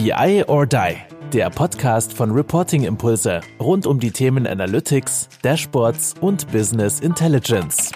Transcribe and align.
BI 0.00 0.44
or 0.46 0.64
Die, 0.64 0.94
der 1.32 1.50
Podcast 1.50 2.12
von 2.12 2.30
Reporting 2.30 2.84
Impulse 2.84 3.40
rund 3.58 3.84
um 3.84 3.98
die 3.98 4.12
Themen 4.12 4.46
Analytics, 4.46 5.28
Dashboards 5.42 6.14
und 6.20 6.52
Business 6.52 7.00
Intelligence. 7.00 7.90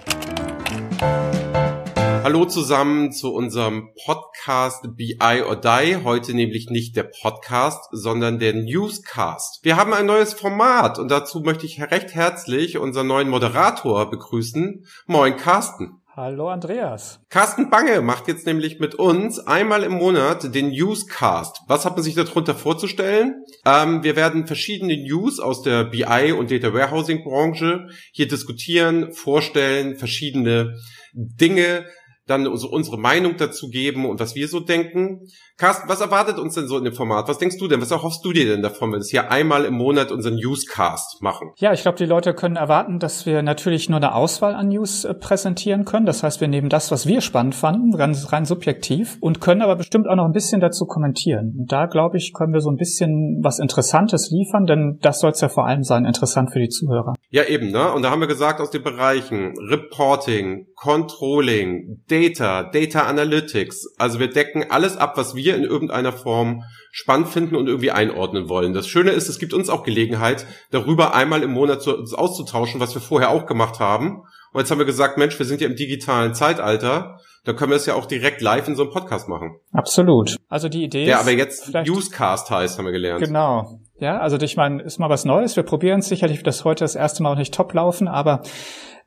Hallo 2.24 2.44
zusammen 2.46 3.12
zu 3.12 3.32
unserem 3.32 3.90
Podcast 4.04 4.96
BI 4.96 5.42
or 5.46 5.54
Die. 5.54 6.02
Heute 6.02 6.34
nämlich 6.34 6.70
nicht 6.70 6.96
der 6.96 7.04
Podcast, 7.04 7.88
sondern 7.92 8.40
der 8.40 8.54
Newscast. 8.54 9.60
Wir 9.62 9.76
haben 9.76 9.94
ein 9.94 10.06
neues 10.06 10.34
Format 10.34 10.98
und 10.98 11.08
dazu 11.08 11.42
möchte 11.42 11.66
ich 11.66 11.80
recht 11.80 12.16
herzlich 12.16 12.78
unseren 12.78 13.06
neuen 13.06 13.28
Moderator 13.28 14.10
begrüßen. 14.10 14.84
Moin 15.06 15.36
Carsten. 15.36 16.01
Hallo 16.14 16.50
Andreas. 16.50 17.20
Carsten 17.30 17.70
Bange 17.70 18.02
macht 18.02 18.28
jetzt 18.28 18.44
nämlich 18.44 18.78
mit 18.78 18.94
uns 18.94 19.38
einmal 19.38 19.82
im 19.82 19.92
Monat 19.92 20.54
den 20.54 20.68
Newscast. 20.68 21.62
Was 21.68 21.86
hat 21.86 21.94
man 21.94 22.02
sich 22.02 22.14
darunter 22.14 22.54
vorzustellen? 22.54 23.46
Ähm, 23.64 24.02
wir 24.02 24.14
werden 24.14 24.46
verschiedene 24.46 24.94
News 24.98 25.40
aus 25.40 25.62
der 25.62 25.84
BI 25.84 26.32
und 26.32 26.50
Data 26.50 26.74
Warehousing 26.74 27.24
Branche 27.24 27.88
hier 28.12 28.28
diskutieren, 28.28 29.14
vorstellen, 29.14 29.96
verschiedene 29.96 30.76
Dinge 31.14 31.86
dann 32.32 32.56
so 32.56 32.68
unsere 32.68 32.98
Meinung 32.98 33.36
dazu 33.36 33.68
geben 33.68 34.06
und 34.06 34.20
was 34.20 34.34
wir 34.34 34.48
so 34.48 34.60
denken. 34.60 35.28
Carsten, 35.58 35.88
was 35.88 36.00
erwartet 36.00 36.38
uns 36.38 36.54
denn 36.54 36.66
so 36.66 36.78
in 36.78 36.84
dem 36.84 36.94
Format? 36.94 37.28
Was 37.28 37.38
denkst 37.38 37.58
du 37.58 37.68
denn? 37.68 37.80
Was 37.80 37.90
erhoffst 37.90 38.24
du 38.24 38.32
dir 38.32 38.46
denn 38.46 38.62
davon, 38.62 38.88
wenn 38.88 38.94
wir 38.94 38.98
das 38.98 39.10
hier 39.10 39.30
einmal 39.30 39.64
im 39.64 39.74
Monat 39.74 40.10
unseren 40.10 40.36
Newscast 40.36 41.22
machen? 41.22 41.50
Ja, 41.56 41.72
ich 41.72 41.82
glaube, 41.82 41.98
die 41.98 42.06
Leute 42.06 42.34
können 42.34 42.56
erwarten, 42.56 42.98
dass 42.98 43.26
wir 43.26 43.42
natürlich 43.42 43.88
nur 43.88 43.98
eine 43.98 44.14
Auswahl 44.14 44.54
an 44.54 44.68
News 44.68 45.04
äh, 45.04 45.14
präsentieren 45.14 45.84
können. 45.84 46.06
Das 46.06 46.22
heißt, 46.22 46.40
wir 46.40 46.48
nehmen 46.48 46.68
das, 46.68 46.90
was 46.90 47.06
wir 47.06 47.20
spannend 47.20 47.54
fanden, 47.54 47.96
ganz 47.96 48.32
rein 48.32 48.44
subjektiv 48.44 49.18
und 49.20 49.40
können 49.40 49.62
aber 49.62 49.76
bestimmt 49.76 50.08
auch 50.08 50.16
noch 50.16 50.24
ein 50.24 50.32
bisschen 50.32 50.60
dazu 50.60 50.86
kommentieren. 50.86 51.54
Und 51.58 51.70
da, 51.70 51.86
glaube 51.86 52.16
ich, 52.16 52.32
können 52.32 52.52
wir 52.52 52.60
so 52.60 52.70
ein 52.70 52.76
bisschen 52.76 53.40
was 53.42 53.58
Interessantes 53.58 54.30
liefern, 54.30 54.66
denn 54.66 54.98
das 55.02 55.20
soll 55.20 55.30
es 55.30 55.40
ja 55.40 55.48
vor 55.48 55.66
allem 55.66 55.84
sein, 55.84 56.04
interessant 56.04 56.52
für 56.52 56.60
die 56.60 56.68
Zuhörer. 56.68 57.14
Ja, 57.30 57.44
eben, 57.44 57.70
ne? 57.70 57.92
Und 57.92 58.02
da 58.02 58.10
haben 58.10 58.20
wir 58.20 58.26
gesagt, 58.26 58.60
aus 58.60 58.70
den 58.70 58.82
Bereichen 58.82 59.54
Reporting, 59.58 60.66
Controlling, 60.74 62.02
Data, 62.08 62.21
Data 62.30 63.02
Analytics. 63.02 63.94
Also 63.98 64.18
wir 64.18 64.28
decken 64.28 64.70
alles 64.70 64.96
ab, 64.96 65.16
was 65.16 65.34
wir 65.34 65.56
in 65.56 65.64
irgendeiner 65.64 66.12
Form 66.12 66.62
spannend 66.90 67.28
finden 67.28 67.56
und 67.56 67.66
irgendwie 67.66 67.90
einordnen 67.90 68.48
wollen. 68.48 68.74
Das 68.74 68.86
Schöne 68.86 69.10
ist, 69.10 69.28
es 69.28 69.38
gibt 69.38 69.54
uns 69.54 69.68
auch 69.70 69.82
Gelegenheit, 69.82 70.46
darüber 70.70 71.14
einmal 71.14 71.42
im 71.42 71.52
Monat 71.52 71.82
zu, 71.82 71.96
uns 71.96 72.14
auszutauschen, 72.14 72.80
was 72.80 72.94
wir 72.94 73.02
vorher 73.02 73.30
auch 73.30 73.46
gemacht 73.46 73.80
haben. 73.80 74.22
Und 74.52 74.60
jetzt 74.60 74.70
haben 74.70 74.78
wir 74.78 74.84
gesagt, 74.84 75.16
Mensch, 75.18 75.38
wir 75.38 75.46
sind 75.46 75.60
ja 75.60 75.66
im 75.66 75.76
digitalen 75.76 76.34
Zeitalter. 76.34 77.18
Da 77.44 77.54
können 77.54 77.70
wir 77.70 77.76
es 77.76 77.86
ja 77.86 77.94
auch 77.94 78.06
direkt 78.06 78.40
live 78.40 78.68
in 78.68 78.76
so 78.76 78.82
einem 78.82 78.92
Podcast 78.92 79.28
machen. 79.28 79.56
Absolut. 79.72 80.36
Also 80.48 80.68
die 80.68 80.84
Idee 80.84 81.06
Der 81.06 81.18
aber 81.18 81.32
jetzt 81.32 81.72
Newscast 81.72 82.50
heißt, 82.50 82.78
haben 82.78 82.84
wir 82.84 82.92
gelernt. 82.92 83.24
Genau. 83.24 83.80
Ja, 83.98 84.18
also 84.18 84.36
ich 84.36 84.56
meine, 84.56 84.82
ist 84.82 84.98
mal 84.98 85.08
was 85.08 85.24
Neues. 85.24 85.56
Wir 85.56 85.62
probieren 85.62 86.00
es 86.00 86.08
sicherlich, 86.08 86.42
das 86.42 86.64
heute 86.64 86.84
das 86.84 86.94
erste 86.94 87.22
Mal 87.22 87.32
auch 87.32 87.38
nicht 87.38 87.54
top 87.54 87.72
laufen, 87.72 88.06
aber 88.06 88.42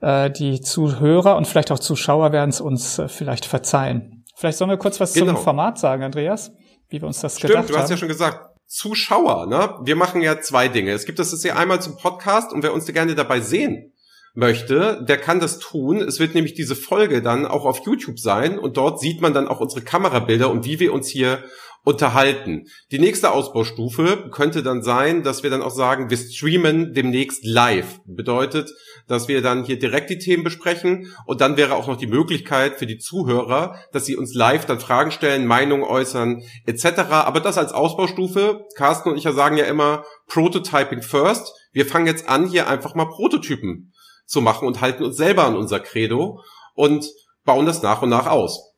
äh, 0.06 0.30
die 0.30 0.61
Zuhörer 0.61 1.36
und 1.36 1.48
vielleicht 1.48 1.72
auch 1.72 1.80
Zuschauer 1.80 2.31
werden 2.31 2.52
es 2.52 2.61
uns 2.61 3.00
äh, 3.00 3.08
vielleicht 3.08 3.45
verzeihen. 3.45 4.23
Vielleicht 4.36 4.59
sollen 4.59 4.70
wir 4.70 4.78
kurz 4.78 5.00
was 5.00 5.14
genau. 5.14 5.34
zum 5.34 5.44
Format 5.44 5.80
sagen, 5.80 6.03
Andreas, 6.03 6.52
wie 6.89 7.02
wir 7.02 7.08
uns 7.08 7.22
das 7.22 7.38
Stimmt, 7.38 7.53
gedacht 7.53 7.67
haben. 7.70 7.73
du 7.73 7.80
hast 7.80 7.89
ja 7.89 7.98
schon 7.98 8.08
gesagt, 8.08 8.52
Zuschauer, 8.67 9.48
ne? 9.48 9.76
Wir 9.83 9.95
machen 9.95 10.22
ja 10.22 10.39
zwei 10.42 10.67
Dinge. 10.67 10.92
Es 10.92 11.06
gibt 11.06 11.17
das 11.17 11.31
jetzt 11.31 11.44
ja 11.44 11.56
einmal 11.56 11.81
zum 11.81 11.98
Podcast 11.98 12.53
und 12.53 12.61
wer 12.61 12.73
uns 12.73 12.86
gerne 12.86 13.16
dabei 13.16 13.39
sehen 13.39 13.94
möchte, 14.36 15.03
der 15.08 15.17
kann 15.17 15.39
das 15.39 15.58
tun. 15.58 16.02
Es 16.02 16.20
wird 16.20 16.36
nämlich 16.36 16.53
diese 16.53 16.76
Folge 16.76 17.22
dann 17.22 17.48
auch 17.48 17.66
auf 17.66 17.86
YouTube 17.86 18.20
sein 18.20 18.59
und 18.59 18.78
dort 18.78 19.00
sieht 19.00 19.22
man 19.22 19.33
dann 19.33 19.48
auch 19.48 19.59
unsere 19.59 19.81
Kamerabilder 19.81 20.52
und 20.52 20.66
wie 20.66 20.80
wir 20.80 20.94
uns 20.94 21.08
hier 21.08 21.44
unterhalten. 21.86 22.66
Die 22.91 23.00
nächste 23.00 23.31
Ausbaustufe 23.31 24.30
könnte 24.31 24.64
dann 24.64 24.81
sein, 24.81 25.23
dass 25.23 25.44
wir 25.44 25.50
dann 25.52 25.61
auch 25.61 25.72
sagen, 25.72 26.09
wir 26.09 26.17
streamen 26.17 26.94
demnächst 26.94 27.45
live. 27.45 28.02
Bedeutet, 28.05 28.73
dass 29.08 29.27
wir 29.27 29.42
dann 29.42 29.64
hier 29.64 29.77
direkt 29.77 30.10
die 30.10 30.17
Themen 30.17 30.43
besprechen 30.43 31.14
und 31.27 31.42
dann 31.42 31.58
wäre 31.58 31.76
auch 31.76 31.87
noch 31.87 31.95
die 31.95 32.08
Möglichkeit 32.08 32.76
für 32.76 32.87
die 32.87 32.98
Zuhörer, 32.98 33.80
dass 33.93 34.05
sie 34.05 34.15
uns 34.15 34.33
live 34.33 34.65
dann 34.65 34.80
Fragen 34.80 35.11
stellen, 35.11 35.45
Meinungen 35.45 35.83
äußern 35.83 36.43
etc. 36.65 36.86
Aber 37.11 37.39
das 37.39 37.58
als 37.58 37.71
Ausbaustufe. 37.71 38.65
Carsten 38.76 39.10
und 39.10 39.17
ich 39.17 39.23
ja 39.23 39.33
sagen 39.33 39.55
ja 39.55 39.65
immer 39.65 40.04
Prototyping 40.27 41.04
first. 41.04 41.54
Wir 41.71 41.86
fangen 41.86 42.08
jetzt 42.08 42.27
an, 42.27 42.48
hier 42.48 42.67
einfach 42.67 42.95
mal 42.95 43.05
Prototypen 43.05 43.93
zu 44.26 44.42
machen 44.42 44.67
und 44.67 44.81
halten 44.81 45.04
uns 45.04 45.17
selber 45.17 45.45
an 45.45 45.55
unser 45.55 45.80
Credo 45.80 46.42
und 46.73 47.05
bauen 47.43 47.67
das 47.67 47.83
nach 47.83 48.02
und 48.02 48.10
nach 48.10 48.26
aus. 48.26 48.74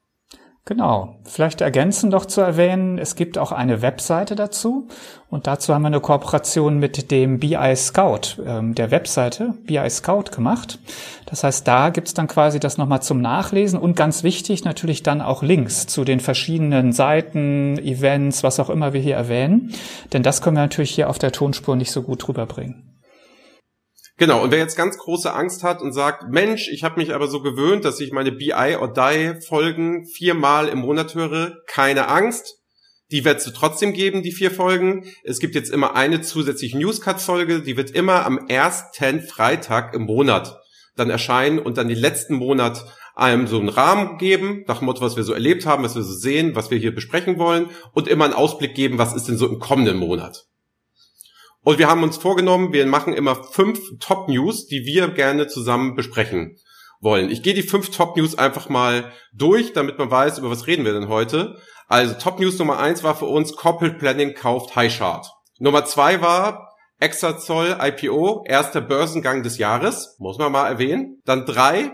Genau. 0.67 1.15
Vielleicht 1.23 1.61
ergänzen 1.61 2.11
doch 2.11 2.25
zu 2.25 2.41
erwähnen, 2.41 2.97
es 2.97 3.15
gibt 3.15 3.37
auch 3.37 3.53
eine 3.53 3.81
Webseite 3.81 4.35
dazu 4.35 4.89
und 5.29 5.47
dazu 5.47 5.73
haben 5.73 5.83
wir 5.83 5.87
eine 5.87 6.01
Kooperation 6.01 6.77
mit 6.77 7.09
dem 7.09 7.39
BI 7.39 7.73
Scout, 7.77 8.43
ähm, 8.45 8.75
der 8.75 8.91
Webseite 8.91 9.53
BI 9.65 9.89
Scout 9.89 10.25
gemacht. 10.35 10.79
Das 11.25 11.45
heißt, 11.45 11.65
da 11.65 11.89
gibt's 11.89 12.13
dann 12.13 12.27
quasi 12.27 12.59
das 12.59 12.77
nochmal 12.77 13.01
zum 13.01 13.21
Nachlesen 13.21 13.79
und 13.79 13.95
ganz 13.95 14.23
wichtig 14.23 14.65
natürlich 14.65 15.03
dann 15.03 15.21
auch 15.21 15.41
Links 15.41 15.87
zu 15.87 16.03
den 16.03 16.19
verschiedenen 16.19 16.91
Seiten, 16.91 17.77
Events, 17.77 18.43
was 18.43 18.59
auch 18.59 18.69
immer 18.69 18.91
wir 18.91 18.99
hier 18.99 19.15
erwähnen. 19.15 19.73
Denn 20.11 20.21
das 20.21 20.41
können 20.41 20.57
wir 20.57 20.63
natürlich 20.63 20.91
hier 20.91 21.09
auf 21.09 21.17
der 21.17 21.31
Tonspur 21.31 21.77
nicht 21.77 21.93
so 21.93 22.01
gut 22.01 22.27
rüberbringen. 22.27 22.86
Genau, 24.19 24.43
und 24.43 24.51
wer 24.51 24.57
jetzt 24.57 24.75
ganz 24.75 24.97
große 24.97 25.31
Angst 25.31 25.63
hat 25.63 25.81
und 25.81 25.93
sagt, 25.93 26.31
Mensch, 26.31 26.69
ich 26.69 26.83
habe 26.83 26.99
mich 26.99 27.13
aber 27.13 27.27
so 27.27 27.41
gewöhnt, 27.41 27.85
dass 27.85 27.99
ich 27.99 28.11
meine 28.11 28.31
BI 28.31 28.75
or 28.79 28.91
Die 28.91 29.39
Folgen 29.47 30.07
viermal 30.07 30.69
im 30.69 30.79
Monat 30.79 31.13
höre, 31.13 31.57
keine 31.67 32.07
Angst. 32.07 32.55
Die 33.11 33.23
wird 33.23 33.37
es 33.37 33.53
trotzdem 33.53 33.93
geben, 33.93 34.23
die 34.23 34.31
vier 34.31 34.49
Folgen. 34.49 35.05
Es 35.23 35.39
gibt 35.39 35.53
jetzt 35.53 35.69
immer 35.69 35.95
eine 35.95 36.21
zusätzliche 36.21 36.79
Newscut-Folge, 36.79 37.61
die 37.61 37.77
wird 37.77 37.91
immer 37.91 38.25
am 38.25 38.47
ersten 38.47 39.21
Freitag 39.21 39.93
im 39.93 40.03
Monat 40.03 40.59
dann 40.95 41.11
erscheinen 41.11 41.59
und 41.59 41.77
dann 41.77 41.87
den 41.87 41.99
letzten 41.99 42.33
Monat 42.33 42.85
einem 43.15 43.45
so 43.45 43.59
einen 43.59 43.69
Rahmen 43.69 44.17
geben, 44.17 44.63
nach 44.67 44.79
dem 44.79 44.85
Motto, 44.85 45.01
was 45.01 45.15
wir 45.15 45.23
so 45.23 45.33
erlebt 45.33 45.67
haben, 45.67 45.83
was 45.83 45.95
wir 45.95 46.01
so 46.01 46.13
sehen, 46.13 46.55
was 46.55 46.71
wir 46.71 46.79
hier 46.79 46.93
besprechen 46.93 47.37
wollen 47.37 47.69
und 47.93 48.07
immer 48.07 48.25
einen 48.25 48.33
Ausblick 48.33 48.73
geben, 48.73 48.97
was 48.97 49.15
ist 49.15 49.27
denn 49.27 49.37
so 49.37 49.47
im 49.47 49.59
kommenden 49.59 49.97
Monat. 49.97 50.46
Und 51.67 51.79
wir 51.79 51.89
haben 51.89 52.01
uns 52.01 52.15
vorgenommen, 52.15 52.71
wir 52.71 52.85
machen 52.85 53.13
immer 53.13 53.43
fünf 53.43 53.81
Top 53.99 54.29
News, 54.29 54.67
die 54.67 54.85
wir 54.85 55.09
gerne 55.09 55.47
zusammen 55.47 55.95
besprechen 55.95 56.55
wollen. 57.01 57.29
Ich 57.29 57.43
gehe 57.43 57.53
die 57.53 57.61
fünf 57.61 57.89
Top 57.89 58.15
News 58.15 58.37
einfach 58.37 58.69
mal 58.69 59.11
durch, 59.33 59.73
damit 59.73 59.97
man 59.97 60.09
weiß, 60.09 60.37
über 60.37 60.49
was 60.49 60.67
reden 60.67 60.85
wir 60.85 60.93
denn 60.93 61.09
heute. 61.09 61.57
Also 61.89 62.13
Top 62.13 62.39
News 62.39 62.57
Nummer 62.57 62.79
eins 62.79 63.03
war 63.03 63.17
für 63.17 63.25
uns 63.25 63.53
Corporate 63.57 63.97
Planning 63.97 64.33
kauft 64.33 64.77
Highchart. 64.77 65.29
Nummer 65.59 65.83
zwei 65.83 66.21
war 66.21 66.73
Extrazoll 67.01 67.77
IPO, 67.81 68.45
erster 68.47 68.79
Börsengang 68.79 69.43
des 69.43 69.57
Jahres, 69.57 70.15
muss 70.19 70.37
man 70.37 70.53
mal 70.53 70.69
erwähnen. 70.69 71.21
Dann 71.25 71.45
drei, 71.45 71.91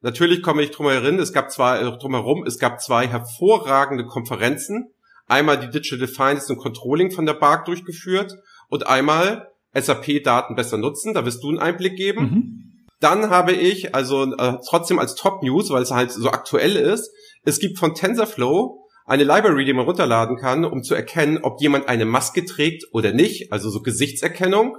natürlich 0.00 0.44
komme 0.44 0.62
ich 0.62 0.70
drum 0.70 0.88
herum, 0.88 1.18
es 1.18 1.32
gab 1.32 1.50
zwei, 1.50 1.80
äh, 1.80 1.98
drumherum, 1.98 2.46
es 2.46 2.60
gab 2.60 2.80
zwei 2.80 3.08
hervorragende 3.08 4.06
Konferenzen. 4.06 4.92
Einmal 5.26 5.58
die 5.58 5.70
Digital 5.70 6.06
Finance 6.06 6.52
und 6.52 6.60
Controlling 6.60 7.10
von 7.10 7.26
der 7.26 7.34
BARC 7.34 7.64
durchgeführt 7.64 8.32
und 8.68 8.86
einmal 8.86 9.48
SAP-Daten 9.74 10.54
besser 10.54 10.78
nutzen. 10.78 11.14
Da 11.14 11.24
wirst 11.24 11.42
du 11.42 11.48
einen 11.48 11.58
Einblick 11.58 11.96
geben. 11.96 12.20
Mhm. 12.20 12.86
Dann 13.00 13.30
habe 13.30 13.52
ich, 13.52 13.94
also 13.94 14.24
äh, 14.34 14.58
trotzdem 14.66 14.98
als 14.98 15.14
Top-News, 15.14 15.70
weil 15.70 15.82
es 15.82 15.90
halt 15.90 16.10
so 16.10 16.30
aktuell 16.30 16.76
ist, 16.76 17.12
es 17.44 17.60
gibt 17.60 17.78
von 17.78 17.94
TensorFlow 17.94 18.84
eine 19.06 19.24
Library, 19.24 19.64
die 19.64 19.72
man 19.72 19.86
runterladen 19.86 20.36
kann, 20.36 20.64
um 20.64 20.82
zu 20.82 20.94
erkennen, 20.94 21.38
ob 21.42 21.60
jemand 21.60 21.88
eine 21.88 22.04
Maske 22.04 22.44
trägt 22.44 22.84
oder 22.92 23.12
nicht, 23.12 23.52
also 23.52 23.70
so 23.70 23.80
Gesichtserkennung. 23.80 24.76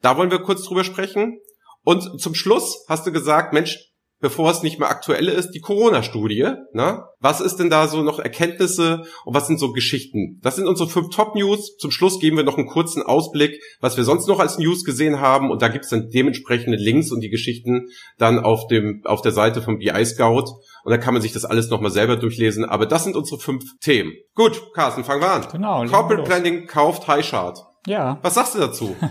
Da 0.00 0.16
wollen 0.16 0.30
wir 0.30 0.38
kurz 0.38 0.64
drüber 0.64 0.84
sprechen. 0.84 1.40
Und 1.84 2.20
zum 2.20 2.34
Schluss 2.34 2.84
hast 2.88 3.06
du 3.06 3.12
gesagt, 3.12 3.52
Mensch, 3.52 3.92
bevor 4.20 4.50
es 4.50 4.62
nicht 4.62 4.78
mehr 4.78 4.88
aktuell 4.88 5.28
ist, 5.28 5.50
die 5.50 5.60
Corona-Studie. 5.60 6.52
Ne? 6.72 7.04
Was 7.20 7.40
ist 7.40 7.56
denn 7.56 7.70
da 7.70 7.86
so 7.88 8.02
noch 8.02 8.18
Erkenntnisse 8.18 9.02
und 9.24 9.34
was 9.34 9.46
sind 9.46 9.58
so 9.58 9.72
Geschichten? 9.72 10.40
Das 10.42 10.56
sind 10.56 10.66
unsere 10.66 10.88
fünf 10.88 11.10
Top-News. 11.10 11.76
Zum 11.76 11.90
Schluss 11.90 12.18
geben 12.18 12.36
wir 12.36 12.44
noch 12.44 12.56
einen 12.56 12.66
kurzen 12.66 13.02
Ausblick, 13.02 13.60
was 13.80 13.96
wir 13.96 14.04
sonst 14.04 14.26
noch 14.28 14.40
als 14.40 14.58
News 14.58 14.84
gesehen 14.84 15.20
haben. 15.20 15.50
Und 15.50 15.62
da 15.62 15.68
gibt's 15.68 15.90
dann 15.90 16.08
dementsprechende 16.10 16.78
Links 16.78 17.12
und 17.12 17.20
die 17.20 17.30
Geschichten 17.30 17.88
dann 18.18 18.38
auf 18.38 18.66
dem 18.68 19.02
auf 19.04 19.22
der 19.22 19.32
Seite 19.32 19.62
vom 19.62 19.78
BI 19.78 20.04
Scout. 20.04 20.44
Und 20.84 20.90
da 20.90 20.98
kann 20.98 21.14
man 21.14 21.22
sich 21.22 21.32
das 21.32 21.44
alles 21.44 21.68
nochmal 21.68 21.90
selber 21.90 22.16
durchlesen. 22.16 22.64
Aber 22.64 22.86
das 22.86 23.04
sind 23.04 23.16
unsere 23.16 23.40
fünf 23.40 23.64
Themen. 23.80 24.12
Gut, 24.34 24.72
Carsten, 24.74 25.04
fangen 25.04 25.20
wir 25.20 25.30
an. 25.30 25.46
Genau. 25.50 25.84
Corporate 25.86 26.22
Planning 26.22 26.66
kauft 26.66 27.06
Highchart. 27.06 27.58
Ja. 27.86 28.18
Was 28.22 28.34
sagst 28.34 28.54
du 28.54 28.58
dazu? 28.58 28.96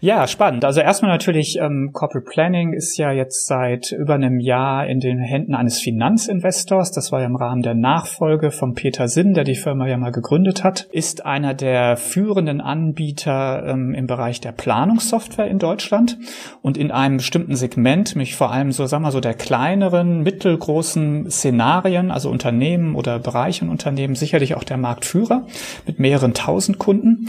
ja, 0.00 0.26
spannend. 0.26 0.64
Also 0.64 0.80
erstmal 0.80 1.10
natürlich, 1.10 1.58
ähm, 1.60 1.90
Corporate 1.92 2.28
Planning 2.28 2.72
ist 2.72 2.96
ja 2.96 3.12
jetzt 3.12 3.46
seit 3.46 3.92
über 3.92 4.14
einem 4.14 4.40
Jahr 4.40 4.86
in 4.86 5.00
den 5.00 5.18
Händen 5.18 5.54
eines 5.54 5.80
Finanzinvestors. 5.80 6.92
Das 6.92 7.12
war 7.12 7.20
ja 7.20 7.26
im 7.26 7.36
Rahmen 7.36 7.62
der 7.62 7.74
Nachfolge 7.74 8.50
von 8.50 8.74
Peter 8.74 9.08
Sinn, 9.08 9.34
der 9.34 9.44
die 9.44 9.54
Firma 9.54 9.86
ja 9.86 9.96
mal 9.96 10.12
gegründet 10.12 10.64
hat. 10.64 10.88
Ist 10.92 11.24
einer 11.24 11.54
der 11.54 11.96
führenden 11.96 12.60
Anbieter 12.60 13.64
ähm, 13.66 13.94
im 13.94 14.06
Bereich 14.06 14.40
der 14.40 14.52
Planungssoftware 14.52 15.48
in 15.48 15.58
Deutschland 15.58 16.18
und 16.62 16.76
in 16.76 16.90
einem 16.90 17.18
bestimmten 17.18 17.56
Segment, 17.56 18.16
mich 18.16 18.36
vor 18.36 18.52
allem 18.52 18.72
so, 18.72 18.86
sagen 18.86 19.04
wir 19.04 19.10
so, 19.10 19.20
der 19.20 19.34
kleineren, 19.34 20.22
mittelgroßen 20.22 21.30
Szenarien, 21.30 22.10
also 22.10 22.30
Unternehmen 22.30 22.94
oder 22.94 23.18
Bereichen 23.18 23.68
Unternehmen, 23.68 24.14
sicherlich 24.14 24.54
auch 24.54 24.64
der 24.64 24.76
Marktführer 24.76 25.46
mit 25.86 25.98
mehreren 25.98 26.34
tausend 26.34 26.78
Kunden. 26.78 27.26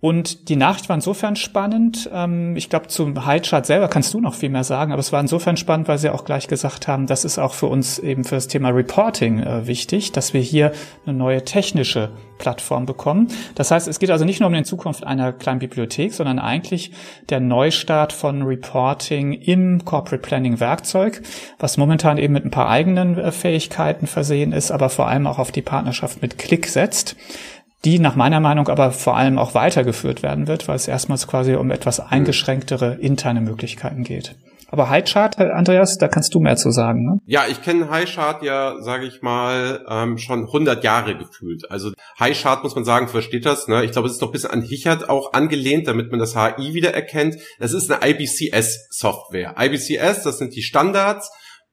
Und 0.00 0.48
die 0.48 0.56
Nachricht 0.56 0.88
war 0.88 0.96
insofern 0.96 1.36
spannend. 1.36 2.07
Ähm, 2.12 2.56
ich 2.56 2.68
glaube, 2.70 2.88
zum 2.88 3.26
Highchart 3.26 3.66
selber 3.66 3.88
kannst 3.88 4.14
du 4.14 4.20
noch 4.20 4.34
viel 4.34 4.48
mehr 4.48 4.64
sagen, 4.64 4.92
aber 4.92 5.00
es 5.00 5.12
war 5.12 5.20
insofern 5.20 5.56
spannend, 5.56 5.88
weil 5.88 5.98
sie 5.98 6.10
auch 6.10 6.24
gleich 6.24 6.48
gesagt 6.48 6.88
haben, 6.88 7.06
das 7.06 7.24
ist 7.24 7.38
auch 7.38 7.54
für 7.54 7.66
uns 7.66 7.98
eben 7.98 8.24
für 8.24 8.34
das 8.34 8.48
Thema 8.48 8.70
Reporting 8.70 9.40
äh, 9.40 9.66
wichtig, 9.66 10.12
dass 10.12 10.34
wir 10.34 10.40
hier 10.40 10.72
eine 11.06 11.16
neue 11.16 11.44
technische 11.44 12.10
Plattform 12.38 12.86
bekommen. 12.86 13.28
Das 13.54 13.70
heißt, 13.70 13.88
es 13.88 13.98
geht 13.98 14.10
also 14.10 14.24
nicht 14.24 14.40
nur 14.40 14.48
um 14.48 14.54
die 14.54 14.62
Zukunft 14.62 15.04
einer 15.04 15.32
kleinen 15.32 15.58
Bibliothek, 15.58 16.14
sondern 16.14 16.38
eigentlich 16.38 16.92
der 17.28 17.40
Neustart 17.40 18.12
von 18.12 18.42
Reporting 18.42 19.32
im 19.32 19.84
Corporate 19.84 20.22
Planning 20.22 20.60
Werkzeug, 20.60 21.22
was 21.58 21.76
momentan 21.76 22.16
eben 22.18 22.32
mit 22.32 22.44
ein 22.44 22.50
paar 22.50 22.68
eigenen 22.68 23.18
äh, 23.18 23.32
Fähigkeiten 23.32 24.06
versehen 24.06 24.52
ist, 24.52 24.70
aber 24.70 24.88
vor 24.88 25.08
allem 25.08 25.26
auch 25.26 25.38
auf 25.38 25.52
die 25.52 25.62
Partnerschaft 25.62 26.22
mit 26.22 26.38
Click 26.38 26.66
setzt 26.66 27.16
die 27.84 27.98
nach 27.98 28.16
meiner 28.16 28.40
Meinung 28.40 28.68
aber 28.68 28.90
vor 28.90 29.16
allem 29.16 29.38
auch 29.38 29.54
weitergeführt 29.54 30.22
werden 30.22 30.48
wird, 30.48 30.68
weil 30.68 30.76
es 30.76 30.88
erstmals 30.88 31.26
quasi 31.26 31.54
um 31.54 31.70
etwas 31.70 32.00
eingeschränktere 32.00 32.94
interne 32.94 33.40
Möglichkeiten 33.40 34.04
geht. 34.04 34.34
Aber 34.70 34.90
Highchart, 34.90 35.38
Andreas, 35.38 35.96
da 35.96 36.08
kannst 36.08 36.34
du 36.34 36.40
mehr 36.40 36.56
zu 36.56 36.70
sagen. 36.70 37.02
Ne? 37.02 37.20
Ja, 37.24 37.46
ich 37.48 37.62
kenne 37.62 37.88
Highchart 37.88 38.42
ja, 38.42 38.74
sage 38.80 39.06
ich 39.06 39.22
mal, 39.22 39.82
ähm, 39.88 40.18
schon 40.18 40.44
100 40.44 40.84
Jahre 40.84 41.16
gefühlt. 41.16 41.70
Also 41.70 41.92
Highchart 42.20 42.64
muss 42.64 42.74
man 42.74 42.84
sagen, 42.84 43.08
versteht 43.08 43.46
das. 43.46 43.66
Ne? 43.66 43.84
Ich 43.84 43.92
glaube, 43.92 44.08
es 44.08 44.14
ist 44.14 44.20
noch 44.20 44.28
ein 44.28 44.32
bisschen 44.32 44.50
an 44.50 44.62
Hichert 44.62 45.08
auch 45.08 45.32
angelehnt, 45.32 45.88
damit 45.88 46.10
man 46.10 46.20
das 46.20 46.36
HI 46.36 46.74
wieder 46.74 46.92
erkennt. 46.92 47.36
Das 47.58 47.72
ist 47.72 47.90
eine 47.90 48.10
IBCS-Software. 48.10 49.54
IBCS, 49.58 50.24
das 50.24 50.36
sind 50.36 50.54
die 50.54 50.62
Standards 50.62 51.30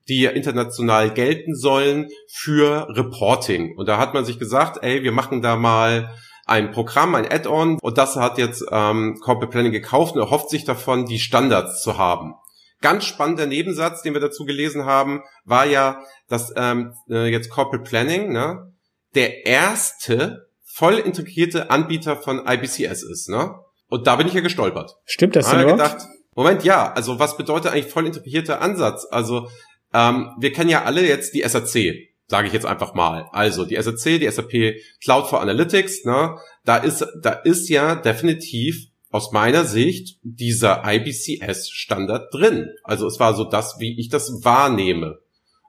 die 0.07 0.25
international 0.25 1.11
gelten 1.11 1.55
sollen 1.55 2.09
für 2.31 2.87
Reporting. 2.89 3.75
Und 3.77 3.87
da 3.87 3.97
hat 3.97 4.13
man 4.13 4.25
sich 4.25 4.39
gesagt, 4.39 4.83
ey, 4.83 5.03
wir 5.03 5.11
machen 5.11 5.41
da 5.41 5.55
mal 5.55 6.11
ein 6.45 6.71
Programm, 6.71 7.15
ein 7.15 7.29
Add-on 7.29 7.79
und 7.81 7.97
das 7.97 8.15
hat 8.15 8.37
jetzt 8.37 8.63
ähm, 8.71 9.17
Corporate 9.19 9.51
Planning 9.51 9.71
gekauft 9.71 10.15
und 10.15 10.21
erhofft 10.21 10.49
sich 10.49 10.63
davon, 10.63 11.05
die 11.05 11.17
Standards 11.17 11.81
zu 11.81 11.97
haben. 11.97 12.35
Ganz 12.81 13.05
spannender 13.05 13.47
Nebensatz, 13.47 14.03
den 14.03 14.13
wir 14.13 14.21
dazu 14.21 14.45
gelesen 14.45 14.85
haben, 14.85 15.23
war 15.43 15.65
ja, 15.65 16.03
dass 16.27 16.53
ähm, 16.55 16.93
äh, 17.09 17.31
jetzt 17.31 17.49
Corporate 17.49 17.89
Planning 17.89 18.31
ne, 18.31 18.73
der 19.15 19.47
erste 19.47 20.45
voll 20.63 20.95
integrierte 20.95 21.71
Anbieter 21.71 22.15
von 22.17 22.45
IBCS 22.45 23.01
ist. 23.01 23.29
Ne? 23.29 23.55
Und 23.87 24.05
da 24.05 24.17
bin 24.17 24.27
ich 24.27 24.33
ja 24.33 24.41
gestolpert. 24.41 24.91
Stimmt 25.05 25.35
das 25.35 25.49
denn 25.49 25.65
gedacht, 25.65 26.05
Moment, 26.35 26.65
ja, 26.65 26.91
also 26.91 27.17
was 27.17 27.37
bedeutet 27.37 27.71
eigentlich 27.71 27.91
voll 27.91 28.05
integrierter 28.05 28.61
Ansatz? 28.61 29.07
Also 29.09 29.47
ähm, 29.95 30.31
wir 30.37 30.51
kennen 30.51 30.69
ja 30.69 30.83
alle 30.83 31.07
jetzt 31.07 31.33
die 31.33 31.41
SAC, 31.41 32.09
sage 32.27 32.47
ich 32.47 32.53
jetzt 32.53 32.65
einfach 32.65 32.93
mal. 32.93 33.27
Also 33.31 33.65
die 33.65 33.81
SAC, 33.81 34.19
die 34.19 34.29
SAP 34.29 34.75
Cloud 35.01 35.27
for 35.27 35.41
Analytics, 35.41 36.03
ne, 36.03 36.37
da 36.65 36.77
ist, 36.77 37.05
da 37.21 37.31
ist 37.31 37.69
ja 37.69 37.95
definitiv 37.95 38.87
aus 39.09 39.31
meiner 39.31 39.63
Sicht 39.63 40.19
dieser 40.23 40.83
IBCS-Standard 40.85 42.33
drin. 42.33 42.69
Also 42.83 43.07
es 43.07 43.19
war 43.19 43.33
so 43.33 43.45
das, 43.45 43.77
wie 43.79 43.97
ich 43.99 44.09
das 44.09 44.43
wahrnehme 44.43 45.19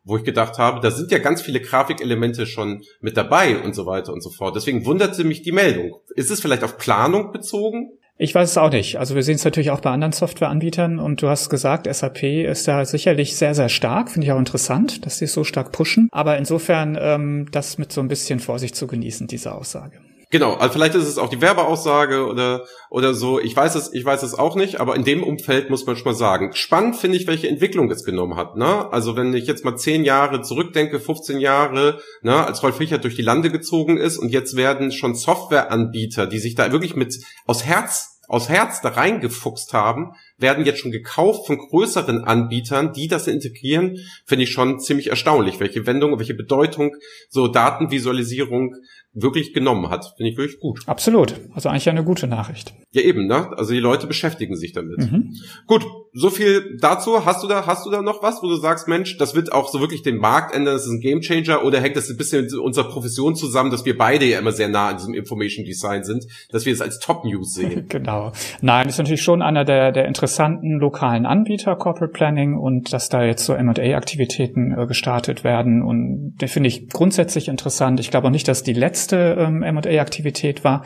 wo 0.07 0.17
ich 0.17 0.23
gedacht 0.23 0.59
habe, 0.59 0.81
da 0.81 0.93
sind 0.93 1.11
ja 1.11 1.19
ganz 1.19 1.43
viele 1.43 1.61
Grafikelemente 1.61 2.47
schon 2.47 2.85
mit 3.01 3.17
dabei 3.17 3.59
und 3.59 3.75
so 3.75 3.87
weiter 3.87 4.13
und 4.13 4.23
so 4.23 4.31
fort. 4.31 4.55
Deswegen 4.55 4.87
wunderte 4.87 5.25
mich 5.25 5.43
die 5.43 5.51
Meldung. 5.51 6.01
Ist 6.15 6.31
es 6.31 6.41
vielleicht 6.41 6.63
auf 6.63 6.79
Planung 6.79 7.33
bezogen? 7.33 7.96
Ich 8.19 8.35
weiß 8.35 8.51
es 8.51 8.59
auch 8.59 8.71
nicht. 8.71 8.99
Also 8.99 9.15
wir 9.15 9.23
sehen 9.23 9.35
es 9.35 9.45
natürlich 9.45 9.71
auch 9.71 9.81
bei 9.81 9.91
anderen 9.91 10.13
Softwareanbietern 10.13 10.99
und 10.99 11.21
du 11.21 11.29
hast 11.29 11.51
gesagt, 11.51 11.87
SAP 11.93 12.23
ist 12.23 12.67
da 12.67 12.83
sicherlich 12.87 13.37
sehr, 13.37 13.55
sehr 13.55 13.69
stark. 13.69 14.11
Finde 14.11 14.27
ich 14.27 14.33
auch 14.33 14.39
interessant, 14.39 15.05
dass 15.05 15.19
sie 15.19 15.27
es 15.27 15.35
so 15.35 15.45
stark 15.45 15.71
pushen. 15.71 16.09
Aber 16.13 16.39
insofern 16.39 16.97
ähm, 16.99 17.49
das 17.53 17.77
mit 17.77 17.93
so 17.93 18.01
ein 18.01 18.09
bisschen 18.09 18.41
Vorsicht 18.41 18.75
zu 18.75 18.87
genießen, 18.87 19.27
diese 19.27 19.55
Aussage. 19.55 19.99
Genau, 20.31 20.55
also 20.55 20.73
vielleicht 20.73 20.97
ist 20.97 21.07
es 21.07 21.19
auch 21.19 21.29
die 21.29 21.41
Werbeaussage 21.41 22.27
oder 22.27 22.67
oder 22.91 23.15
so. 23.15 23.39
Ich 23.39 23.55
weiß 23.55 23.77
es, 23.77 23.93
ich 23.93 24.05
weiß 24.05 24.25
es 24.25 24.35
auch 24.35 24.57
nicht, 24.57 24.81
aber 24.81 24.97
in 24.97 25.05
dem 25.05 25.23
Umfeld 25.23 25.71
muss 25.71 25.87
man 25.87 25.95
schon 25.95 26.05
mal 26.05 26.17
sagen. 26.17 26.51
Spannend 26.53 26.97
finde 26.97 27.17
ich, 27.17 27.29
welche 27.29 27.49
Entwicklung 27.49 27.89
es 27.93 28.03
genommen 28.03 28.37
hat. 28.37 28.57
Ne? 28.57 28.93
Also 28.93 29.17
wenn 29.17 29.35
ich 29.35 29.47
jetzt 29.47 29.65
mal 29.65 29.77
zehn 29.77 30.05
Jahre 30.05 30.43
zurückdenke, 30.43 30.99
15 30.99 31.39
Jahre, 31.39 32.01
ne, 32.23 32.45
als 32.45 32.61
Rolf 32.65 32.77
Fichert 32.77 33.05
durch 33.05 33.15
die 33.15 33.23
Lande 33.23 33.51
gezogen 33.51 33.99
ist 33.99 34.19
und 34.19 34.31
jetzt 34.31 34.57
werden 34.57 34.91
schon 34.91 35.15
Softwareanbieter, 35.15 36.27
die 36.27 36.39
sich 36.39 36.57
da 36.57 36.73
wirklich 36.73 36.97
mit 36.97 37.15
aus 37.47 37.65
Herz 37.65 38.17
aus 38.29 38.49
Herz 38.49 38.81
da 38.81 38.91
reingefuchst 38.91 39.73
haben, 39.73 40.13
werden 40.37 40.65
jetzt 40.65 40.81
schon 40.81 40.91
gekauft 40.91 41.47
von 41.47 41.59
größeren 41.59 42.25
Anbietern, 42.25 42.93
die 42.93 43.09
das 43.09 43.27
integrieren, 43.27 43.99
finde 44.25 44.45
ich 44.45 44.51
schon 44.51 44.81
ziemlich 44.81 45.09
erstaunlich, 45.09 45.61
welche 45.61 45.87
Wendung, 45.87 46.19
welche 46.19 46.35
Bedeutung 46.35 46.97
so 47.29 47.49
Datenvisualisierung 47.49 48.75
wirklich 49.17 49.55
genommen 49.55 49.89
hat. 49.89 50.13
Finde 50.17 50.31
ich 50.31 50.37
wirklich 50.37 50.61
gut. 50.61 50.81
Absolut. 50.87 51.35
Also 51.55 51.71
eigentlich 51.71 51.89
eine 51.89 52.05
gute 52.05 52.27
Nachricht. 52.27 52.75
Ja, 52.93 53.03
eben, 53.03 53.27
ne? 53.27 53.51
Also 53.57 53.73
die 53.73 53.81
Leute 53.81 54.07
beschäftigen 54.07 54.57
sich 54.57 54.73
damit. 54.73 54.99
Mhm. 54.99 55.35
Gut, 55.67 55.87
so 56.13 56.31
viel 56.31 56.79
dazu. 56.81 57.25
Hast 57.25 57.43
du 57.43 57.49
da, 57.49 57.67
hast 57.67 57.87
du 57.87 57.91
da 57.91 58.03
noch 58.03 58.23
was, 58.23 58.43
wo 58.43 58.49
du 58.49 58.57
sagst, 58.57 58.89
Mensch, 58.89 59.17
das 59.19 59.35
wird 59.35 59.53
auch 59.53 59.69
so 59.69 59.81
wirklich 59.81 60.03
den 60.03 60.17
Markt 60.17 60.55
ändern, 60.55 60.75
das 60.75 60.87
ist 60.87 60.93
ein 60.93 61.01
Gamechanger 61.01 61.65
oder 61.65 61.81
hängt 61.81 61.97
das 61.97 62.09
ein 62.09 62.17
bisschen 62.17 62.45
mit 62.45 62.55
unserer 62.55 62.89
Profession 62.89 63.35
zusammen, 63.37 63.71
dass 63.71 63.85
wir 63.85 63.97
beide 63.97 64.27
ja 64.27 64.39
immer 64.39 64.53
sehr 64.53 64.69
nah 64.69 64.89
an 64.89 64.97
diesem 64.97 65.15
Information 65.15 65.65
Design 65.65 66.05
sind, 66.05 66.27
dass 66.51 66.67
wir 66.67 66.73
es 66.73 66.81
als 66.81 66.99
Top 66.99 67.25
News 67.25 67.55
sehen? 67.55 67.87
genau. 67.89 68.33
Nein, 68.61 68.89
ist 68.89 68.99
natürlich 68.99 69.23
schon 69.23 69.43
einer 69.43 69.65
der, 69.65 69.93
der 69.93 70.07
interessanten 70.07 70.79
lokalen 70.79 71.27
Anbieter, 71.27 71.77
Corporate 71.77 72.13
Planning, 72.13 72.57
und 72.57 72.93
dass 72.93 73.09
da 73.09 73.25
jetzt 73.25 73.45
so 73.45 73.55
M&A-Aktivitäten 73.55 74.73
äh, 74.77 74.87
gestartet 74.87 75.45
werden 75.45 75.83
und 75.83 76.37
den 76.41 76.49
finde 76.49 76.69
ich 76.69 76.89
grundsätzlich 76.89 77.49
interessant. 77.49 78.01
Ich 78.01 78.11
glaube 78.11 78.27
auch 78.27 78.33
nicht, 78.33 78.49
dass 78.49 78.63
die 78.63 78.73
letzte 78.73 79.06
letzte 79.07 79.37
ähm, 79.39 79.63
M&A-Aktivität 79.63 80.65
war. 80.65 80.83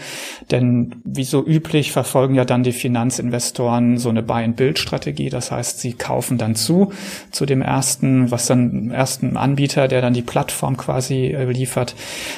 Denn 0.50 0.96
wie 1.04 1.24
so 1.24 1.44
üblich 1.44 1.92
verfolgen 1.92 2.34
ja 2.34 2.44
dann 2.44 2.62
die 2.62 2.72
Finanzinvestoren 2.72 3.98
so 3.98 4.10
eine 4.10 4.22
Buy-and-Build-Strategie. 4.22 5.30
Das 5.30 5.50
heißt, 5.50 5.80
sie 5.80 5.94
kaufen 5.94 6.38
dann 6.38 6.54
zu, 6.54 6.92
zu 7.30 7.46
dem 7.46 7.62
ersten, 7.62 8.30
was 8.30 8.46
dann 8.46 8.90
ersten 8.90 9.36
Anbieter, 9.36 9.88
der 9.88 10.02
dann 10.02 10.12
die 10.12 10.22
Plattform 10.22 10.76
quasi 10.76 11.28
äh, 11.28 11.50
liefert. 11.50 11.94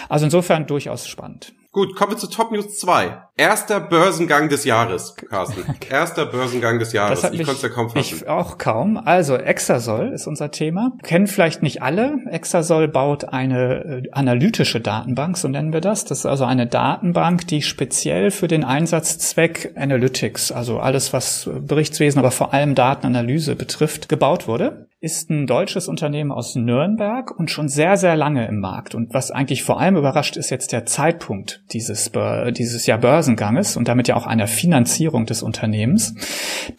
Also 0.08 0.26
insofern 0.26 0.66
durchaus 0.66 1.08
spannend. 1.08 1.52
Gut, 1.74 1.96
kommen 1.96 2.12
wir 2.12 2.18
zu 2.18 2.28
Top 2.28 2.52
News 2.52 2.78
2. 2.80 3.22
Erster 3.34 3.80
Börsengang 3.80 4.50
des 4.50 4.66
Jahres, 4.66 5.16
Carsten. 5.16 5.64
Erster 5.88 6.26
Börsengang 6.26 6.78
des 6.78 6.92
Jahres. 6.92 7.24
ich 7.24 7.38
konnte 7.38 7.52
es 7.52 7.62
ja 7.62 7.70
kaum 7.70 7.88
fassen. 7.88 8.16
Ich 8.16 8.28
auch 8.28 8.58
kaum. 8.58 8.98
Also 8.98 9.36
Exasol 9.36 10.12
ist 10.12 10.26
unser 10.26 10.50
Thema. 10.50 10.92
Kennen 11.02 11.26
vielleicht 11.26 11.62
nicht 11.62 11.80
alle. 11.80 12.18
Exasol 12.30 12.88
baut 12.88 13.24
eine 13.24 14.02
äh, 14.04 14.10
analytische 14.12 14.82
Datenbank, 14.82 15.38
so 15.38 15.48
nennen 15.48 15.72
wir 15.72 15.80
das. 15.80 16.04
Das 16.04 16.18
ist 16.18 16.26
also 16.26 16.44
eine 16.44 16.66
Datenbank, 16.66 17.46
die 17.46 17.62
speziell 17.62 18.30
für 18.30 18.48
den 18.48 18.64
Einsatzzweck 18.64 19.72
Analytics, 19.74 20.52
also 20.52 20.78
alles, 20.78 21.14
was 21.14 21.48
Berichtswesen, 21.50 22.18
aber 22.18 22.32
vor 22.32 22.52
allem 22.52 22.74
Datenanalyse 22.74 23.56
betrifft, 23.56 24.10
gebaut 24.10 24.46
wurde 24.46 24.88
ist 25.02 25.30
ein 25.30 25.48
deutsches 25.48 25.88
Unternehmen 25.88 26.30
aus 26.30 26.54
Nürnberg 26.54 27.36
und 27.36 27.50
schon 27.50 27.66
sehr, 27.66 27.96
sehr 27.96 28.14
lange 28.14 28.46
im 28.46 28.60
Markt. 28.60 28.94
Und 28.94 29.12
was 29.12 29.32
eigentlich 29.32 29.64
vor 29.64 29.80
allem 29.80 29.96
überrascht, 29.96 30.36
ist 30.36 30.50
jetzt 30.50 30.70
der 30.70 30.86
Zeitpunkt 30.86 31.64
dieses, 31.72 32.12
dieses 32.52 32.86
Jahr 32.86 32.98
Börsenganges 32.98 33.76
und 33.76 33.88
damit 33.88 34.06
ja 34.06 34.14
auch 34.14 34.28
einer 34.28 34.46
Finanzierung 34.46 35.26
des 35.26 35.42
Unternehmens. 35.42 36.14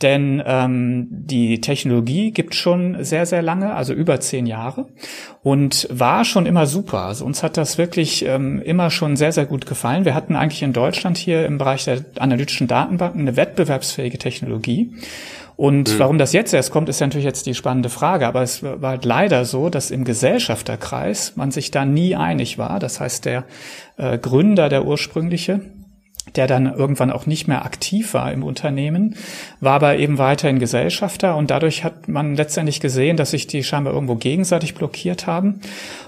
Denn 0.01 0.42
ähm, 0.46 1.08
die 1.12 1.60
Technologie 1.60 2.32
gibt 2.32 2.56
schon 2.56 3.03
sehr, 3.03 3.25
sehr 3.25 3.42
lange, 3.42 3.74
also 3.74 3.94
über 3.94 4.22
zehn 4.22 4.46
Jahre 4.46 4.88
und 5.42 5.89
war 5.92 6.24
schon 6.24 6.46
immer 6.46 6.65
super. 6.65 7.00
Also 7.00 7.25
uns 7.25 7.44
hat 7.44 7.58
das 7.58 7.77
wirklich 7.77 8.24
ähm, 8.25 8.62
immer 8.62 8.89
schon 8.89 9.18
sehr, 9.18 9.34
sehr 9.34 9.46
gut 9.46 9.65
gefallen. 9.65 10.06
Wir 10.06 10.15
hatten 10.15 10.38
eigentlich 10.38 10.63
in 10.63 10.72
Deutschland 10.72 11.18
hier 11.18 11.46
im 11.46 11.58
Bereich 11.58 11.84
der 11.84 12.06
analytischen 12.20 12.70
Datenbanken 12.70 13.20
eine 13.20 13.36
wettbewerbsfähige 13.36 14.18
Technologie. 14.18 14.94
Und 15.56 15.94
mhm. 15.94 16.00
warum 16.00 16.18
das 16.18 16.34
jetzt 16.34 16.54
erst 16.54 16.72
kommt, 16.72 16.90
ist 16.90 17.00
ja 17.00 17.08
natürlich 17.08 17.26
jetzt 17.26 17.46
die 17.46 17.56
spannende 17.56 17.90
Frage. 17.90 18.28
Aber 18.28 18.42
es 18.42 18.64
war 18.64 18.90
halt 18.90 19.06
leider 19.06 19.46
so, 19.46 19.70
dass 19.70 19.92
im 19.92 20.04
Gesellschafterkreis 20.04 21.36
man 21.36 21.52
sich 21.52 21.72
da 21.72 21.86
nie 21.86 22.16
einig 22.16 22.58
war. 22.58 22.80
Das 22.80 23.00
heißt, 23.00 23.26
der 23.26 23.46
äh, 23.98 24.18
Gründer, 24.18 24.70
der 24.70 24.86
ursprüngliche, 24.86 25.62
der 26.36 26.48
dann 26.48 26.74
irgendwann 26.74 27.12
auch 27.12 27.26
nicht 27.26 27.48
mehr 27.48 27.66
aktiv 27.66 28.14
war 28.14 28.32
im 28.32 28.44
Unternehmen, 28.44 29.16
war 29.60 29.74
aber 29.74 29.98
eben 29.98 30.18
weiterhin 30.18 30.60
Gesellschafter 30.60 31.36
und 31.36 31.52
dadurch 31.52 31.84
hat 31.84 32.08
man 32.08 32.36
letztendlich 32.36 32.80
gesehen, 32.80 33.18
dass 33.18 33.32
sich 33.32 33.46
die 33.46 33.64
scheinbar 33.64 33.94
irgendwo 33.94 34.16
gegenseitig 34.16 34.74
blockiert 34.74 35.28
haben. 35.28 35.60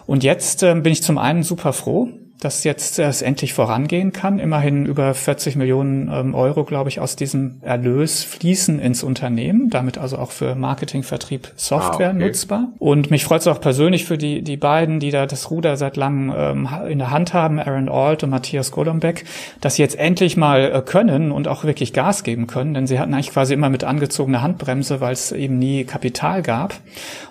Und 0.06 0.24
jetzt 0.24 0.64
äh, 0.64 0.74
bin 0.74 0.94
ich 0.94 1.04
zum 1.04 1.18
einen 1.18 1.44
super 1.44 1.74
froh, 1.74 2.10
dass 2.40 2.64
jetzt 2.64 3.00
es 3.00 3.22
endlich 3.22 3.54
vorangehen 3.54 4.12
kann. 4.12 4.40
Immerhin 4.40 4.86
über 4.86 5.14
40 5.14 5.56
Millionen 5.56 6.10
ähm, 6.12 6.36
Euro, 6.36 6.64
glaube 6.64 6.90
ich, 6.90 7.00
aus 7.00 7.16
diesem 7.16 7.58
Erlös 7.62 8.24
fließen 8.24 8.80
ins 8.80 9.04
Unternehmen, 9.04 9.70
damit 9.70 9.98
also 9.98 10.18
auch 10.18 10.32
für 10.32 10.56
Marketing, 10.56 11.04
Vertrieb, 11.04 11.52
Software 11.56 12.10
ah, 12.10 12.16
okay. 12.16 12.26
nutzbar. 12.26 12.68
Und 12.78 13.10
mich 13.10 13.24
freut 13.24 13.42
es 13.42 13.48
auch 13.48 13.62
persönlich 13.62 14.06
für 14.06 14.18
die, 14.18 14.42
die 14.42 14.58
beiden, 14.58 15.00
die 15.00 15.12
da 15.12 15.26
das 15.26 15.50
Ruder 15.50 15.78
seit 15.78 15.96
langem 15.96 16.34
ähm, 16.36 16.70
in 16.90 17.00
der 17.00 17.12
Hand 17.12 17.34
haben, 17.34 17.60
Aaron 17.60 17.90
Alt 17.90 18.24
und 18.24 18.30
Matthias 18.32 18.72
Golombek, 18.72 19.26
dass 19.62 19.76
sie 19.76 19.82
jetzt 19.82 19.98
endlich 19.98 20.36
mal 20.36 20.72
äh, 20.72 20.82
können 20.82 21.32
und 21.32 21.48
auch 21.48 21.64
wirklich 21.64 21.94
Gas 21.94 22.24
geben 22.24 22.48
können, 22.48 22.74
denn 22.74 22.86
sie 22.88 23.00
hatten 23.00 23.14
eigentlich 23.14 23.32
quasi 23.32 23.54
immer 23.54 23.70
mit 23.70 23.84
angezogener 23.84 24.42
Handbremse, 24.42 25.00
weil 25.00 25.14
es 25.14 25.32
eben 25.32 25.58
nie 25.58 25.86
Kapital 25.86 26.42
gab. 26.42 26.76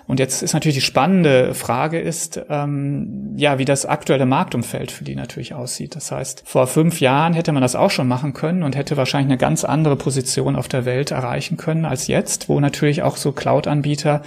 Und 0.07 0.19
jetzt 0.19 0.43
ist 0.43 0.53
natürlich 0.53 0.75
die 0.75 0.81
spannende 0.81 1.53
Frage 1.55 1.99
ist, 1.99 2.39
ähm, 2.49 3.33
ja, 3.37 3.57
wie 3.57 3.65
das 3.65 3.85
aktuelle 3.85 4.25
Marktumfeld 4.25 4.94
für 4.95 5.03
die 5.03 5.15
natürlich 5.15 5.53
aussieht. 5.53 5.95
Das 5.95 6.11
heißt, 6.11 6.43
vor 6.45 6.67
fünf 6.67 6.99
Jahren 6.99 7.33
hätte 7.33 7.51
man 7.51 7.61
das 7.61 7.75
auch 7.75 7.91
schon 7.91 8.07
machen 8.07 8.33
können 8.33 8.63
und 8.63 8.75
hätte 8.75 8.97
wahrscheinlich 8.97 9.29
eine 9.31 9.37
ganz 9.37 9.63
andere 9.63 9.95
Position 9.95 10.55
auf 10.55 10.67
der 10.67 10.85
Welt 10.85 11.11
erreichen 11.11 11.57
können 11.57 11.85
als 11.85 12.07
jetzt, 12.07 12.49
wo 12.49 12.59
natürlich 12.59 13.03
auch 13.03 13.17
so 13.17 13.31
Cloud-Anbieter 13.31 14.23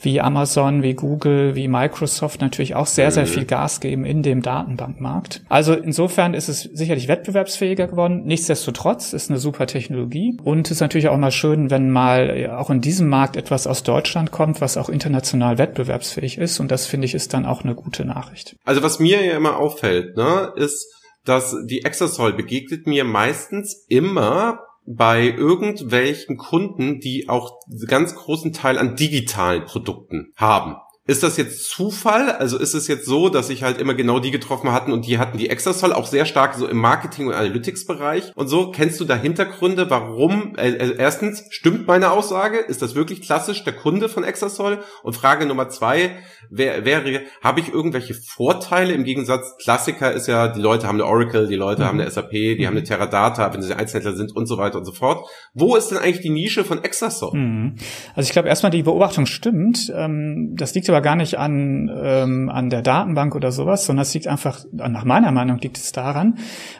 wie 0.00 0.20
Amazon, 0.20 0.82
wie 0.82 0.94
Google, 0.94 1.54
wie 1.54 1.68
Microsoft 1.68 2.40
natürlich 2.40 2.74
auch 2.74 2.86
sehr, 2.86 3.10
sehr 3.10 3.24
mhm. 3.24 3.28
viel 3.28 3.44
Gas 3.44 3.80
geben 3.80 4.04
in 4.04 4.22
dem 4.22 4.42
Datenbankmarkt. 4.42 5.42
Also 5.48 5.74
insofern 5.74 6.34
ist 6.34 6.48
es 6.48 6.62
sicherlich 6.62 7.08
wettbewerbsfähiger 7.08 7.86
geworden. 7.86 8.24
Nichtsdestotrotz 8.24 9.12
ist 9.12 9.30
eine 9.30 9.38
super 9.38 9.66
Technologie 9.66 10.36
und 10.42 10.66
es 10.66 10.72
ist 10.72 10.80
natürlich 10.80 11.08
auch 11.08 11.16
mal 11.16 11.30
schön, 11.30 11.70
wenn 11.70 11.90
mal 11.90 12.50
auch 12.50 12.70
in 12.70 12.80
diesem 12.80 13.08
Markt 13.08 13.36
etwas 13.36 13.66
aus 13.66 13.82
Deutschland 13.82 14.30
kommt, 14.30 14.60
was 14.60 14.76
auch 14.76 14.88
international 14.88 15.58
wettbewerbsfähig 15.58 16.38
ist 16.38 16.60
und 16.60 16.70
das 16.70 16.86
finde 16.86 17.06
ich 17.06 17.14
ist 17.14 17.32
dann 17.32 17.46
auch 17.46 17.64
eine 17.64 17.74
gute 17.74 18.04
Nachricht. 18.04 18.56
Also 18.64 18.82
was 18.82 18.98
mir 18.98 19.24
ja 19.24 19.36
immer 19.36 19.58
auffällt, 19.58 20.16
ne, 20.16 20.52
ist, 20.56 20.86
dass 21.24 21.56
die 21.66 21.84
Exasol 21.84 22.34
begegnet 22.34 22.86
mir 22.86 23.04
meistens 23.04 23.84
immer 23.88 24.60
bei 24.86 25.28
irgendwelchen 25.28 26.36
Kunden, 26.36 27.00
die 27.00 27.28
auch 27.28 27.60
ganz 27.86 28.14
großen 28.14 28.52
Teil 28.52 28.78
an 28.78 28.96
digitalen 28.96 29.64
Produkten 29.64 30.32
haben. 30.36 30.76
Ist 31.06 31.22
das 31.22 31.36
jetzt 31.36 31.68
Zufall? 31.68 32.30
Also 32.30 32.58
ist 32.58 32.72
es 32.72 32.88
jetzt 32.88 33.04
so, 33.04 33.28
dass 33.28 33.48
sich 33.48 33.62
halt 33.62 33.76
immer 33.76 33.92
genau 33.92 34.20
die 34.20 34.30
getroffen 34.30 34.72
hatten 34.72 34.90
und 34.90 35.06
die 35.06 35.18
hatten 35.18 35.36
die 35.36 35.50
Extrasol 35.50 35.92
auch 35.92 36.06
sehr 36.06 36.24
stark 36.24 36.54
so 36.54 36.66
im 36.66 36.78
Marketing- 36.78 37.26
und 37.26 37.34
Analytics-Bereich 37.34 38.32
und 38.34 38.48
so. 38.48 38.70
Kennst 38.70 39.00
du 39.00 39.04
da 39.04 39.14
Hintergründe, 39.14 39.90
warum? 39.90 40.56
Äh, 40.56 40.70
äh, 40.70 40.94
erstens, 40.96 41.44
stimmt 41.50 41.86
meine 41.86 42.10
Aussage? 42.10 42.56
Ist 42.56 42.80
das 42.80 42.94
wirklich 42.94 43.20
klassisch 43.20 43.64
der 43.64 43.74
Kunde 43.74 44.08
von 44.08 44.24
Extrasol? 44.24 44.78
Und 45.02 45.14
Frage 45.14 45.44
Nummer 45.44 45.68
zwei 45.68 46.16
wäre, 46.48 46.86
wäre 46.86 47.20
habe 47.42 47.60
ich 47.60 47.68
irgendwelche 47.68 48.14
Vorteile 48.14 48.94
im 48.94 49.04
Gegensatz? 49.04 49.56
Klassiker 49.62 50.10
ist 50.10 50.26
ja, 50.26 50.48
die 50.48 50.60
Leute 50.60 50.88
haben 50.88 50.96
eine 50.96 51.06
Oracle, 51.06 51.48
die 51.48 51.56
Leute 51.56 51.82
mhm. 51.82 51.86
haben 51.86 52.00
eine 52.00 52.10
SAP, 52.10 52.30
die 52.30 52.56
mhm. 52.60 52.66
haben 52.66 52.76
eine 52.76 52.84
Teradata, 52.84 53.52
wenn 53.52 53.60
sie 53.60 53.74
Einzelhändler 53.74 54.16
sind 54.16 54.34
und 54.34 54.46
so 54.46 54.56
weiter 54.56 54.78
und 54.78 54.86
so 54.86 54.92
fort. 54.92 55.28
Wo 55.52 55.76
ist 55.76 55.90
denn 55.90 55.98
eigentlich 55.98 56.20
die 56.20 56.30
Nische 56.30 56.64
von 56.64 56.82
Extrasol? 56.82 57.36
Mhm. 57.36 57.74
Also 58.14 58.26
ich 58.26 58.32
glaube 58.32 58.48
erstmal 58.48 58.72
die 58.72 58.84
Beobachtung 58.84 59.26
stimmt. 59.26 59.92
Ähm, 59.94 60.54
das 60.56 60.74
liegt 60.74 60.88
aber 60.93 60.93
gar 61.00 61.16
nicht 61.16 61.38
an, 61.38 61.90
ähm, 62.02 62.48
an 62.48 62.70
der 62.70 62.82
Datenbank 62.82 63.34
oder 63.34 63.52
sowas, 63.52 63.86
sondern 63.86 64.02
es 64.02 64.14
liegt 64.14 64.26
einfach, 64.26 64.64
nach 64.72 65.04
meiner 65.04 65.32
Meinung 65.32 65.58
liegt 65.58 65.76
es 65.76 65.92
daran, 65.92 66.38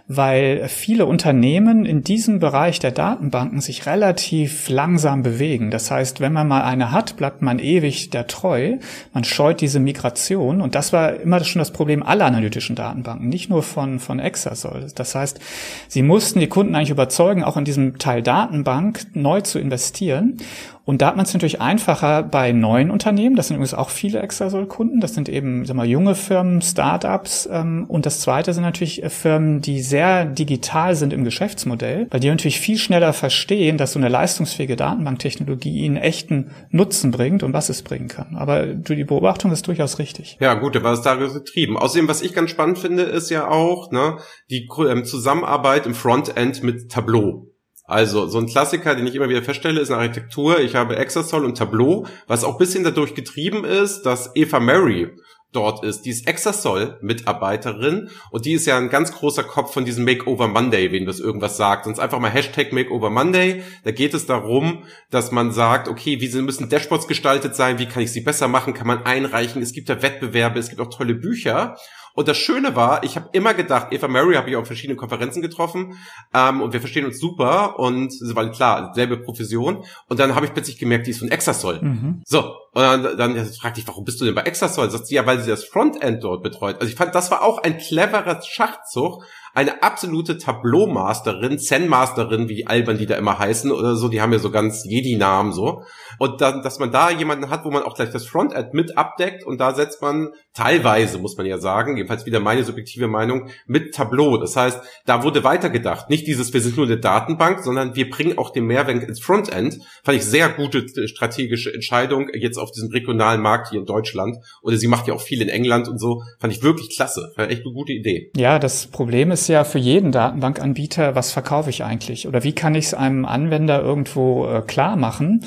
weil 0.09 0.69
viele 0.69 1.07
Unternehmen 1.07 1.85
in 1.85 2.03
diesem 2.03 2.39
Bereich 2.39 2.79
der 2.79 2.91
Datenbanken 2.91 3.61
sich 3.61 3.87
relativ 3.87 4.69
langsam 4.69 5.23
bewegen. 5.23 5.71
Das 5.71 5.91
heißt, 5.91 6.21
wenn 6.21 6.33
man 6.33 6.49
mal 6.49 6.63
eine 6.63 6.93
hat, 6.93 7.17
bleibt 7.17 7.43
man 7.43 7.59
ewig 7.59 8.11
der 8.11 8.27
treu. 8.27 8.77
Man 9.13 9.25
scheut 9.25 9.61
diese 9.61 9.81
Migration 9.81 10.61
und 10.61 10.75
das 10.75 10.93
war 10.93 11.15
immer 11.21 11.43
schon 11.45 11.61
das 11.61 11.73
Problem 11.73 12.03
aller 12.03 12.27
analytischen 12.27 12.77
Datenbanken, 12.77 13.29
nicht 13.29 13.51
nur 13.51 13.63
von, 13.63 13.99
von 13.99 14.19
Exasol. 14.19 14.87
Das 14.95 15.15
heißt, 15.15 15.41
sie 15.89 16.03
mussten 16.03 16.41
die 16.41 16.49
Kunden 16.49 16.75
eigentlich 16.75 16.91
überzeugen, 16.91 17.45
auch 17.45 17.57
in 17.57 17.65
diesem 17.65 17.99
Teil 17.99 18.23
Datenbank 18.23 19.07
neu 19.15 19.41
zu 19.41 19.59
investieren. 19.59 20.39
Und 20.85 21.01
da 21.01 21.09
hat 21.09 21.17
man 21.17 21.25
es 21.25 21.33
natürlich 21.33 21.61
einfacher 21.61 22.23
bei 22.23 22.53
neuen 22.53 22.91
Unternehmen. 22.91 23.37
Das 23.37 23.49
sind 23.49 23.57
übrigens 23.57 23.75
auch 23.75 23.89
viele 23.89 24.21
Exasol-Kunden. 24.21 25.01
Das 25.01 25.15
sind 25.15 25.29
eben 25.29 25.65
sag 25.65 25.77
mal, 25.77 25.87
junge 25.87 26.15
Firmen, 26.15 26.61
Startups. 26.61 27.49
Ähm, 27.51 27.87
und 27.89 28.05
das 28.05 28.21
zweite 28.21 28.53
sind 28.53 28.65
natürlich 28.65 29.03
äh, 29.03 29.09
Firmen, 29.09 29.61
die 29.63 29.81
sehr 29.81 30.27
digital 30.27 30.95
sind 30.95 31.13
im 31.13 31.25
Geschäftsmodell, 31.25 32.07
weil 32.11 32.21
die 32.21 32.29
natürlich 32.29 32.61
viel 32.61 32.77
schneller 32.77 33.15
verstehen, 33.15 33.79
dass 33.79 33.93
so 33.93 33.99
eine 33.99 34.09
leistungsfähige 34.09 34.77
Datenbanktechnologie 34.77 35.85
ihnen 35.85 35.97
echten 35.97 36.51
Nutzen 36.71 37.11
bringt 37.11 37.43
und 37.43 37.55
was 37.55 37.71
es 37.71 37.83
bringen 37.83 38.09
kann. 38.09 38.37
Aber 38.37 38.67
die 38.67 39.05
Beobachtung 39.05 39.53
ist 39.53 39.67
durchaus 39.67 39.99
richtig. 39.99 40.37
Ja, 40.41 40.53
gut, 40.55 40.81
war 40.83 40.93
es 40.93 41.03
da 41.03 41.15
getrieben. 41.15 41.79
Außerdem, 41.79 42.09
was 42.09 42.21
ich 42.21 42.35
ganz 42.35 42.51
spannend 42.51 42.79
finde, 42.79 43.05
ist 43.05 43.31
ja 43.31 43.49
auch 43.49 43.91
ne, 43.91 44.19
die 44.51 44.69
ähm, 44.87 45.05
Zusammenarbeit 45.05 45.87
im 45.87 45.95
Frontend 45.95 46.63
mit 46.63 46.91
Tableau. 46.91 47.54
Also, 47.87 48.27
so 48.29 48.39
ein 48.39 48.47
Klassiker, 48.47 48.95
den 48.95 49.07
ich 49.07 49.15
immer 49.15 49.29
wieder 49.29 49.43
feststelle, 49.43 49.81
ist 49.81 49.91
eine 49.91 50.01
Architektur. 50.01 50.59
Ich 50.61 50.75
habe 50.75 50.97
Exasol 50.97 51.45
und 51.45 51.59
Tableau, 51.59 52.07
was 52.27 52.43
auch 52.43 52.57
bisschen 52.57 52.83
dadurch 52.83 53.15
getrieben 53.15 53.65
ist, 53.65 54.03
dass 54.03 54.35
Eva 54.35 54.59
Mary 54.59 55.11
dort 55.55 55.85
ist. 55.85 56.03
Die 56.03 56.11
ist 56.11 56.27
Exasol-Mitarbeiterin 56.27 58.09
und 58.31 58.45
die 58.45 58.53
ist 58.53 58.67
ja 58.67 58.77
ein 58.77 58.89
ganz 58.89 59.13
großer 59.13 59.45
Kopf 59.45 59.73
von 59.73 59.85
diesem 59.85 60.05
Makeover 60.05 60.49
Monday, 60.49 60.93
wenn 60.93 61.07
das 61.07 61.21
irgendwas 61.21 61.57
sagt. 61.57 61.85
Sonst 61.85 61.99
einfach 61.99 62.19
mal 62.19 62.31
Hashtag 62.31 62.73
Makeover 62.73 63.11
Monday. 63.11 63.63
Da 63.85 63.91
geht 63.91 64.15
es 64.15 64.27
darum, 64.27 64.85
dass 65.11 65.31
man 65.31 65.53
sagt, 65.53 65.89
okay, 65.89 66.21
wie 66.21 66.43
müssen 66.43 66.69
Dashboards 66.69 67.07
gestaltet 67.07 67.55
sein? 67.55 67.79
Wie 67.79 67.87
kann 67.87 68.03
ich 68.03 68.13
sie 68.13 68.23
besser 68.23 68.49
machen? 68.49 68.75
Kann 68.75 68.87
man 68.87 69.05
einreichen? 69.05 69.63
Es 69.63 69.73
gibt 69.73 69.89
ja 69.89 70.03
Wettbewerbe, 70.03 70.59
es 70.59 70.69
gibt 70.69 70.81
auch 70.81 70.91
tolle 70.91 71.15
Bücher. 71.15 71.77
Und 72.15 72.29
das 72.29 72.37
Schöne 72.37 72.77
war, 72.77 73.03
ich 73.03 73.17
habe 73.17 73.29
immer 73.33 73.55
gedacht, 73.55 73.89
Eva 73.91 74.07
Mary 74.07 74.35
habe 74.35 74.49
ich 74.49 74.57
auf 74.57 74.67
verschiedenen 74.67 74.97
Konferenzen 74.97 75.43
getroffen 75.43 75.99
ähm, 76.33 76.61
und 76.61 76.73
wir 76.73 76.81
verstehen 76.81 77.05
uns 77.05 77.19
super 77.19 77.79
und 77.79 78.13
weil 78.35 78.53
klar, 78.53 78.93
selbe 78.95 79.19
Profession. 79.19 79.85
Und 80.09 80.21
dann 80.21 80.35
habe 80.35 80.47
ich 80.47 80.53
plötzlich 80.53 80.79
gemerkt, 80.79 81.07
die 81.07 81.11
ist 81.11 81.19
von 81.19 81.31
Exasol. 81.31 81.81
Mhm. 81.83 82.23
So, 82.25 82.55
und 82.73 82.83
dann, 82.83 83.17
dann 83.17 83.47
fragte 83.47 83.81
ich, 83.81 83.89
warum 83.89 84.05
bist 84.05 84.21
du 84.21 84.25
denn 84.25 84.35
bei 84.35 84.43
Exasol? 84.43 84.91
Sagt 84.91 85.09
sie, 85.09 85.17
ja, 85.17 85.27
weil 85.27 85.41
sie 85.41 85.51
das 85.51 85.65
Frontend 85.65 86.23
dort 86.23 86.43
betreut. 86.43 86.77
Also 86.77 86.89
ich 86.89 86.97
fand, 86.97 87.15
das 87.15 87.31
war 87.31 87.43
auch 87.43 87.59
ein 87.59 87.79
cleverer 87.79 88.41
Schachzug, 88.43 89.25
eine 89.55 89.83
absolute 89.85 90.39
Tableau-Masterin, 90.39 91.59
Zen-Masterin, 91.59 92.49
wie 92.49 92.67
albern 92.67 92.99
die 92.99 93.07
da 93.07 93.15
immer 93.15 93.39
heißen 93.39 93.71
oder 93.71 93.95
so, 93.95 94.09
die 94.09 94.21
haben 94.21 94.33
ja 94.33 94.41
so 94.41 94.51
ganz 94.51 94.85
Jedi-Namen 94.85 95.53
so. 95.53 95.83
Und 96.19 96.41
dann, 96.41 96.63
dass 96.63 96.81
man 96.81 96.91
da 96.91 97.11
jemanden 97.11 97.51
hat, 97.51 97.65
wo 97.65 97.71
man 97.71 97.85
auch 97.85 97.95
gleich 97.95 98.11
das 98.11 98.27
Frontend 98.27 98.75
mit 98.75 98.99
abdeckt 98.99 99.45
und 99.45 99.59
da 99.59 99.73
setzt 99.73 100.03
man 100.03 100.31
teilweise, 100.55 101.19
muss 101.19 101.37
man 101.37 101.47
ja 101.47 101.59
sagen, 101.59 101.97
jedenfalls 101.97 102.27
wieder 102.27 102.41
meine 102.41 102.65
subjektive 102.65 103.09
Meinung, 103.09 103.51
mit 103.67 103.95
Tableau. 103.95 104.39
Das 104.39 104.57
heißt, 104.57 104.81
da 105.05 105.23
wurde 105.25 105.45
weitergedacht. 105.45 106.09
Nicht 106.09 106.27
dieses, 106.27 106.53
wir 106.55 106.61
sind 106.61 106.77
nur 106.77 106.87
eine 106.87 106.97
Datenbank, 106.97 107.61
sondern 107.61 107.97
wir 107.97 108.09
bringen 108.09 108.39
auch 108.39 108.51
den 108.51 108.65
Mehrwert 108.65 109.03
ins 109.03 109.21
Frontend. 109.21 109.79
Fand 110.05 110.17
ich 110.17 110.25
sehr 110.25 110.49
gute 110.49 110.87
strategische 111.09 111.75
Entscheidung 111.75 112.29
jetzt 112.33 112.57
auf 112.57 112.71
diesem 112.71 112.91
regionalen 112.91 113.43
Markt 113.43 113.71
hier 113.71 113.81
in 113.81 113.87
Deutschland. 113.87 114.37
Oder 114.63 114.77
sie 114.77 114.87
macht 114.87 115.09
ja 115.09 115.15
auch 115.15 115.21
viel 115.21 115.43
in 115.43 115.49
England 115.49 115.89
und 115.89 115.99
so. 115.99 116.23
Fand 116.39 116.53
ich 116.53 116.63
wirklich 116.63 116.95
klasse. 116.95 117.33
War 117.37 117.51
echt 117.51 117.65
eine 117.65 117.75
gute 117.75 117.93
Idee. 117.93 118.31
Ja, 118.37 118.59
das 118.59 118.87
Problem 118.87 119.33
ist 119.33 119.49
ja 119.49 119.65
für 119.65 119.79
jeden 119.79 120.13
Datenbankanbieter, 120.13 121.17
was 121.17 121.33
verkaufe 121.33 121.71
ich 121.71 121.83
eigentlich? 121.83 122.29
Oder 122.29 122.45
wie 122.45 122.53
kann 122.53 122.77
ich 122.77 122.87
es 122.87 122.95
einem 122.95 123.25
Anwender 123.25 123.83
irgendwo 123.83 124.47
äh, 124.47 124.63
klar 124.63 124.97
machen, 124.97 125.45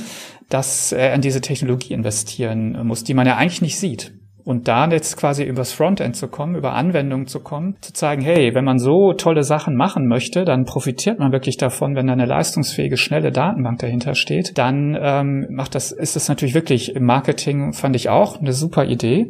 dass 0.50 0.92
er 0.92 1.14
in 1.14 1.22
diese 1.22 1.42
Technologie 1.42 1.94
investieren 1.94 2.86
muss, 2.86 3.04
die 3.04 3.14
man 3.14 3.26
ja 3.26 3.38
eigentlich 3.38 3.62
nicht 3.62 3.80
sieht? 3.80 4.14
Und 4.48 4.70
da 4.70 4.88
jetzt 4.88 5.18
quasi 5.18 5.44
übers 5.44 5.74
Frontend 5.74 6.16
zu 6.16 6.30
kommen, 6.30 6.56
über 6.56 6.72
Anwendungen 6.72 7.28
zu 7.28 7.42
kommen, 7.42 7.76
zu 7.82 7.92
zeigen, 7.92 8.22
hey, 8.22 8.56
wenn 8.56 8.64
man 8.64 8.80
so 8.80 9.12
tolle 9.12 9.44
Sachen 9.44 9.76
machen 9.76 10.08
möchte, 10.08 10.46
dann 10.46 10.64
profitiert 10.64 11.20
man 11.20 11.34
wirklich 11.34 11.58
davon, 11.58 11.98
wenn 11.98 12.08
da 12.08 12.14
eine 12.14 12.26
leistungsfähige, 12.26 12.96
schnelle 12.96 13.34
Datenbank 13.34 13.80
dahinter 13.80 14.16
steht, 14.16 14.58
dann 14.58 14.98
ähm, 14.98 15.48
macht 15.50 15.76
das, 15.76 15.92
ist 15.92 16.16
das 16.16 16.30
natürlich 16.30 16.56
wirklich 16.56 16.96
im 16.96 17.04
Marketing, 17.04 17.74
fand 17.74 17.98
ich 17.98 18.08
auch, 18.08 18.40
eine 18.40 18.54
super 18.54 18.86
Idee. 18.86 19.30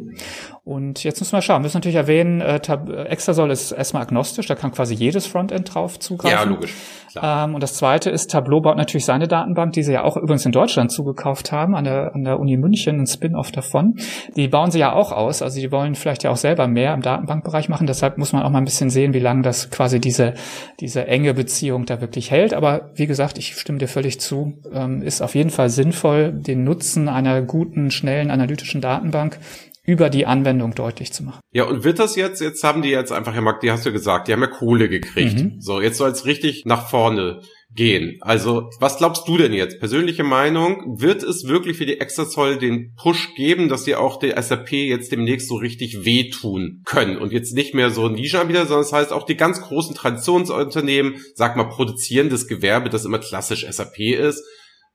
Und 0.68 1.02
jetzt 1.02 1.18
müssen 1.20 1.32
wir 1.32 1.40
schauen. 1.40 1.60
Wir 1.60 1.62
müssen 1.62 1.78
natürlich 1.78 1.96
erwähnen, 1.96 2.42
äh, 2.42 2.60
Exasol 3.06 3.50
ist 3.50 3.72
erstmal 3.72 4.02
agnostisch, 4.02 4.48
da 4.48 4.54
kann 4.54 4.70
quasi 4.70 4.94
jedes 4.94 5.26
Frontend 5.26 5.74
drauf 5.74 5.98
zugreifen. 5.98 6.38
Ja, 6.38 6.44
logisch. 6.44 6.74
Ähm, 7.22 7.54
und 7.54 7.62
das 7.62 7.72
zweite 7.72 8.10
ist, 8.10 8.30
Tableau 8.30 8.60
baut 8.60 8.76
natürlich 8.76 9.06
seine 9.06 9.28
Datenbank, 9.28 9.72
die 9.72 9.82
sie 9.82 9.94
ja 9.94 10.04
auch 10.04 10.18
übrigens 10.18 10.44
in 10.44 10.52
Deutschland 10.52 10.92
zugekauft 10.92 11.52
haben, 11.52 11.74
an 11.74 11.84
der, 11.84 12.14
an 12.14 12.22
der 12.22 12.38
Uni 12.38 12.58
München, 12.58 13.00
ein 13.00 13.06
Spin-off 13.06 13.50
davon. 13.50 13.94
Die 14.36 14.46
bauen 14.48 14.70
sie 14.70 14.78
ja 14.78 14.92
auch 14.92 15.10
aus, 15.10 15.40
also 15.40 15.58
die 15.58 15.72
wollen 15.72 15.94
vielleicht 15.94 16.22
ja 16.24 16.30
auch 16.30 16.36
selber 16.36 16.68
mehr 16.68 16.92
im 16.92 17.00
Datenbankbereich 17.00 17.70
machen. 17.70 17.86
Deshalb 17.86 18.18
muss 18.18 18.34
man 18.34 18.42
auch 18.42 18.50
mal 18.50 18.58
ein 18.58 18.66
bisschen 18.66 18.90
sehen, 18.90 19.14
wie 19.14 19.20
lange 19.20 19.40
das 19.40 19.70
quasi 19.70 20.00
diese, 20.00 20.34
diese 20.80 21.06
enge 21.06 21.32
Beziehung 21.32 21.86
da 21.86 22.02
wirklich 22.02 22.30
hält. 22.30 22.52
Aber 22.52 22.90
wie 22.94 23.06
gesagt, 23.06 23.38
ich 23.38 23.54
stimme 23.54 23.78
dir 23.78 23.88
völlig 23.88 24.20
zu, 24.20 24.52
ähm, 24.70 25.00
ist 25.00 25.22
auf 25.22 25.34
jeden 25.34 25.50
Fall 25.50 25.70
sinnvoll, 25.70 26.32
den 26.34 26.62
Nutzen 26.62 27.08
einer 27.08 27.40
guten, 27.40 27.90
schnellen, 27.90 28.30
analytischen 28.30 28.82
Datenbank 28.82 29.38
über 29.88 30.10
die 30.10 30.26
Anwendung 30.26 30.74
deutlich 30.74 31.14
zu 31.14 31.22
machen. 31.22 31.40
Ja, 31.50 31.64
und 31.64 31.82
wird 31.82 31.98
das 31.98 32.14
jetzt, 32.14 32.42
jetzt 32.42 32.62
haben 32.62 32.82
die 32.82 32.90
jetzt 32.90 33.10
einfach, 33.10 33.32
Herr 33.32 33.40
Mark, 33.40 33.60
die 33.60 33.70
hast 33.70 33.86
du 33.86 33.90
gesagt, 33.90 34.28
die 34.28 34.34
haben 34.34 34.42
ja 34.42 34.46
Kohle 34.46 34.90
gekriegt. 34.90 35.38
Mhm. 35.38 35.56
So, 35.60 35.80
jetzt 35.80 35.96
soll 35.96 36.10
es 36.10 36.26
richtig 36.26 36.66
nach 36.66 36.90
vorne 36.90 37.40
gehen. 37.74 38.18
Also, 38.20 38.68
was 38.80 38.98
glaubst 38.98 39.26
du 39.26 39.38
denn 39.38 39.54
jetzt? 39.54 39.78
Persönliche 39.78 40.24
Meinung, 40.24 40.98
wird 41.00 41.22
es 41.22 41.48
wirklich 41.48 41.78
für 41.78 41.86
die 41.86 42.00
Extrazoll 42.00 42.58
den 42.58 42.92
Push 42.96 43.34
geben, 43.34 43.70
dass 43.70 43.86
sie 43.86 43.94
auch 43.94 44.18
der 44.18 44.40
SAP 44.42 44.72
jetzt 44.72 45.10
demnächst 45.10 45.48
so 45.48 45.54
richtig 45.54 46.04
wehtun 46.04 46.82
können 46.84 47.16
und 47.16 47.32
jetzt 47.32 47.54
nicht 47.54 47.72
mehr 47.72 47.88
so 47.88 48.08
ein 48.08 48.12
Nischenanbieter, 48.12 48.66
sondern 48.66 48.82
das 48.82 48.92
heißt 48.92 49.12
auch 49.14 49.24
die 49.24 49.38
ganz 49.38 49.62
großen 49.62 49.94
Traditionsunternehmen, 49.94 51.14
sag 51.34 51.56
mal 51.56 51.64
produzierendes 51.64 52.46
Gewerbe, 52.46 52.90
das 52.90 53.06
immer 53.06 53.20
klassisch 53.20 53.66
SAP 53.66 54.00
ist, 54.00 54.44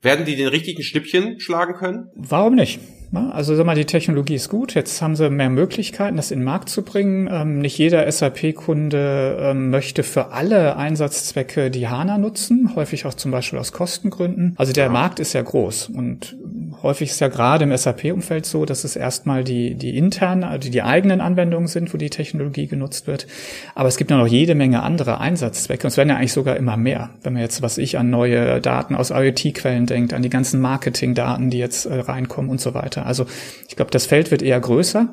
werden 0.04 0.26
die 0.26 0.36
den 0.36 0.50
richtigen 0.50 0.84
Schnippchen 0.84 1.40
schlagen 1.40 1.74
können? 1.74 2.12
Warum 2.16 2.54
nicht? 2.54 2.80
Also 3.14 3.56
sag 3.56 3.66
mal, 3.66 3.76
die 3.76 3.86
Technologie 3.86 4.36
ist 4.36 4.50
gut. 4.50 4.74
Jetzt 4.74 5.02
haben 5.02 5.16
sie 5.16 5.30
mehr 5.30 5.50
Möglichkeiten, 5.50 6.18
das 6.18 6.32
in 6.32 6.40
den 6.40 6.46
Markt 6.46 6.70
zu 6.70 6.82
bringen. 6.82 7.30
Ähm, 7.32 7.60
nicht 7.60 7.78
jeder 7.78 8.12
SAP-Kunde 8.12 9.38
ähm, 9.40 9.70
möchte 9.70 10.04
für 10.04 10.32
alle 10.32 10.76
Einsatzzwecke 10.78 11.70
die 11.70 11.88
HANA 11.88 12.18
nutzen, 12.18 12.76
häufig 12.76 13.06
auch 13.06 13.14
zum 13.14 13.32
Beispiel 13.32 13.60
aus 13.60 13.72
Kostengründen. 13.72 14.54
Also 14.58 14.74
der 14.74 14.86
ja. 14.86 14.92
Markt 14.92 15.20
ist 15.20 15.34
ja 15.34 15.42
groß 15.42 15.90
und 15.90 16.36
häufig 16.84 17.10
ist 17.10 17.20
ja 17.22 17.30
gerade 17.30 17.64
im 17.64 17.76
SAP-Umfeld 17.76 18.46
so, 18.46 18.66
dass 18.66 18.84
es 18.84 18.96
erstmal 18.96 19.44
die, 19.44 19.76
die 19.76 19.98
internen, 19.98 20.44
also 20.44 20.70
die 20.70 20.84
eigenen 20.84 21.22
Anwendungen 21.22 21.68
sind, 21.68 21.94
wo 21.94 21.98
die 21.98 22.10
Technologie 22.10 22.68
genutzt 22.68 23.08
wird. 23.08 23.26
Aber 23.74 23.88
es 23.88 23.98
gibt 23.98 24.12
noch 24.12 24.28
jede 24.28 24.54
Menge 24.54 24.84
andere 24.84 25.20
Einsatzzwecke 25.20 25.88
und 25.88 25.92
es 25.92 25.98
werden 25.98 26.10
ja 26.10 26.18
eigentlich 26.18 26.34
sogar 26.34 26.58
immer 26.58 26.78
mehr. 26.78 27.10
Wenn 27.24 27.34
man 27.34 27.42
jetzt, 27.42 27.62
was 27.62 27.78
ich 27.78 27.98
an 27.98 28.10
neue 28.10 28.62
Daten 28.62 28.96
aus 28.96 29.10
IoT-Quellen 29.10 29.86
denkt, 29.86 30.14
an 30.14 30.22
die 30.22 30.30
ganzen 30.30 30.60
Marketing-Daten, 30.62 31.50
die 31.50 31.58
jetzt 31.58 31.86
äh, 31.86 32.00
reinkommen 32.00 32.52
und 32.52 32.62
so 32.62 32.74
weiter. 32.74 33.06
Also 33.06 33.26
ich 33.68 33.76
glaube, 33.76 33.92
das 33.92 34.06
Feld 34.06 34.30
wird 34.30 34.42
eher 34.42 34.60
größer 34.60 35.10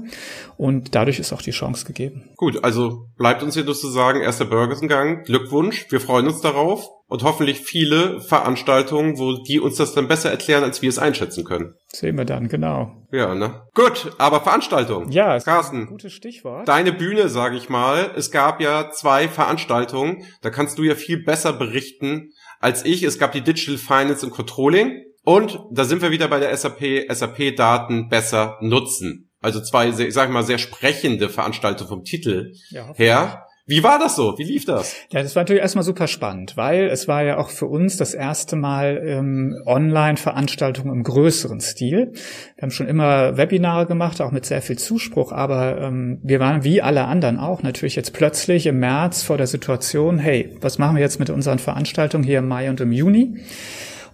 und 0.56 0.94
dadurch 0.94 1.18
ist 1.18 1.32
auch 1.32 1.42
die 1.42 1.52
Chance 1.52 1.86
gegeben. 1.86 2.28
Gut, 2.36 2.64
also 2.64 3.06
bleibt 3.16 3.42
uns 3.42 3.54
hier 3.54 3.64
nur 3.64 3.74
zu 3.74 3.88
sagen, 3.88 4.20
erster 4.20 4.44
Burgersengang, 4.44 5.22
Glückwunsch, 5.22 5.86
wir 5.90 6.00
freuen 6.00 6.26
uns 6.26 6.40
darauf 6.40 6.99
und 7.10 7.24
hoffentlich 7.24 7.58
viele 7.58 8.20
Veranstaltungen, 8.20 9.18
wo 9.18 9.42
die 9.42 9.58
uns 9.58 9.76
das 9.76 9.92
dann 9.92 10.06
besser 10.06 10.30
erklären, 10.30 10.62
als 10.62 10.80
wir 10.80 10.88
es 10.88 10.98
einschätzen 10.98 11.44
können. 11.44 11.74
Sehen 11.88 12.16
wir 12.16 12.24
dann, 12.24 12.48
genau. 12.48 12.92
Ja, 13.10 13.34
ne? 13.34 13.62
Gut, 13.74 14.12
aber 14.18 14.40
Veranstaltung. 14.40 15.10
Ja, 15.10 15.38
Carsten. 15.40 15.86
gutes 15.86 16.12
Stichwort. 16.12 16.68
Deine 16.68 16.92
Bühne, 16.92 17.28
sage 17.28 17.56
ich 17.56 17.68
mal. 17.68 18.12
Es 18.16 18.30
gab 18.30 18.60
ja 18.60 18.90
zwei 18.90 19.28
Veranstaltungen. 19.28 20.24
Da 20.40 20.50
kannst 20.50 20.78
du 20.78 20.84
ja 20.84 20.94
viel 20.94 21.22
besser 21.24 21.52
berichten 21.52 22.30
als 22.60 22.84
ich. 22.84 23.02
Es 23.02 23.18
gab 23.18 23.32
die 23.32 23.42
Digital 23.42 23.76
Finance 23.76 24.24
und 24.24 24.30
Controlling. 24.32 25.02
Und 25.24 25.58
da 25.72 25.84
sind 25.84 26.02
wir 26.02 26.12
wieder 26.12 26.28
bei 26.28 26.38
der 26.38 26.56
SAP, 26.56 27.06
SAP-Daten 27.08 28.08
besser 28.08 28.56
nutzen. 28.60 29.30
Also 29.42 29.60
zwei, 29.60 29.88
ich 29.88 30.14
sag 30.14 30.30
mal, 30.30 30.44
sehr 30.44 30.58
sprechende 30.58 31.28
Veranstaltungen 31.28 31.88
vom 31.88 32.04
Titel 32.04 32.52
ja, 32.70 32.92
her. 32.94 33.46
Wie 33.70 33.84
war 33.84 34.00
das 34.00 34.16
so? 34.16 34.34
Wie 34.36 34.42
lief 34.42 34.64
das? 34.64 34.96
Ja, 35.12 35.22
das 35.22 35.36
war 35.36 35.42
natürlich 35.44 35.62
erstmal 35.62 35.84
super 35.84 36.08
spannend, 36.08 36.56
weil 36.56 36.88
es 36.88 37.06
war 37.06 37.22
ja 37.22 37.38
auch 37.38 37.50
für 37.50 37.66
uns 37.66 37.96
das 37.96 38.14
erste 38.14 38.56
Mal 38.56 39.00
ähm, 39.06 39.62
Online-Veranstaltungen 39.64 40.92
im 40.92 41.04
größeren 41.04 41.60
Stil. 41.60 42.10
Wir 42.56 42.62
haben 42.62 42.72
schon 42.72 42.88
immer 42.88 43.36
Webinare 43.36 43.86
gemacht, 43.86 44.20
auch 44.20 44.32
mit 44.32 44.44
sehr 44.44 44.60
viel 44.60 44.76
Zuspruch, 44.76 45.30
aber 45.30 45.80
ähm, 45.82 46.18
wir 46.24 46.40
waren 46.40 46.64
wie 46.64 46.82
alle 46.82 47.04
anderen 47.04 47.38
auch 47.38 47.62
natürlich 47.62 47.94
jetzt 47.94 48.12
plötzlich 48.12 48.66
im 48.66 48.80
März 48.80 49.22
vor 49.22 49.36
der 49.36 49.46
Situation, 49.46 50.18
hey, 50.18 50.56
was 50.60 50.78
machen 50.78 50.96
wir 50.96 51.02
jetzt 51.02 51.20
mit 51.20 51.30
unseren 51.30 51.60
Veranstaltungen 51.60 52.24
hier 52.24 52.40
im 52.40 52.48
Mai 52.48 52.70
und 52.70 52.80
im 52.80 52.90
Juni? 52.90 53.36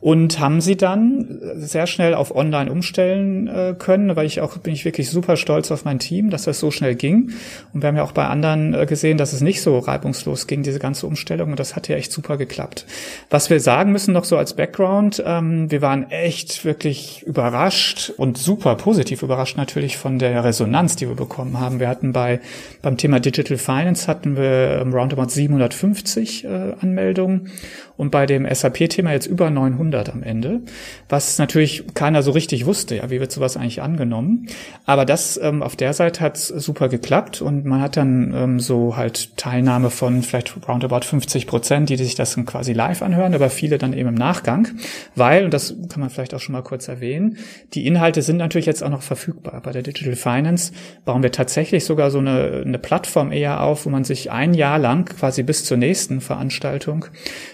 Und 0.01 0.41
haben 0.41 0.61
sie 0.61 0.77
dann 0.77 1.41
sehr 1.57 1.87
schnell 1.87 2.15
auf 2.15 2.35
Online 2.35 2.71
umstellen 2.71 3.49
äh, 3.49 3.75
können, 3.79 4.15
weil 4.17 4.27
ich 4.27 4.41
auch 4.41 4.57
bin 4.59 4.75
ich 4.75 4.85
wirklich 4.85 5.11
super 5.11 5.37
stolz 5.37 5.71
auf 5.71 5.85
mein 5.85 5.99
Team, 5.99 6.31
dass 6.31 6.45
das 6.45 6.61
so 6.61 6.71
schnell 6.71 6.95
ging. 6.95 7.33
Und 7.73 7.83
wir 7.83 7.89
haben 7.89 7.97
ja 7.97 8.03
auch 8.03 8.13
bei 8.13 8.27
anderen 8.27 8.75
äh, 8.75 8.87
gesehen, 8.87 9.19
dass 9.19 9.33
es 9.33 9.41
nicht 9.41 9.63
so 9.63 9.79
reibungslos 9.79 10.47
ging, 10.47 10.63
diese 10.63 10.79
ganze 10.79 11.07
Umstellung. 11.07 11.51
Und 11.51 11.61
das 11.61 11.77
hat 11.77 11.89
ja 11.89 11.97
echt 11.97 12.13
super 12.13 12.37
geklappt. 12.37 12.87
Was 13.31 13.51
wir 13.51 13.61
sagen 13.61 13.93
müssen 13.93 14.13
noch 14.13 14.25
so 14.25 14.37
als 14.37 14.55
Background, 14.55 15.23
ähm, 15.27 15.71
wir 15.71 15.83
waren 15.83 16.11
echt 16.11 16.65
wirklich 16.65 17.23
überrascht 17.23 18.13
und 18.17 18.39
super 18.39 18.77
positiv 18.77 19.23
überrascht 19.23 19.57
natürlich 19.57 19.97
von 19.97 20.19
der 20.19 20.45
Resonanz, 20.45 20.97
die 20.97 21.09
wir 21.09 21.17
bekommen 21.17 21.59
haben. 21.59 21.81
Wir 21.81 21.89
hatten 21.89 22.13
bei 22.13 22.41
beim 22.83 22.97
Thema 22.97 23.21
Digital 23.21 23.59
Finance 23.59 24.07
hatten 24.07 24.37
wir 24.37 24.85
roundabout 24.93 25.29
750 25.29 26.45
äh, 26.45 26.49
Anmeldungen 26.81 27.51
und 27.97 28.11
bei 28.11 28.27
dem 28.27 28.47
SAP-Thema 28.53 29.13
jetzt 29.13 29.27
über 29.27 29.51
900 29.51 30.11
am 30.11 30.23
Ende, 30.23 30.61
was 31.09 31.39
natürlich 31.39 31.85
keiner 31.95 32.23
so 32.23 32.31
richtig 32.31 32.67
wusste, 32.67 32.97
ja, 32.97 33.11
wie 33.11 33.21
wird 33.21 33.33
sowas 33.33 33.57
eigentlich 33.57 33.83
angenommen. 33.83 34.49
Aber 34.85 35.05
das 35.05 35.39
ähm, 35.43 35.63
auf 35.63 35.77
der 35.77 35.93
Seite 35.93 36.21
hat 36.21 36.37
super 36.37 36.89
geklappt 36.89 37.41
und 37.41 37.65
man 37.65 37.81
hat 37.81 37.97
dann 37.97 38.35
ähm, 38.35 38.61
so 38.61 38.97
halt 38.97 39.37
Teilnahme 39.37 39.91
von 39.91 40.23
vielleicht 40.23 40.55
roundabout 40.69 41.05
50 41.05 41.47
Prozent, 41.47 41.89
die 41.89 41.97
sich 41.97 42.15
das 42.15 42.35
dann 42.35 42.47
quasi 42.47 42.73
live 42.73 43.03
anhören, 43.03 43.35
aber 43.35 43.51
viele 43.51 43.79
dann 43.79 43.93
eben 43.93 44.11
im 44.11 44.15
Nachgang, 44.15 44.69
weil, 45.15 45.45
und 45.45 45.55
das 45.55 45.75
kann 45.89 46.01
man 46.01 46.11
vielleicht 46.11 46.35
auch 46.35 46.41
schon 46.41 46.53
mal 46.53 46.63
kurz 46.63 46.89
erwähnen, 46.89 47.39
die 47.75 47.87
Inhalte 47.87 48.23
sind 48.23 48.37
natürlich 48.37 48.67
jetzt 48.67 48.83
auch 48.83 48.91
noch 48.91 49.03
verfügbar. 49.03 49.61
Bei 49.63 49.73
der 49.73 49.83
Digital 49.83 50.17
Finance 50.17 50.73
bauen 51.05 51.23
wir 51.23 51.33
tatsächlich 51.33 51.85
sogar 51.85 52.11
so 52.11 52.19
eine, 52.19 52.63
eine 52.65 52.79
Plattform 52.79 53.33
eher 53.33 53.63
auf, 53.63 53.87
wo 53.87 53.91
man 53.91 54.05
sich 54.05 54.31
ein 54.31 54.55
Jahr 54.55 54.79
lang 54.79 55.07
quasi 55.07 55.43
bis 55.43 55.65
zur 55.65 55.77
nächsten 55.77 56.21
Veranstaltung 56.21 57.07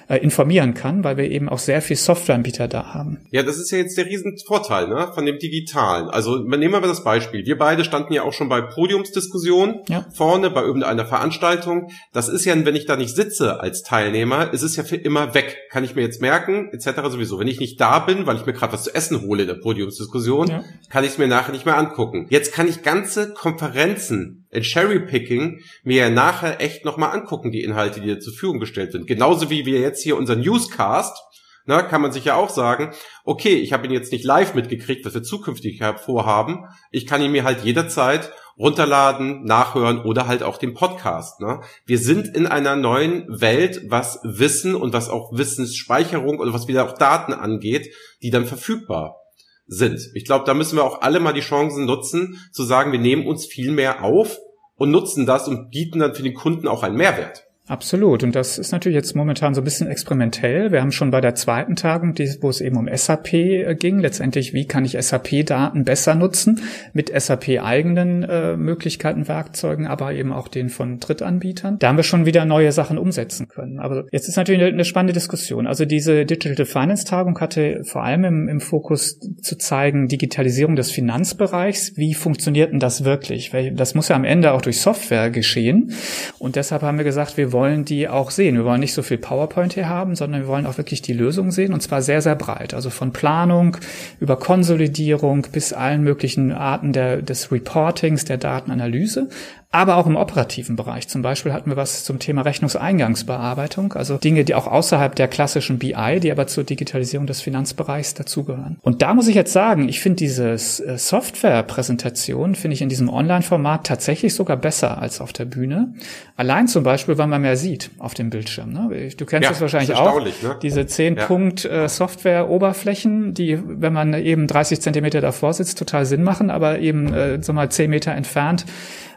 äh, 0.09 0.17
informieren 0.33 0.73
kann, 0.73 1.05
weil 1.05 1.19
wir 1.19 1.31
eben 1.31 1.51
auch 1.51 1.59
sehr 1.59 1.83
viel 1.83 1.97
Softwareanbieter 1.97 2.67
da 2.67 2.95
haben. 2.95 3.18
Ja, 3.31 3.42
das 3.42 3.59
ist 3.59 3.71
ja 3.71 3.77
jetzt 3.77 3.99
der 3.99 4.07
Riesenvorteil 4.07 4.88
ne, 4.88 5.11
von 5.14 5.27
dem 5.27 5.38
Digitalen. 5.38 6.09
Also 6.09 6.38
nehmen 6.38 6.73
wir 6.73 6.81
mal 6.81 6.88
das 6.88 7.05
Beispiel. 7.05 7.45
Wir 7.45 7.59
beide 7.59 7.85
standen 7.85 8.14
ja 8.14 8.23
auch 8.23 8.33
schon 8.33 8.49
bei 8.49 8.62
Podiumsdiskussionen 8.62 9.81
ja. 9.88 10.07
vorne 10.14 10.49
bei 10.49 10.62
irgendeiner 10.62 11.05
Veranstaltung. 11.05 11.90
Das 12.14 12.31
ist 12.31 12.47
ja, 12.47 12.55
wenn 12.64 12.75
ich 12.75 12.87
da 12.87 12.97
nicht 12.97 13.14
sitze 13.14 13.61
als 13.61 13.83
Teilnehmer, 13.83 14.55
ist 14.55 14.62
es 14.62 14.75
ja 14.77 14.85
für 14.85 14.97
immer 14.97 15.35
weg. 15.35 15.59
Kann 15.71 15.85
ich 15.85 15.95
mir 15.95 16.03
jetzt 16.03 16.23
merken, 16.23 16.71
etc. 16.73 17.03
sowieso. 17.11 17.38
Wenn 17.38 17.49
ich 17.49 17.61
nicht 17.61 17.79
da 17.79 17.99
bin, 17.99 18.27
weil 18.27 18.37
ich 18.37 18.47
mir 18.47 18.55
gerade 18.55 18.73
was 18.73 18.85
zu 18.85 18.95
essen 18.95 19.21
hole 19.21 19.42
in 19.42 19.49
der 19.49 19.57
Podiumsdiskussion, 19.57 20.49
ja. 20.49 20.64
kann 20.88 21.05
ich 21.05 21.11
es 21.11 21.18
mir 21.18 21.29
nachher 21.29 21.53
nicht 21.53 21.66
mehr 21.66 21.77
angucken. 21.77 22.27
Jetzt 22.31 22.55
kann 22.55 22.68
ich 22.68 22.83
ganze 22.83 23.35
Konferenzen 23.35 24.41
Cherry-Picking 24.61 25.61
mir 25.83 25.97
ja 25.97 26.11
nachher 26.11 26.61
echt 26.61 26.85
nochmal 26.85 27.12
angucken, 27.12 27.51
die 27.51 27.62
Inhalte, 27.62 28.01
die 28.01 28.07
dir 28.07 28.21
zur 28.21 28.33
Verfügung 28.33 28.61
gestellt 28.61 28.93
sind. 28.93 29.07
Genauso 29.07 29.51
wie 29.51 29.65
wir 29.65 29.81
jetzt 29.81 30.03
hier 30.03 30.17
unser 30.17 30.37
Newscast, 30.37 31.17
na, 31.65 31.83
kann 31.83 32.03
man 32.03 32.12
sich 32.12 32.25
ja 32.25 32.35
auch 32.35 32.51
sagen, 32.51 32.93
okay, 33.25 33.55
ich 33.55 33.73
habe 33.73 33.87
ihn 33.87 33.93
jetzt 33.93 34.12
nicht 34.12 34.25
live 34.25 34.55
mitgekriegt, 34.55 35.07
was 35.07 35.15
wir 35.15 35.23
zukünftig 35.23 35.81
vorhaben. 36.05 36.65
Ich 36.91 37.07
kann 37.07 37.23
ihn 37.23 37.33
mir 37.33 37.45
halt 37.45 37.65
jederzeit 37.65 38.33
runterladen, 38.59 39.45
nachhören 39.45 40.01
oder 40.01 40.27
halt 40.27 40.43
auch 40.43 40.59
den 40.59 40.75
Podcast. 40.75 41.41
Ne? 41.41 41.61
Wir 41.87 41.99
sind 41.99 42.37
in 42.37 42.47
einer 42.47 42.77
neuen 42.77 43.27
Welt, 43.29 43.81
was 43.88 44.21
Wissen 44.25 44.75
und 44.75 44.93
was 44.93 45.09
auch 45.09 45.33
Wissensspeicherung 45.33 46.38
oder 46.38 46.53
was 46.53 46.69
wieder 46.69 46.85
auch 46.85 46.99
Daten 46.99 47.33
angeht, 47.33 47.95
die 48.23 48.31
dann 48.31 48.45
verfügbar 48.45 49.22
sind. 49.66 50.11
Ich 50.14 50.25
glaube, 50.25 50.44
da 50.44 50.55
müssen 50.55 50.77
wir 50.77 50.85
auch 50.85 51.03
alle 51.03 51.20
mal 51.20 51.33
die 51.33 51.40
Chancen 51.40 51.85
nutzen, 51.87 52.38
zu 52.53 52.64
sagen, 52.64 52.92
wir 52.92 52.98
nehmen 52.98 53.27
uns 53.27 53.46
viel 53.46 53.72
mehr 53.72 54.05
auf 54.05 54.38
und 54.77 54.90
nutzen 54.90 55.27
das 55.27 55.48
und 55.48 55.70
bieten 55.70 56.01
dann 56.01 56.14
für 56.14 56.22
den 56.22 56.35
Kunden 56.35 56.68
auch 56.68 56.83
einen 56.83 56.96
Mehrwert. 56.96 57.44
Absolut. 57.68 58.25
Und 58.25 58.35
das 58.35 58.59
ist 58.59 58.72
natürlich 58.72 58.96
jetzt 58.96 59.14
momentan 59.14 59.55
so 59.55 59.61
ein 59.61 59.64
bisschen 59.64 59.87
experimentell. 59.87 60.72
Wir 60.72 60.81
haben 60.81 60.90
schon 60.90 61.12
bei 61.12 61.20
der 61.20 61.37
zweiten 61.37 61.77
Tagung, 61.77 62.12
wo 62.40 62.51
es 62.51 62.61
eben 62.61 62.77
um 62.77 62.88
SAP 62.92 63.35
äh, 63.35 63.77
ging, 63.77 64.01
letztendlich, 64.01 64.53
wie 64.53 64.66
kann 64.66 64.85
ich 64.85 64.96
SAP-Daten 65.01 65.85
besser 65.85 66.16
nutzen 66.16 66.61
mit 66.92 67.12
SAP-eigenen 67.16 68.25
äh, 68.25 68.57
Möglichkeiten, 68.57 69.29
Werkzeugen, 69.29 69.87
aber 69.87 70.12
eben 70.12 70.33
auch 70.33 70.48
den 70.48 70.70
von 70.70 70.98
Drittanbietern. 70.98 71.79
Da 71.79 71.88
haben 71.88 71.96
wir 71.96 72.03
schon 72.03 72.27
wieder 72.27 72.44
neue 72.44 72.72
Sachen 72.72 72.98
umsetzen 72.98 73.46
können. 73.46 73.79
Aber 73.79 74.07
jetzt 74.11 74.29
ist 74.29 74.37
natürlich 74.37 74.62
eine, 74.62 74.85
spannende 74.85 75.12
Diskussion. 75.12 75.68
Also 75.68 75.85
diese 75.85 76.27
Digital 76.27 76.66
Finance 76.66 77.05
Tagung 77.05 77.38
hatte 77.38 77.83
vor 77.85 78.03
allem 78.03 78.25
im, 78.25 78.48
im 78.48 78.61
Fokus 78.61 79.20
zu 79.40 79.57
zeigen, 79.57 80.09
Digitalisierung 80.09 80.75
des 80.75 80.90
Finanzbereichs. 80.90 81.92
Wie 81.94 82.14
funktioniert 82.14 82.72
denn 82.72 82.81
das 82.81 83.05
wirklich? 83.05 83.55
Weil 83.55 83.72
das 83.72 83.94
muss 83.94 84.09
ja 84.09 84.16
am 84.16 84.25
Ende 84.25 84.53
auch 84.53 84.62
durch 84.62 84.81
Software 84.81 85.31
geschehen. 85.31 85.92
Und 86.40 86.57
deshalb 86.57 86.83
haben 86.83 86.98
wir 86.98 87.05
gesagt, 87.05 87.37
wir 87.37 87.53
wollen 87.53 87.62
die 87.85 88.09
auch 88.09 88.31
sehen. 88.31 88.57
Wir 88.57 88.64
wollen 88.64 88.81
nicht 88.81 88.94
so 88.94 89.03
viel 89.03 89.18
PowerPoint 89.18 89.75
hier 89.75 89.88
haben, 89.88 90.16
sondern 90.16 90.42
wir 90.42 90.48
wollen 90.48 90.66
auch 90.66 90.79
wirklich 90.79 91.03
die 91.03 91.12
Lösung 91.12 91.51
sehen 91.51 91.72
und 91.72 91.81
zwar 91.81 92.03
sehr, 92.03 92.22
sehr 92.22 92.35
breit. 92.35 92.75
Also 92.75 92.90
von 92.90 93.12
Planung 93.12 93.77
über 94.20 94.37
Konsolidierung 94.37 95.46
bis 95.53 95.72
allen 95.72 96.03
möglichen 96.03 96.53
Arten 96.53 96.92
der, 96.92 97.22
des 97.22 97.53
Reportings, 97.53 98.25
der 98.25 98.38
Datenanalyse, 98.38 99.29
aber 99.73 99.97
auch 99.97 100.07
im 100.07 100.15
operativen 100.17 100.77
Bereich. 100.77 101.09
Zum 101.09 101.23
Beispiel 101.23 101.55
hatten 101.55 101.71
wir 101.71 101.79
was 101.79 102.05
zum 102.05 102.19
Thema 102.19 102.43
Rechnungseingangsbearbeitung, 102.43 103.95
also 103.95 104.19
Dinge, 104.19 104.45
die 104.45 104.55
auch 104.55 104.67
außerhalb 104.67 105.17
der 105.17 105.29
klassischen 105.29 105.79
BI, 105.79 106.21
die 106.21 106.31
aber 106.31 106.47
zur 106.47 106.65
Digitalisierung 106.65 107.27
des 107.27 107.41
Finanzbereichs 107.41 108.13
dazugehören. 108.13 108.77
Und 108.83 109.01
da 109.01 109.15
muss 109.15 109.29
ich 109.29 109.35
jetzt 109.35 109.55
sagen, 109.55 109.89
ich 109.89 110.01
finde 110.01 110.17
diese 110.17 110.51
äh, 110.51 110.59
Software-Präsentation, 110.59 112.55
finde 112.55 112.75
ich 112.75 112.83
in 112.83 112.91
diesem 112.91 113.09
Online-Format 113.09 113.87
tatsächlich 113.87 114.35
sogar 114.35 114.59
besser 114.59 115.01
als 115.01 115.23
auf 115.23 115.33
der 115.33 115.47
Bühne. 115.47 115.95
Allein 116.37 116.69
zum 116.69 116.85
Beispiel, 116.85 117.17
weil 117.17 117.29
man 117.29 117.41
mehr 117.41 117.57
sieht 117.57 117.91
auf 117.99 118.13
dem 118.13 118.29
Bildschirm. 118.29 118.75
Ne? 118.75 119.09
Du 119.17 119.25
kennst 119.25 119.45
ja, 119.45 119.51
das 119.51 119.63
wahrscheinlich 119.63 119.89
das 119.89 119.99
auch. 119.99 120.23
Ne? 120.23 120.33
Diese 120.61 120.83
10-Punkt-Software-Oberflächen, 120.83 123.31
äh, 123.31 123.33
die, 123.33 123.59
wenn 123.65 123.95
man 123.95 124.13
eben 124.13 124.47
30 124.47 124.83
Zentimeter 124.83 125.23
davor 125.23 125.55
sitzt, 125.55 125.79
total 125.79 126.05
Sinn 126.05 126.23
machen, 126.23 126.51
aber 126.51 126.81
eben, 126.81 127.15
äh, 127.15 127.43
so 127.43 127.55
mal 127.55 127.71
10 127.71 127.89
Meter 127.89 128.13
entfernt 128.13 128.67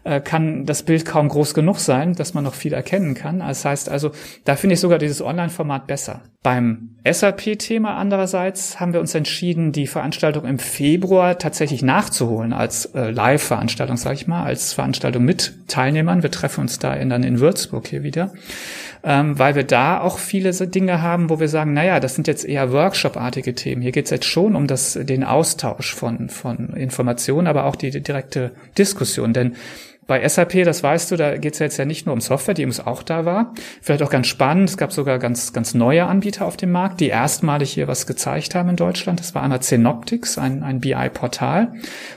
äh, 0.05 0.21
kann 0.21 0.65
das 0.65 0.83
Bild 0.83 1.03
kaum 1.03 1.27
groß 1.27 1.53
genug 1.53 1.79
sein, 1.79 2.13
dass 2.13 2.33
man 2.33 2.43
noch 2.43 2.53
viel 2.53 2.73
erkennen 2.73 3.15
kann. 3.15 3.39
Das 3.39 3.65
heißt 3.65 3.89
also, 3.89 4.11
da 4.45 4.55
finde 4.55 4.75
ich 4.75 4.79
sogar 4.79 4.99
dieses 4.99 5.21
Online-Format 5.21 5.87
besser. 5.87 6.21
Beim 6.43 6.95
SAP-Thema 7.09 7.97
andererseits 7.97 8.79
haben 8.79 8.93
wir 8.93 8.99
uns 8.99 9.15
entschieden, 9.15 9.71
die 9.71 9.87
Veranstaltung 9.87 10.45
im 10.45 10.59
Februar 10.59 11.39
tatsächlich 11.39 11.81
nachzuholen 11.81 12.53
als 12.53 12.85
äh, 12.93 13.09
Live-Veranstaltung, 13.09 13.97
sage 13.97 14.15
ich 14.15 14.27
mal, 14.27 14.43
als 14.43 14.73
Veranstaltung 14.73 15.25
mit 15.25 15.53
Teilnehmern. 15.67 16.21
Wir 16.21 16.31
treffen 16.31 16.61
uns 16.61 16.77
da 16.77 16.93
in, 16.93 17.09
dann 17.09 17.23
in 17.23 17.39
Würzburg 17.39 17.87
hier 17.87 18.03
wieder 18.03 18.31
ähm, 19.05 19.37
weil 19.37 19.53
wir 19.53 19.63
da 19.63 20.01
auch 20.01 20.17
viele 20.17 20.51
Dinge 20.51 21.01
haben, 21.03 21.29
wo 21.29 21.39
wir 21.39 21.47
sagen, 21.47 21.73
naja, 21.73 21.99
das 21.99 22.15
sind 22.15 22.27
jetzt 22.27 22.43
eher 22.43 22.71
Workshop-artige 22.71 23.53
Themen. 23.53 23.83
Hier 23.83 23.91
geht 23.91 24.05
es 24.05 24.11
jetzt 24.11 24.25
schon 24.25 24.55
um 24.55 24.65
das, 24.65 24.93
den 24.99 25.23
Austausch 25.23 25.93
von, 25.93 26.27
von 26.29 26.73
Informationen, 26.73 27.45
aber 27.45 27.65
auch 27.65 27.75
die, 27.75 27.91
die 27.91 28.01
direkte 28.01 28.51
Diskussion. 28.79 29.31
Denn 29.31 29.55
bei 30.07 30.27
SAP, 30.27 30.63
das 30.63 30.83
weißt 30.83 31.11
du, 31.11 31.15
da 31.15 31.37
geht 31.37 31.53
es 31.53 31.59
jetzt 31.59 31.77
ja 31.77 31.85
nicht 31.85 32.05
nur 32.05 32.13
um 32.13 32.21
Software, 32.21 32.53
die 32.53 32.61
übrigens 32.61 32.85
auch 32.85 33.01
da 33.01 33.25
war. 33.25 33.53
Vielleicht 33.81 34.03
auch 34.03 34.11
ganz 34.11 34.27
spannend, 34.27 34.69
es 34.69 34.77
gab 34.77 34.91
sogar 34.91 35.17
ganz, 35.17 35.51
ganz 35.51 35.73
neue 35.73 36.05
Anbieter 36.05 36.45
auf 36.45 36.57
dem 36.57 36.71
Markt, 36.71 36.99
die 36.99 37.07
erstmalig 37.07 37.71
hier 37.71 37.87
was 37.87 38.05
gezeigt 38.05 38.53
haben 38.53 38.69
in 38.69 38.75
Deutschland. 38.75 39.19
Das 39.19 39.33
war 39.33 39.41
einmal 39.41 39.61
Zenoptics, 39.61 40.37
ein, 40.37 40.61
ein 40.61 40.79
BI-Portal. 40.79 41.73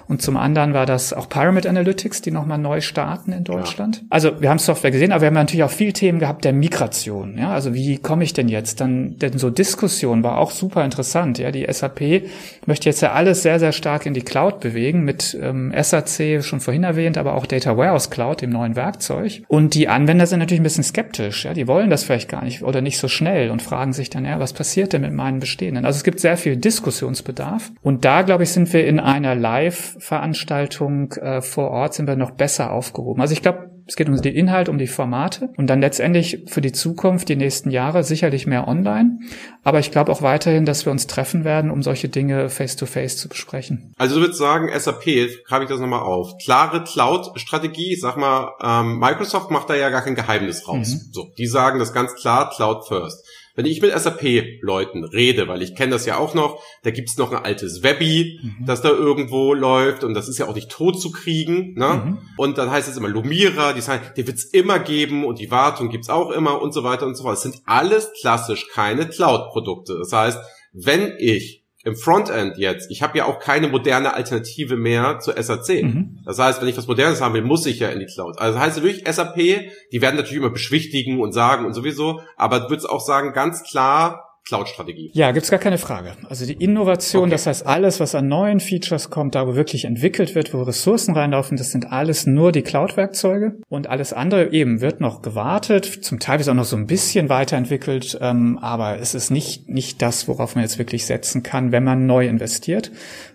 Und 0.07 0.21
zum 0.21 0.37
anderen 0.37 0.75
war 0.75 0.85
das 0.85 1.15
auch 1.15 1.31
Pyramid 1.31 1.67
Analytics, 1.67 2.21
die 2.21 2.31
nochmal 2.31 2.59
neu 2.59 2.83
starten 2.83 3.33
in 3.33 3.45
Deutschland. 3.45 3.97
Ja. 3.97 4.03
Also 4.11 4.41
wir 4.41 4.51
haben 4.51 4.59
Software 4.59 4.91
gesehen, 4.91 5.13
aber 5.13 5.23
wir 5.23 5.29
haben 5.29 5.35
natürlich 5.35 5.65
auch 5.65 5.71
viel 5.71 5.95
Themen 5.95 6.19
gehabt 6.19 6.45
der 6.45 6.53
Migration. 6.53 7.39
Ja? 7.39 7.53
Also 7.53 7.73
wie 7.73 7.97
komme 7.97 8.23
ich 8.23 8.35
denn 8.35 8.49
jetzt? 8.49 8.83
Dann, 8.83 9.19
denn 9.19 9.39
so 9.39 9.49
Diskussion 9.49 10.23
war 10.23 10.37
auch 10.37 10.51
super 10.51 10.85
interessant. 10.85 11.39
Ja, 11.39 11.51
Die 11.51 11.67
SAP 11.71 12.25
möchte 12.67 12.91
jetzt 12.91 13.01
ja 13.01 13.13
alles 13.13 13.43
sehr, 13.43 13.59
sehr 13.59 13.73
stark 13.73 14.05
in 14.05 14.13
die 14.13 14.23
Cloud 14.23 14.61
bewegen 14.61 15.05
mit 15.05 15.39
ähm, 15.41 15.73
SAC, 15.81 16.45
schon 16.45 16.61
vorhin 16.61 16.85
erwähnt, 16.85 17.17
aber 17.17 17.35
auch 17.35 17.47
Data 17.47 17.78
Warehouse 17.79 18.11
Cloud, 18.11 18.43
dem 18.43 18.51
neuen 18.51 18.77
Werkzeug. 18.77 19.43
Und 19.49 19.75
die 19.75 19.89
Anwender 19.89 20.27
sind 20.27 20.41
natürlich 20.41 20.61
ein 20.61 20.65
bisschen 20.65 20.85
skeptisch. 20.85 21.47
Ja, 21.47 21.55
die 21.55 21.67
wollen 21.67 21.89
das 21.89 22.05
vielleicht 22.05 22.29
gar 22.29 22.45
nicht 22.45 22.63
oder 22.63 22.83
nicht 22.83 22.99
so 22.99 23.09
schnell 23.09 23.51
und 23.51 23.63
fragen 23.63 23.95
sich 23.95 24.11
dann, 24.11 24.27
ja, 24.27 24.39
was 24.39 24.53
passiert 24.53 24.93
denn 24.93 25.01
mit 25.03 25.15
meinen 25.15 25.41
bestehenden? 25.41 25.87
Also 25.87 25.97
es 25.97 26.05
gibt 26.05 26.21
sehr 26.21 26.37
viel 26.37 26.57
Diskussionsbedarf. 26.57 27.73
Und 27.81 28.05
da, 28.05 28.23
glaube 28.23 28.43
ich, 28.43 28.51
sind 28.51 28.71
wir 28.73 28.87
in 28.87 29.01
einer 29.01 29.35
Live-Veranstaltung 29.35 31.13
äh, 31.13 31.41
vor 31.41 31.71
Ort 31.71 31.95
sind 31.95 32.07
wir 32.07 32.17
noch 32.17 32.33
besser 32.33 32.73
aufgehoben. 32.73 33.23
Also 33.23 33.33
ich 33.33 33.43
glaube, 33.43 33.71
es 33.89 33.97
geht 33.97 34.09
um 34.11 34.21
den 34.21 34.35
Inhalt, 34.35 34.69
um 34.69 34.77
die 34.77 34.87
Formate 34.87 35.49
und 35.57 35.67
dann 35.67 35.81
letztendlich 35.81 36.45
für 36.47 36.61
die 36.61 36.73
Zukunft, 36.73 37.31
die 37.31 37.37
nächsten 37.37 37.71
Jahre 37.71 38.05
sicherlich 38.05 38.47
mehr 38.47 38.69
online. 38.69 39.21
Aber 39.65 39.79
ich 39.79 39.91
glaube 39.91 40.13
auch 40.13 40.21
weiterhin, 40.21 40.67
dass 40.67 40.85
wir 40.85 40.93
uns 40.93 41.07
treffen 41.07 41.43
werden, 41.43 41.71
um 41.71 41.83
solche 41.83 42.11
Dinge 42.11 42.51
face-to-face 42.51 43.15
-face 43.15 43.17
zu 43.17 43.29
besprechen. 43.31 43.95
Also 43.97 44.17
du 44.17 44.21
würdest 44.21 44.39
sagen, 44.39 44.69
SAP, 44.79 45.05
greife 45.47 45.63
ich 45.63 45.71
das 45.71 45.81
nochmal 45.81 46.03
auf. 46.03 46.37
Klare 46.37 46.85
Cloud-Strategie, 46.85 47.97
sag 47.97 48.19
mal, 48.19 48.53
ähm, 48.63 48.99
Microsoft 48.99 49.51
macht 49.51 49.71
da 49.71 49.75
ja 49.75 49.89
gar 49.89 50.03
kein 50.03 50.15
Geheimnis 50.15 50.69
raus. 50.69 50.95
Mhm. 50.95 51.13
So, 51.13 51.31
die 51.39 51.47
sagen 51.47 51.79
das 51.79 51.95
ganz 51.95 52.15
klar, 52.15 52.51
Cloud 52.55 52.87
first. 52.87 53.25
Wenn 53.59 53.67
ich 53.67 53.83
mit 53.83 53.91
SAP-Leuten 53.91 55.03
rede, 55.03 55.49
weil 55.49 55.63
ich 55.63 55.75
kenne 55.75 55.91
das 55.91 56.07
ja 56.07 56.17
auch 56.17 56.33
noch, 56.33 56.63
da 56.85 56.93
gibt's 56.93 57.19
noch 57.19 57.33
ein 57.33 57.45
altes 57.45 57.83
Webby, 57.83 58.39
mhm. 58.41 58.67
das 58.67 58.83
da 58.83 58.91
irgendwo 58.91 59.53
läuft 59.53 60.05
und 60.05 60.15
das 60.15 60.29
ist 60.29 60.39
ja 60.39 60.47
auch 60.47 60.55
nicht 60.55 60.71
tot 60.71 61.01
zu 61.01 61.11
kriegen. 61.11 61.75
Ne? 61.75 62.05
Mhm. 62.05 62.19
Und 62.37 62.57
dann 62.57 62.71
heißt 62.71 62.89
es 62.89 62.97
immer 62.97 63.09
Lumira, 63.09 63.73
die 63.73 63.81
sagen, 63.81 64.03
die 64.17 64.29
wird's 64.29 64.45
immer 64.45 64.79
geben 64.79 65.25
und 65.25 65.41
die 65.41 65.51
Wartung 65.51 65.89
gibt's 65.89 66.09
auch 66.09 66.31
immer 66.31 66.63
und 66.63 66.73
so 66.73 66.85
weiter 66.85 67.05
und 67.05 67.17
so 67.17 67.25
fort. 67.25 67.35
Es 67.35 67.43
sind 67.43 67.57
alles 67.65 68.13
klassisch 68.21 68.69
keine 68.73 69.09
Cloud-Produkte. 69.09 69.99
Das 69.99 70.13
heißt, 70.13 70.39
wenn 70.73 71.15
ich 71.19 71.65
im 71.89 71.97
Frontend 71.97 72.59
jetzt, 72.59 72.91
ich 72.91 73.03
habe 73.03 73.19
ja 73.19 73.25
auch 73.25 73.41
keine 73.41 73.69
moderne 73.69 74.15
Alternative 74.15 74.77
mehr 74.77 75.19
zu 75.19 75.33
SAC. 75.33 75.83
Mhm. 75.83 76.19
Das 76.25 76.39
heißt, 76.39 76.61
wenn 76.61 76.69
ich 76.69 76.77
was 76.77 76.87
Modernes 76.87 77.21
haben 77.21 77.35
will, 77.35 77.43
muss 77.43 77.67
ich 77.67 77.81
ja 77.81 77.89
in 77.89 77.99
die 77.99 78.07
Cloud. 78.07 78.39
Also 78.39 78.59
das 78.59 78.67
heißt 78.67 78.83
wirklich 78.83 79.05
SAP, 79.11 79.37
die 79.37 80.03
werden 80.03 80.17
natürlich 80.17 80.37
immer 80.39 80.51
beschwichtigen 80.51 81.21
und 81.21 81.33
sagen 81.33 81.65
und 81.65 81.75
sowieso, 81.75 82.21
aber 82.37 82.61
du 82.61 82.71
würdest 82.71 82.89
auch 82.89 83.01
sagen, 83.01 83.33
ganz 83.33 83.63
klar, 83.63 84.28
Cloud-Strategie. 84.49 85.11
Ja, 85.13 85.31
gibt's 85.33 85.51
gar 85.51 85.61
keine 85.61 85.77
Frage. 85.77 86.13
Also 86.29 86.47
die 86.47 86.55
Innovation, 86.55 87.25
okay. 87.25 87.33
das 87.33 87.47
heißt 87.47 87.67
alles, 87.67 88.01
was 88.01 88.15
an 88.15 88.29
neuen 88.29 88.61
Features 88.61 89.11
kommt, 89.11 89.35
da 89.35 89.47
wo 89.47 89.55
wirklich 89.55 89.85
entwickelt 89.85 90.35
wird, 90.35 90.55
wo 90.55 90.63
Ressourcen 90.63 91.15
reinlaufen, 91.15 91.59
das 91.59 91.71
sind 91.71 91.93
alles 91.93 92.27
nur 92.27 92.51
die 92.51 92.63
Cloud-Werkzeuge. 92.63 93.57
Und 93.69 93.89
alles 93.89 94.15
andere 94.15 94.51
eben 94.53 94.81
wird 94.81 95.01
noch 95.01 95.21
gewartet, 95.21 95.85
zum 95.85 96.19
Teil 96.19 96.41
ist 96.41 96.49
auch 96.49 96.55
noch 96.55 96.65
so 96.65 96.77
ein 96.77 96.87
bisschen 96.87 97.29
weiterentwickelt, 97.29 98.19
ähm, 98.23 98.59
aber 98.63 98.99
es 98.99 99.15
ist 99.15 99.31
nicht, 99.31 99.69
nicht 99.69 100.01
das, 100.01 100.29
worauf 100.29 100.55
man 100.55 100.65
jetzt 100.65 100.79
wirklich 100.79 101.05
setzen 101.05 101.43
kann, 101.43 101.71
wenn 101.71 101.85
man 101.85 102.07
neu 102.07 102.27
investiert. 102.27 102.91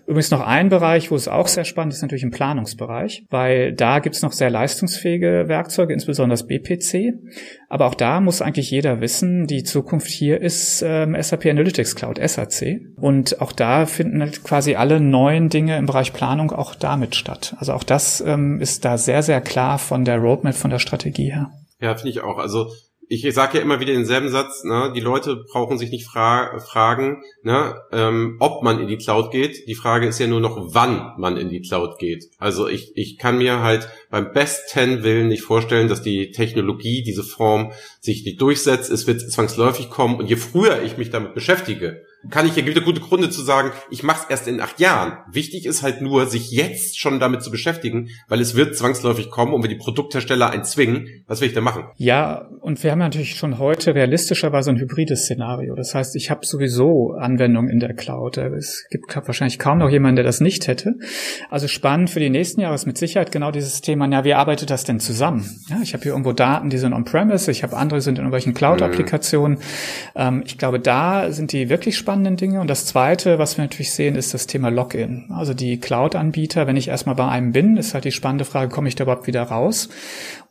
Übrigens 0.06 0.30
noch 0.30 0.46
ein 0.46 0.68
Bereich, 0.68 1.10
wo 1.10 1.14
es 1.14 1.28
auch 1.28 1.48
sehr 1.48 1.64
spannend 1.64 1.94
ist, 1.94 2.02
natürlich 2.02 2.24
im 2.24 2.30
Planungsbereich, 2.30 3.24
weil 3.30 3.72
da 3.72 4.00
gibt's 4.00 4.22
noch 4.22 4.32
sehr 4.32 4.50
leistungsfähige 4.50 5.44
Werkzeuge, 5.48 5.94
insbesondere 5.94 6.34
das 6.34 6.46
BPC. 6.46 7.14
Aber 7.68 7.86
auch 7.86 7.94
da 7.94 8.20
muss 8.20 8.42
eigentlich 8.42 8.70
jeder 8.70 9.00
wissen, 9.00 9.46
die 9.46 9.62
Zukunft 9.62 10.08
hier 10.08 10.40
ist 10.40 10.82
ähm, 10.86 11.16
SAP 11.20 11.46
Analytics 11.46 11.96
Cloud, 11.96 12.18
SAC. 12.18 12.80
Und 12.96 13.40
auch 13.40 13.52
da 13.52 13.86
finden 13.86 14.20
halt 14.20 14.44
quasi 14.44 14.74
alle 14.74 15.00
neuen 15.00 15.48
Dinge 15.48 15.78
im 15.78 15.86
Bereich 15.86 16.12
Planung 16.12 16.52
auch 16.52 16.74
damit 16.74 17.14
statt. 17.14 17.56
Also 17.58 17.72
auch 17.72 17.84
das 17.84 18.20
ähm, 18.20 18.60
ist 18.60 18.84
da 18.84 18.98
sehr, 18.98 19.22
sehr 19.22 19.40
klar 19.40 19.78
von 19.78 20.04
der 20.04 20.18
Roadmap, 20.18 20.54
von 20.54 20.70
der 20.70 20.78
Strategie 20.78 21.32
her. 21.32 21.50
Ja, 21.80 21.94
finde 21.94 22.10
ich 22.10 22.20
auch. 22.20 22.38
Also 22.38 22.70
ich 23.08 23.34
sage 23.34 23.58
ja 23.58 23.62
immer 23.62 23.80
wieder 23.80 23.92
denselben 23.92 24.28
Satz, 24.28 24.64
ne, 24.64 24.92
die 24.94 25.00
Leute 25.00 25.36
brauchen 25.36 25.78
sich 25.78 25.90
nicht 25.90 26.06
fra 26.06 26.58
fragen, 26.58 27.22
ne, 27.42 27.80
ähm, 27.92 28.36
ob 28.40 28.62
man 28.62 28.80
in 28.80 28.88
die 28.88 28.96
Cloud 28.96 29.30
geht. 29.30 29.68
Die 29.68 29.74
Frage 29.74 30.06
ist 30.06 30.18
ja 30.18 30.26
nur 30.26 30.40
noch, 30.40 30.74
wann 30.74 31.12
man 31.18 31.36
in 31.36 31.48
die 31.48 31.60
Cloud 31.60 31.98
geht. 31.98 32.30
Also 32.38 32.68
ich, 32.68 32.96
ich 32.96 33.18
kann 33.18 33.38
mir 33.38 33.60
halt 33.60 33.88
beim 34.10 34.32
besten 34.32 35.02
Willen 35.02 35.28
nicht 35.28 35.42
vorstellen, 35.42 35.88
dass 35.88 36.02
die 36.02 36.30
Technologie, 36.30 37.02
diese 37.02 37.22
Form 37.22 37.72
sich 38.00 38.24
nicht 38.24 38.40
durchsetzt. 38.40 38.90
Es 38.90 39.06
wird 39.06 39.20
zwangsläufig 39.20 39.90
kommen. 39.90 40.16
Und 40.16 40.28
je 40.28 40.36
früher 40.36 40.82
ich 40.82 40.96
mich 40.96 41.10
damit 41.10 41.34
beschäftige, 41.34 42.02
kann 42.30 42.46
ich, 42.46 42.54
hier 42.54 42.62
gibt 42.62 42.84
gute 42.84 43.00
Gründe 43.00 43.30
zu 43.30 43.42
sagen, 43.42 43.72
ich 43.90 44.02
mache 44.02 44.24
es 44.24 44.30
erst 44.30 44.48
in 44.48 44.60
acht 44.60 44.80
Jahren. 44.80 45.18
Wichtig 45.30 45.66
ist 45.66 45.82
halt 45.82 46.00
nur, 46.00 46.26
sich 46.26 46.50
jetzt 46.50 46.98
schon 46.98 47.20
damit 47.20 47.42
zu 47.42 47.50
beschäftigen, 47.50 48.08
weil 48.28 48.40
es 48.40 48.54
wird 48.54 48.76
zwangsläufig 48.76 49.30
kommen 49.30 49.52
und 49.52 49.62
wenn 49.62 49.70
die 49.70 49.76
Produkthersteller 49.76 50.50
einen 50.50 50.64
zwingen, 50.64 51.24
was 51.26 51.40
will 51.40 51.48
ich 51.48 51.54
da 51.54 51.60
machen? 51.60 51.84
Ja, 51.96 52.48
und 52.60 52.82
wir 52.82 52.90
haben 52.90 52.98
natürlich 52.98 53.36
schon 53.36 53.58
heute 53.58 53.94
realistischerweise 53.94 54.70
ein 54.70 54.78
hybrides 54.78 55.24
Szenario. 55.24 55.74
Das 55.74 55.94
heißt, 55.94 56.16
ich 56.16 56.30
habe 56.30 56.46
sowieso 56.46 57.12
Anwendungen 57.12 57.70
in 57.70 57.80
der 57.80 57.94
Cloud. 57.94 58.38
Es 58.38 58.86
gibt 58.90 59.14
wahrscheinlich 59.14 59.58
kaum 59.58 59.78
noch 59.78 59.90
jemanden, 59.90 60.16
der 60.16 60.24
das 60.24 60.40
nicht 60.40 60.66
hätte. 60.66 60.94
Also 61.50 61.68
spannend 61.68 62.10
für 62.10 62.20
die 62.20 62.30
nächsten 62.30 62.60
Jahre 62.60 62.74
ist 62.74 62.86
mit 62.86 62.98
Sicherheit 62.98 63.32
genau 63.32 63.50
dieses 63.50 63.80
Thema, 63.80 64.08
ja, 64.08 64.24
wie 64.24 64.34
arbeitet 64.34 64.70
das 64.70 64.84
denn 64.84 65.00
zusammen? 65.00 65.48
Ja, 65.68 65.78
ich 65.82 65.92
habe 65.92 66.02
hier 66.02 66.12
irgendwo 66.12 66.32
Daten, 66.32 66.70
die 66.70 66.78
sind 66.78 66.92
on-premise, 66.92 67.50
ich 67.50 67.62
habe 67.62 67.76
andere, 67.76 67.98
die 67.98 68.04
sind 68.04 68.18
in 68.18 68.24
irgendwelchen 68.24 68.54
Cloud-Applikationen. 68.54 69.58
Mhm. 69.58 69.62
Ähm, 70.14 70.42
ich 70.46 70.58
glaube, 70.58 70.80
da 70.80 71.32
sind 71.32 71.52
die 71.52 71.68
wirklich 71.68 71.96
spannend 71.96 72.13
spannenden 72.14 72.36
Dinge. 72.36 72.60
Und 72.60 72.70
das 72.70 72.86
Zweite, 72.86 73.40
was 73.40 73.56
wir 73.56 73.64
natürlich 73.64 73.90
sehen, 73.90 74.14
ist 74.14 74.34
das 74.34 74.46
Thema 74.46 74.68
Login. 74.68 75.24
Also 75.30 75.52
die 75.52 75.80
Cloud-Anbieter, 75.80 76.68
wenn 76.68 76.76
ich 76.76 76.86
erstmal 76.86 77.16
bei 77.16 77.26
einem 77.26 77.50
bin, 77.50 77.76
ist 77.76 77.92
halt 77.92 78.04
die 78.04 78.12
spannende 78.12 78.44
Frage, 78.44 78.70
komme 78.70 78.86
ich 78.86 78.94
da 78.94 79.02
überhaupt 79.02 79.26
wieder 79.26 79.42
raus? 79.42 79.88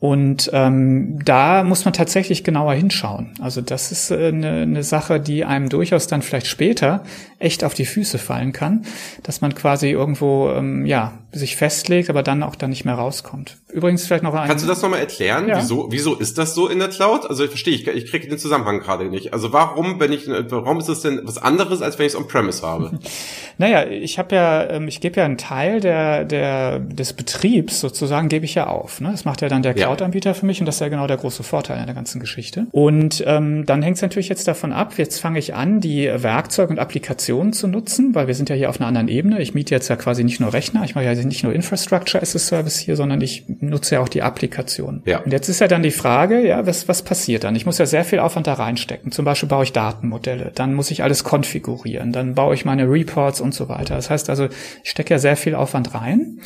Und 0.02 0.49
ähm, 0.52 1.19
da 1.23 1.63
muss 1.63 1.86
man 1.86 1.93
tatsächlich 1.93 2.43
genauer 2.43 2.73
hinschauen. 2.73 3.32
Also 3.39 3.62
das 3.62 3.93
ist 3.93 4.12
äh, 4.12 4.28
eine, 4.28 4.63
eine 4.63 4.84
Sache, 4.84 5.21
die 5.21 5.45
einem 5.45 5.69
durchaus 5.69 6.08
dann 6.08 6.21
vielleicht 6.21 6.47
später 6.47 7.06
echt 7.39 7.63
auf 7.63 7.73
die 7.73 7.86
Füße 7.86 8.17
fallen 8.17 8.52
kann, 8.52 8.84
dass 9.23 9.39
man 9.39 9.56
quasi 9.56 9.89
irgendwo 9.89 10.52
ähm, 10.52 10.86
ja 10.86 11.13
sich 11.34 11.56
festlegt, 11.56 12.10
aber 12.10 12.24
dann 12.24 12.43
auch 12.43 12.56
dann 12.56 12.69
nicht 12.69 12.86
mehr 12.86 12.96
rauskommt. 12.96 13.58
Übrigens 13.72 14.06
vielleicht 14.06 14.24
noch 14.24 14.34
ein. 14.34 14.48
Kannst 14.48 14.63
du 14.63 14.67
das 14.67 14.82
nochmal 14.82 15.00
erklären? 15.00 15.48
Ja. 15.48 15.58
Wieso, 15.58 15.88
wieso 15.91 16.15
ist 16.15 16.38
das 16.38 16.54
so 16.54 16.67
in 16.67 16.80
der 16.80 16.89
Cloud? 16.89 17.26
Also 17.30 17.43
ich 17.43 17.50
verstehe, 17.50 17.74
ich, 17.74 17.88
ich 17.88 18.10
kriege 18.10 18.28
den 18.28 18.38
Zusammenhang 18.38 18.80
gerade 18.80 19.06
nicht. 19.06 19.34
Also 19.34 19.52
warum, 19.52 20.00
wenn 20.00 20.12
ich, 20.12 20.28
warum 20.28 20.80
ist 20.80 20.89
das 20.89 21.02
denn 21.02 21.22
was 21.24 21.38
anderes, 21.38 21.82
als 21.82 21.98
wenn 21.98 22.06
ich 22.06 22.13
es 22.13 22.19
on-premise 22.19 22.65
habe? 22.65 23.00
naja, 23.58 23.86
ich 23.88 24.19
habe 24.19 24.36
ja, 24.36 24.69
ähm, 24.69 24.88
ich 24.88 25.02
gebe 25.02 25.19
ja 25.19 25.26
einen 25.26 25.38
Teil 25.38 25.80
der, 25.80 26.24
der, 26.24 26.80
des 26.80 27.13
Betriebs 27.13 27.80
sozusagen 27.80 28.30
gebe 28.30 28.46
ich 28.46 28.56
ja 28.56 28.67
auf. 28.67 29.02
Ne? 29.02 29.10
Das 29.12 29.26
macht 29.26 29.41
ja 29.41 29.50
dann 29.50 29.63
der 29.63 29.74
Cloud-Anbieter 29.74 30.34
für 30.36 30.46
mich 30.46 30.60
und 30.60 30.65
das 30.65 30.76
ist 30.76 30.82
ja 30.82 30.89
genau 30.89 31.08
der 31.08 31.17
große 31.17 31.43
Vorteil 31.43 31.80
in 31.80 31.86
der 31.86 31.96
ganzen 31.96 32.19
Geschichte. 32.19 32.67
Und 32.72 33.24
ähm, 33.26 33.65
dann 33.65 33.82
hängt 33.82 33.98
es 33.98 34.02
natürlich 34.02 34.30
jetzt 34.30 34.48
davon 34.48 34.72
ab, 34.72 34.93
jetzt 34.98 35.19
fange 35.19 35.39
ich 35.39 35.56
an, 35.56 35.82
die 35.82 36.10
Werkzeuge 36.13 36.72
und 36.72 36.80
Applikationen 36.80 37.54
zu 37.54 37.67
nutzen, 37.67 38.13
weil 38.13 38.28
wir 38.28 38.36
sind 38.36 38.50
ja 38.50 38.56
hier 38.56 38.69
auf 38.69 38.80
einer 38.80 38.88
anderen 38.88 39.08
Ebene. 39.08 39.41
Ich 39.41 39.54
miete 39.54 39.74
jetzt 39.74 39.88
ja 39.88 39.96
quasi 39.96 40.24
nicht 40.24 40.39
nur 40.39 40.54
Rechner, 40.54 40.84
ich 40.84 40.96
mache 40.96 41.06
ja 41.06 41.15
nicht 41.25 41.43
nur 41.43 41.53
Infrastructure 41.53 42.21
as 42.21 42.36
a 42.36 42.39
Service 42.39 42.77
hier, 42.79 42.95
sondern 42.95 43.21
ich 43.21 43.45
nutze 43.47 43.95
ja 43.95 44.01
auch 44.01 44.09
die 44.09 44.21
Applikation. 44.21 45.01
Ja. 45.05 45.19
Und 45.19 45.31
jetzt 45.31 45.49
ist 45.49 45.59
ja 45.59 45.67
dann 45.67 45.83
die 45.83 45.91
Frage, 45.91 46.45
ja, 46.45 46.65
was, 46.65 46.88
was 46.88 47.01
passiert 47.01 47.43
dann? 47.43 47.55
Ich 47.55 47.65
muss 47.65 47.77
ja 47.77 47.86
sehr 47.86 48.05
viel 48.05 48.19
Aufwand 48.19 48.47
da 48.47 48.53
reinstecken. 48.53 49.12
Zum 49.12 49.25
Beispiel 49.25 49.49
baue 49.49 49.63
ich 49.63 49.73
Datenmodelle, 49.73 50.51
dann 50.53 50.73
muss 50.73 50.91
ich 50.91 51.03
alles 51.03 51.23
konfigurieren, 51.23 52.12
dann 52.12 52.36
baue 52.36 52.55
ich 52.55 52.65
meine 52.65 52.89
Reports 52.89 53.41
und 53.41 53.53
so 53.53 53.69
weiter. 53.69 53.95
Das 53.95 54.09
heißt 54.09 54.29
also, 54.29 54.47
ich 54.83 54.89
stecke 54.89 55.13
ja 55.13 55.19
sehr 55.19 55.36
viel 55.36 55.55
Aufwand 55.55 55.93
rein. 55.93 56.39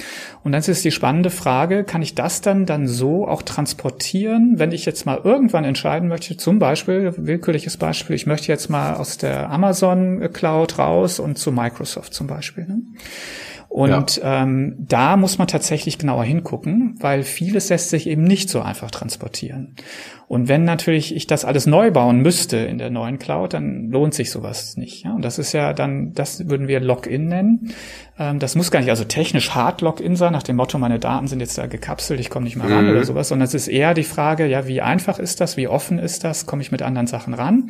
Und 0.44 0.52
dann 0.52 0.62
ist 0.62 0.84
die 0.84 0.92
spannende 0.92 1.30
Frage, 1.30 1.84
kann 1.84 2.02
ich 2.02 2.16
das 2.16 2.42
dann 2.42 2.66
dann 2.66 2.88
so 2.88 3.28
auch 3.28 3.42
transportieren, 3.42 4.56
wenn 4.58 4.72
ich 4.72 4.86
jetzt 4.86 5.06
mal 5.06 5.20
irgendwann 5.24 5.66
entscheiden 5.66 6.08
möchte, 6.08 6.38
zum 6.38 6.60
Beispiel, 6.60 7.14
willkürliches 7.18 7.78
Beispiel, 7.78 8.16
ich 8.16 8.26
möchte 8.26 8.48
jetzt 8.48 8.70
mal 8.70 8.96
aus 8.96 9.18
der 9.18 9.50
Amazon 9.50 10.32
Cloud 10.34 10.78
raus 10.80 11.20
und 11.20 11.38
zu 11.38 11.52
Microsoft 11.52 12.14
zum 12.14 12.28
Beispiel. 12.28 12.66
Ne? 12.66 12.82
Und 13.70 14.18
ja. 14.18 14.44
ähm, 14.44 14.76
da 14.80 15.18
muss 15.18 15.38
man 15.38 15.48
tatsächlich 15.48 15.98
genauer 15.98 16.24
hingucken, 16.24 16.96
weil 17.00 17.24
vieles 17.24 17.70
lässt 17.70 17.90
sich 17.90 18.08
eben 18.08 18.24
nicht 18.24 18.50
so 18.50 18.62
einfach 18.62 18.92
transportieren. 18.92 19.76
Und 20.28 20.48
wenn 20.48 20.64
natürlich 20.64 21.16
ich 21.16 21.28
das 21.28 21.46
alles 21.46 21.68
neu 21.68 21.92
bauen 21.92 22.22
müsste 22.22 22.58
in 22.58 22.78
der 22.78 22.90
neuen 22.90 23.20
Cloud, 23.20 23.54
dann 23.54 23.90
lohnt 23.90 24.14
sich 24.14 24.32
sowas 24.32 24.78
nicht. 24.78 25.06
Ja? 25.06 25.14
Und 25.14 25.24
das 25.24 25.38
ist 25.38 25.54
ja 25.54 25.74
dann, 25.74 26.14
das 26.14 26.50
würden 26.50 26.68
wir 26.68 26.80
Login 26.80 27.28
nennen. 27.28 27.74
Ähm, 28.18 28.40
das 28.40 28.56
muss 28.56 28.72
gar 28.72 28.80
nicht 28.80 28.90
also 28.90 29.04
technisch 29.04 29.52
hart 29.52 29.82
Login 29.82 30.16
sein, 30.16 30.34
nach 30.34 30.44
dem 30.44 30.56
Motto, 30.56 30.78
meine 30.78 31.00
Daten 31.00 31.28
sind 31.28 31.40
jetzt 31.40 31.58
da 31.58 31.68
gekapselt, 31.68 32.20
ich 32.20 32.30
komme 32.30 32.46
nicht 32.46 32.56
mehr 32.56 32.70
ran 32.70 32.86
mhm. 32.86 32.92
oder 32.92 33.04
sowas, 33.04 33.30
sondern 33.30 33.48
es 33.48 33.54
ist 33.54 33.68
eher 33.68 33.94
die 33.94 34.04
Frage, 34.04 34.48
ja, 34.48 34.68
wie 34.68 34.82
einfach 34.82 35.20
ist 35.20 35.40
das, 35.40 35.56
wie 35.56 35.68
offen 35.68 36.00
ist 36.00 36.24
das, 36.24 36.46
komme 36.46 36.62
ich 36.62 36.72
mit 36.72 36.82
anderen 36.82 37.08
Sachen 37.08 37.34
ran? 37.34 37.70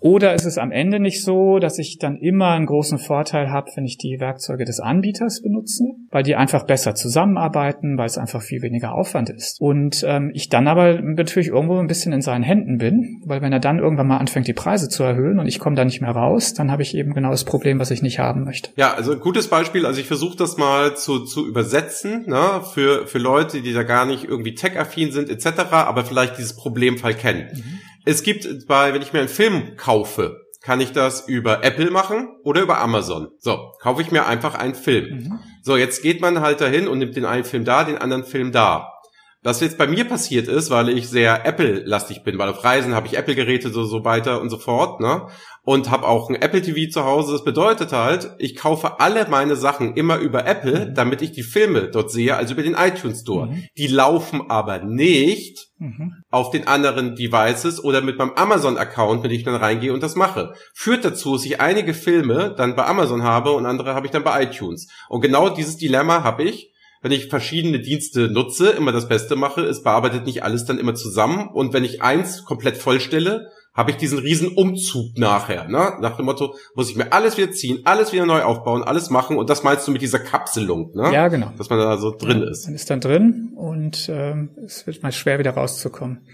Oder 0.00 0.34
ist 0.34 0.44
es 0.44 0.58
am 0.58 0.70
Ende 0.70 1.00
nicht 1.00 1.24
so, 1.24 1.58
dass 1.58 1.78
ich 1.78 1.98
dann 1.98 2.16
immer 2.16 2.50
einen 2.50 2.66
großen 2.66 2.98
Vorteil 2.98 3.50
habe, 3.50 3.70
wenn 3.74 3.84
ich 3.84 3.98
die 3.98 4.20
Werkzeuge 4.20 4.64
des 4.64 4.80
Anbieters 4.80 5.42
benutze, 5.42 5.84
weil 6.10 6.22
die 6.22 6.36
einfach 6.36 6.64
besser 6.64 6.94
zusammenarbeiten, 6.94 7.98
weil 7.98 8.06
es 8.06 8.18
einfach 8.18 8.42
viel 8.42 8.62
weniger 8.62 8.94
Aufwand 8.94 9.30
ist. 9.30 9.60
Und 9.60 10.04
ähm, 10.06 10.30
ich 10.34 10.48
dann 10.48 10.68
aber 10.68 11.00
natürlich 11.00 11.48
irgendwo 11.48 11.78
ein 11.78 11.88
bisschen 11.88 12.12
in 12.12 12.22
seinen 12.22 12.44
Händen 12.44 12.78
bin, 12.78 13.22
weil 13.24 13.42
wenn 13.42 13.52
er 13.52 13.60
dann 13.60 13.78
irgendwann 13.78 14.06
mal 14.06 14.18
anfängt, 14.18 14.46
die 14.46 14.52
Preise 14.52 14.88
zu 14.88 15.02
erhöhen 15.02 15.38
und 15.38 15.46
ich 15.46 15.58
komme 15.58 15.76
da 15.76 15.84
nicht 15.84 16.00
mehr 16.00 16.12
raus, 16.12 16.54
dann 16.54 16.70
habe 16.70 16.82
ich 16.82 16.96
eben 16.96 17.12
genau 17.12 17.30
das 17.30 17.44
Problem, 17.44 17.78
was 17.78 17.90
ich 17.90 18.02
nicht 18.02 18.18
haben 18.18 18.44
möchte. 18.44 18.70
Ja, 18.76 18.94
also 18.94 19.16
gutes 19.18 19.48
Beispiel. 19.48 19.84
Also 19.84 20.00
ich 20.00 20.06
versuche 20.06 20.36
das 20.36 20.56
mal 20.56 20.96
zu, 20.96 21.24
zu 21.24 21.46
übersetzen 21.46 22.24
ne, 22.26 22.62
für, 22.72 23.06
für 23.06 23.18
Leute, 23.18 23.62
die 23.62 23.72
da 23.72 23.82
gar 23.82 24.06
nicht 24.06 24.24
irgendwie 24.24 24.54
tech-affin 24.54 25.10
sind 25.10 25.28
etc., 25.28 25.72
aber 25.72 26.04
vielleicht 26.04 26.38
dieses 26.38 26.54
Problemfall 26.54 27.14
kennen. 27.14 27.48
Mhm. 27.52 27.78
Es 28.08 28.22
gibt 28.22 28.66
bei, 28.66 28.94
wenn 28.94 29.02
ich 29.02 29.12
mir 29.12 29.18
einen 29.18 29.28
Film 29.28 29.76
kaufe, 29.76 30.40
kann 30.62 30.80
ich 30.80 30.92
das 30.92 31.28
über 31.28 31.62
Apple 31.62 31.90
machen 31.90 32.30
oder 32.42 32.62
über 32.62 32.80
Amazon. 32.80 33.28
So, 33.38 33.72
kaufe 33.82 34.00
ich 34.00 34.10
mir 34.10 34.24
einfach 34.24 34.54
einen 34.54 34.74
Film. 34.74 35.10
Mhm. 35.10 35.40
So, 35.62 35.76
jetzt 35.76 36.02
geht 36.02 36.22
man 36.22 36.40
halt 36.40 36.62
dahin 36.62 36.88
und 36.88 37.00
nimmt 37.00 37.16
den 37.16 37.26
einen 37.26 37.44
Film 37.44 37.66
da, 37.66 37.84
den 37.84 37.98
anderen 37.98 38.24
Film 38.24 38.50
da. 38.50 38.94
Was 39.42 39.60
jetzt 39.60 39.76
bei 39.76 39.86
mir 39.86 40.06
passiert 40.06 40.48
ist, 40.48 40.70
weil 40.70 40.88
ich 40.88 41.10
sehr 41.10 41.44
Apple-lastig 41.44 42.24
bin, 42.24 42.38
weil 42.38 42.48
auf 42.48 42.64
Reisen 42.64 42.94
habe 42.94 43.06
ich 43.06 43.18
Apple-Geräte 43.18 43.68
so, 43.68 43.84
so 43.84 44.06
weiter 44.06 44.40
und 44.40 44.48
so 44.48 44.56
fort, 44.56 45.00
ne? 45.00 45.28
Und 45.68 45.90
habe 45.90 46.08
auch 46.08 46.30
ein 46.30 46.34
Apple 46.34 46.62
TV 46.62 46.90
zu 46.90 47.04
Hause. 47.04 47.32
Das 47.32 47.44
bedeutet 47.44 47.92
halt, 47.92 48.30
ich 48.38 48.56
kaufe 48.56 49.00
alle 49.00 49.28
meine 49.28 49.54
Sachen 49.54 49.96
immer 49.96 50.16
über 50.16 50.46
Apple, 50.46 50.86
mhm. 50.86 50.94
damit 50.94 51.20
ich 51.20 51.32
die 51.32 51.42
Filme 51.42 51.90
dort 51.90 52.10
sehe, 52.10 52.34
also 52.36 52.54
über 52.54 52.62
den 52.62 52.72
iTunes 52.72 53.20
Store. 53.20 53.48
Mhm. 53.48 53.64
Die 53.76 53.86
laufen 53.86 54.48
aber 54.48 54.78
nicht 54.78 55.68
mhm. 55.76 56.14
auf 56.30 56.50
den 56.52 56.66
anderen 56.66 57.16
Devices 57.16 57.84
oder 57.84 58.00
mit 58.00 58.16
meinem 58.16 58.32
Amazon-Account, 58.32 59.22
wenn 59.22 59.30
ich 59.30 59.44
dann 59.44 59.56
reingehe 59.56 59.92
und 59.92 60.02
das 60.02 60.16
mache. 60.16 60.54
Führt 60.72 61.04
dazu, 61.04 61.34
dass 61.34 61.44
ich 61.44 61.60
einige 61.60 61.92
Filme 61.92 62.54
dann 62.56 62.74
bei 62.74 62.86
Amazon 62.86 63.22
habe 63.22 63.50
und 63.50 63.66
andere 63.66 63.92
habe 63.94 64.06
ich 64.06 64.10
dann 64.10 64.24
bei 64.24 64.42
iTunes. 64.42 64.88
Und 65.10 65.20
genau 65.20 65.50
dieses 65.50 65.76
Dilemma 65.76 66.24
habe 66.24 66.44
ich 66.44 66.72
wenn 67.00 67.12
ich 67.12 67.28
verschiedene 67.28 67.78
Dienste 67.78 68.28
nutze, 68.28 68.70
immer 68.70 68.90
das 68.90 69.08
Beste 69.08 69.36
mache, 69.36 69.60
es 69.60 69.84
bearbeitet 69.84 70.26
nicht 70.26 70.42
alles 70.42 70.64
dann 70.64 70.78
immer 70.78 70.94
zusammen. 70.94 71.48
Und 71.48 71.72
wenn 71.72 71.84
ich 71.84 72.02
eins 72.02 72.44
komplett 72.44 72.76
vollstelle, 72.76 73.52
habe 73.78 73.92
ich 73.92 73.96
diesen 73.96 74.18
riesen 74.18 74.48
Umzug 74.48 75.16
nachher. 75.16 75.68
Ne? 75.68 75.92
Nach 76.00 76.16
dem 76.16 76.24
Motto, 76.24 76.56
muss 76.74 76.90
ich 76.90 76.96
mir 76.96 77.12
alles 77.12 77.38
wieder 77.38 77.52
ziehen, 77.52 77.82
alles 77.84 78.12
wieder 78.12 78.26
neu 78.26 78.42
aufbauen, 78.42 78.82
alles 78.82 79.08
machen. 79.08 79.36
Und 79.36 79.48
das 79.50 79.62
meinst 79.62 79.86
du 79.86 79.92
mit 79.92 80.02
dieser 80.02 80.18
Kapselung, 80.18 80.90
ne? 80.94 81.12
Ja, 81.12 81.28
genau. 81.28 81.52
Dass 81.56 81.70
man 81.70 81.78
da 81.78 81.96
so 81.96 82.10
drin 82.10 82.42
ist. 82.42 82.66
Man 82.66 82.74
ist 82.74 82.90
dann 82.90 83.00
drin 83.00 83.52
und 83.54 84.08
ähm, 84.12 84.50
es 84.66 84.84
wird 84.88 85.04
mal 85.04 85.12
schwer 85.12 85.38
wieder 85.38 85.52
rauszukommen. 85.52 86.26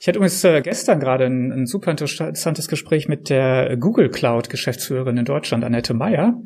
Ich 0.00 0.08
hatte 0.08 0.18
übrigens 0.18 0.42
äh, 0.42 0.60
gestern 0.62 0.98
gerade 0.98 1.26
ein, 1.26 1.52
ein, 1.52 1.66
super 1.66 1.92
interessantes 1.92 2.68
Gespräch 2.68 3.08
mit 3.08 3.30
der 3.30 3.76
Google 3.76 4.10
Cloud 4.10 4.50
Geschäftsführerin 4.50 5.16
in 5.16 5.24
Deutschland, 5.24 5.64
Annette 5.64 5.94
Meyer. 5.94 6.42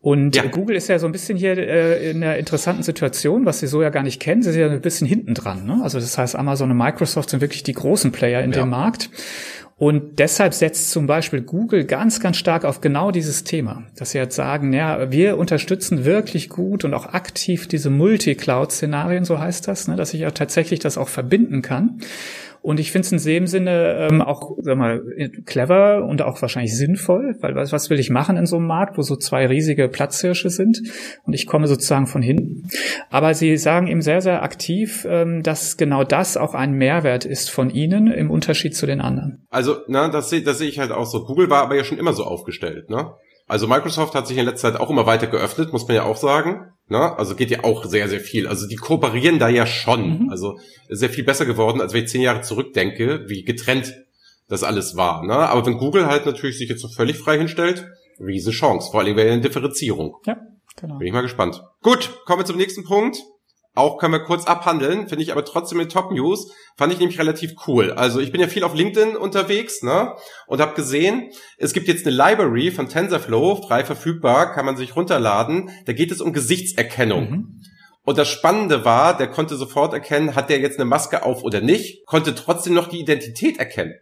Und 0.00 0.34
ja. 0.34 0.44
Google 0.46 0.74
ist 0.74 0.88
ja 0.88 0.98
so 0.98 1.06
ein 1.06 1.12
bisschen 1.12 1.36
hier 1.36 1.56
äh, 1.56 2.10
in 2.10 2.24
einer 2.24 2.36
interessanten 2.36 2.82
Situation, 2.82 3.44
was 3.44 3.60
sie 3.60 3.66
so 3.66 3.82
ja 3.82 3.90
gar 3.90 4.02
nicht 4.02 4.20
kennen. 4.20 4.42
Sie 4.42 4.50
sind 4.50 4.60
ja 4.60 4.70
ein 4.70 4.80
bisschen 4.80 5.06
hinten 5.06 5.34
dran. 5.34 5.66
Ne? 5.66 5.80
Also 5.82 6.00
das 6.00 6.16
heißt, 6.16 6.34
Amazon 6.34 6.70
und 6.70 6.78
Microsoft 6.78 7.30
sind 7.30 7.40
wirklich 7.40 7.62
die 7.62 7.74
großen 7.74 8.10
Player 8.10 8.42
in 8.42 8.50
ja. 8.50 8.64
dem 8.64 8.70
Markt. 8.70 9.10
Und 9.78 10.18
deshalb 10.20 10.54
setzt 10.54 10.90
zum 10.90 11.06
Beispiel 11.06 11.42
Google 11.42 11.84
ganz, 11.84 12.18
ganz 12.18 12.38
stark 12.38 12.64
auf 12.64 12.80
genau 12.80 13.10
dieses 13.10 13.44
Thema, 13.44 13.82
dass 13.94 14.12
sie 14.12 14.18
jetzt 14.18 14.34
sagen, 14.34 14.72
ja, 14.72 15.10
wir 15.10 15.36
unterstützen 15.36 16.06
wirklich 16.06 16.48
gut 16.48 16.84
und 16.84 16.94
auch 16.94 17.12
aktiv 17.12 17.68
diese 17.68 17.90
Multi-Cloud-Szenarien, 17.90 19.26
so 19.26 19.38
heißt 19.38 19.68
das, 19.68 19.86
ne, 19.86 19.96
dass 19.96 20.14
ich 20.14 20.20
ja 20.20 20.30
tatsächlich 20.30 20.80
das 20.80 20.96
auch 20.96 21.08
verbinden 21.08 21.60
kann. 21.60 22.00
Und 22.66 22.80
ich 22.80 22.90
finde 22.90 23.06
es 23.06 23.12
in 23.12 23.32
dem 23.32 23.46
Sinne 23.46 24.08
ähm, 24.10 24.20
auch 24.20 24.56
sag 24.58 24.76
mal, 24.76 25.00
clever 25.44 26.04
und 26.04 26.20
auch 26.20 26.42
wahrscheinlich 26.42 26.76
sinnvoll, 26.76 27.36
weil 27.40 27.54
was, 27.54 27.70
was 27.70 27.90
will 27.90 28.00
ich 28.00 28.10
machen 28.10 28.36
in 28.36 28.44
so 28.44 28.56
einem 28.56 28.66
Markt, 28.66 28.98
wo 28.98 29.02
so 29.02 29.14
zwei 29.14 29.46
riesige 29.46 29.88
Platzhirsche 29.88 30.50
sind 30.50 30.80
und 31.22 31.32
ich 31.32 31.46
komme 31.46 31.68
sozusagen 31.68 32.08
von 32.08 32.22
hinten. 32.22 32.68
Aber 33.08 33.34
sie 33.34 33.56
sagen 33.56 33.86
eben 33.86 34.02
sehr, 34.02 34.20
sehr 34.20 34.42
aktiv, 34.42 35.06
ähm, 35.08 35.44
dass 35.44 35.76
genau 35.76 36.02
das 36.02 36.36
auch 36.36 36.54
ein 36.54 36.72
Mehrwert 36.72 37.24
ist 37.24 37.50
von 37.50 37.70
ihnen 37.70 38.08
im 38.08 38.32
Unterschied 38.32 38.74
zu 38.74 38.84
den 38.86 39.00
anderen. 39.00 39.46
Also, 39.48 39.76
na, 39.86 40.08
das 40.08 40.30
sehe 40.30 40.42
das 40.42 40.58
seh 40.58 40.66
ich 40.66 40.80
halt 40.80 40.90
auch 40.90 41.06
so. 41.06 41.24
Google 41.24 41.48
war 41.48 41.62
aber 41.62 41.76
ja 41.76 41.84
schon 41.84 41.98
immer 41.98 42.14
so 42.14 42.24
aufgestellt, 42.24 42.90
ne? 42.90 43.12
Also 43.46 43.68
Microsoft 43.68 44.16
hat 44.16 44.26
sich 44.26 44.38
in 44.38 44.44
letzter 44.44 44.72
Zeit 44.72 44.80
auch 44.80 44.90
immer 44.90 45.06
weiter 45.06 45.28
geöffnet, 45.28 45.72
muss 45.72 45.86
man 45.86 45.94
ja 45.94 46.02
auch 46.02 46.16
sagen. 46.16 46.72
Ne? 46.88 47.18
Also 47.18 47.34
geht 47.34 47.50
ja 47.50 47.64
auch 47.64 47.84
sehr, 47.84 48.08
sehr 48.08 48.20
viel. 48.20 48.46
Also 48.46 48.66
die 48.66 48.76
kooperieren 48.76 49.38
da 49.38 49.48
ja 49.48 49.66
schon. 49.66 50.24
Mhm. 50.24 50.30
Also 50.30 50.58
sehr 50.88 51.10
viel 51.10 51.24
besser 51.24 51.46
geworden, 51.46 51.80
als 51.80 51.92
wenn 51.92 52.04
ich 52.04 52.10
zehn 52.10 52.22
Jahre 52.22 52.42
zurückdenke, 52.42 53.24
wie 53.28 53.42
getrennt 53.42 53.94
das 54.48 54.62
alles 54.62 54.96
war. 54.96 55.24
Ne? 55.24 55.34
Aber 55.34 55.66
wenn 55.66 55.78
Google 55.78 56.06
halt 56.06 56.26
natürlich 56.26 56.58
sich 56.58 56.68
jetzt 56.68 56.82
so 56.82 56.88
völlig 56.88 57.18
frei 57.18 57.38
hinstellt, 57.38 57.86
riesen 58.20 58.52
Chance. 58.52 58.90
Vor 58.90 59.00
allem 59.00 59.16
wäre 59.16 59.32
eine 59.32 59.40
Differenzierung. 59.40 60.16
Ja, 60.24 60.38
genau. 60.80 60.98
Bin 60.98 61.08
ich 61.08 61.12
mal 61.12 61.22
gespannt. 61.22 61.62
Gut, 61.82 62.10
kommen 62.24 62.40
wir 62.40 62.46
zum 62.46 62.56
nächsten 62.56 62.84
Punkt 62.84 63.18
auch 63.76 63.98
können 63.98 64.14
wir 64.14 64.24
kurz 64.24 64.46
abhandeln, 64.46 65.08
finde 65.08 65.22
ich 65.22 65.32
aber 65.32 65.44
trotzdem 65.44 65.80
in 65.80 65.88
Top 65.88 66.10
News, 66.10 66.50
fand 66.76 66.92
ich 66.92 66.98
nämlich 66.98 67.18
relativ 67.18 67.52
cool. 67.66 67.92
Also 67.92 68.20
ich 68.20 68.32
bin 68.32 68.40
ja 68.40 68.48
viel 68.48 68.64
auf 68.64 68.74
LinkedIn 68.74 69.16
unterwegs, 69.16 69.82
ne, 69.82 70.14
und 70.46 70.60
habe 70.60 70.74
gesehen, 70.74 71.30
es 71.58 71.72
gibt 71.72 71.86
jetzt 71.88 72.06
eine 72.06 72.16
Library 72.16 72.70
von 72.70 72.88
TensorFlow, 72.88 73.62
frei 73.66 73.84
verfügbar, 73.84 74.52
kann 74.52 74.66
man 74.66 74.76
sich 74.76 74.96
runterladen. 74.96 75.70
Da 75.84 75.92
geht 75.92 76.10
es 76.10 76.20
um 76.20 76.32
Gesichtserkennung. 76.32 77.30
Mhm. 77.30 77.62
Und 78.04 78.18
das 78.18 78.28
Spannende 78.28 78.84
war, 78.84 79.16
der 79.16 79.26
konnte 79.26 79.56
sofort 79.56 79.92
erkennen, 79.92 80.36
hat 80.36 80.48
der 80.48 80.60
jetzt 80.60 80.78
eine 80.78 80.84
Maske 80.84 81.24
auf 81.24 81.42
oder 81.42 81.60
nicht, 81.60 82.06
konnte 82.06 82.34
trotzdem 82.34 82.74
noch 82.74 82.88
die 82.88 83.00
Identität 83.00 83.58
erkennen. 83.58 83.94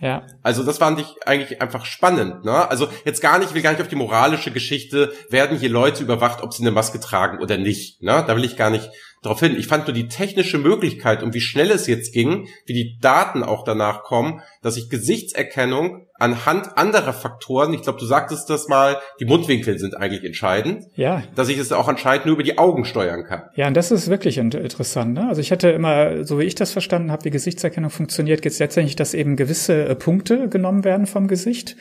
Ja. 0.00 0.26
Also 0.42 0.62
das 0.62 0.78
fand 0.78 1.00
ich 1.00 1.06
eigentlich 1.26 1.60
einfach 1.60 1.84
spannend. 1.84 2.44
Ne? 2.44 2.70
Also 2.70 2.88
jetzt 3.04 3.20
gar 3.20 3.38
nicht, 3.38 3.48
ich 3.48 3.54
will 3.54 3.62
gar 3.62 3.72
nicht 3.72 3.80
auf 3.80 3.88
die 3.88 3.96
moralische 3.96 4.52
Geschichte, 4.52 5.12
werden 5.28 5.58
hier 5.58 5.70
Leute 5.70 6.02
überwacht, 6.04 6.42
ob 6.42 6.52
sie 6.52 6.62
eine 6.62 6.70
Maske 6.70 7.00
tragen 7.00 7.42
oder 7.42 7.56
nicht. 7.56 8.00
Ne? 8.02 8.22
Da 8.26 8.36
will 8.36 8.44
ich 8.44 8.56
gar 8.56 8.70
nicht 8.70 8.88
darauf 9.22 9.40
hin. 9.40 9.56
Ich 9.58 9.66
fand 9.66 9.86
nur 9.86 9.94
die 9.94 10.08
technische 10.08 10.58
Möglichkeit 10.58 11.22
und 11.22 11.34
wie 11.34 11.40
schnell 11.40 11.70
es 11.70 11.86
jetzt 11.86 12.12
ging, 12.12 12.48
wie 12.66 12.74
die 12.74 12.98
Daten 13.00 13.42
auch 13.42 13.64
danach 13.64 14.02
kommen, 14.02 14.40
dass 14.62 14.76
ich 14.76 14.90
Gesichtserkennung 14.90 16.06
anhand 16.18 16.76
anderer 16.76 17.12
Faktoren, 17.12 17.72
ich 17.72 17.82
glaube, 17.82 18.00
du 18.00 18.04
sagtest 18.04 18.50
das 18.50 18.68
mal, 18.68 18.96
die 19.20 19.24
Mundwinkel 19.24 19.78
sind 19.78 19.96
eigentlich 19.96 20.24
entscheidend, 20.24 20.84
ja. 20.96 21.22
dass 21.36 21.48
ich 21.48 21.58
es 21.58 21.70
auch 21.70 21.86
anscheinend 21.86 22.26
nur 22.26 22.34
über 22.34 22.42
die 22.42 22.58
Augen 22.58 22.84
steuern 22.84 23.24
kann. 23.24 23.42
Ja, 23.54 23.68
und 23.68 23.74
das 23.74 23.92
ist 23.92 24.08
wirklich 24.08 24.38
interessant. 24.38 25.14
Ne? 25.14 25.28
Also 25.28 25.40
ich 25.40 25.52
hatte 25.52 25.68
immer, 25.68 26.24
so 26.24 26.40
wie 26.40 26.44
ich 26.44 26.56
das 26.56 26.72
verstanden 26.72 27.12
habe, 27.12 27.24
wie 27.24 27.30
Gesichtserkennung 27.30 27.90
funktioniert, 27.90 28.42
geht 28.42 28.52
es 28.52 28.58
letztendlich, 28.58 28.96
dass 28.96 29.14
eben 29.14 29.36
gewisse 29.36 29.84
äh, 29.84 29.94
Punkte 29.94 30.48
genommen 30.48 30.82
werden 30.82 31.06
vom 31.06 31.28
Gesicht. 31.28 31.76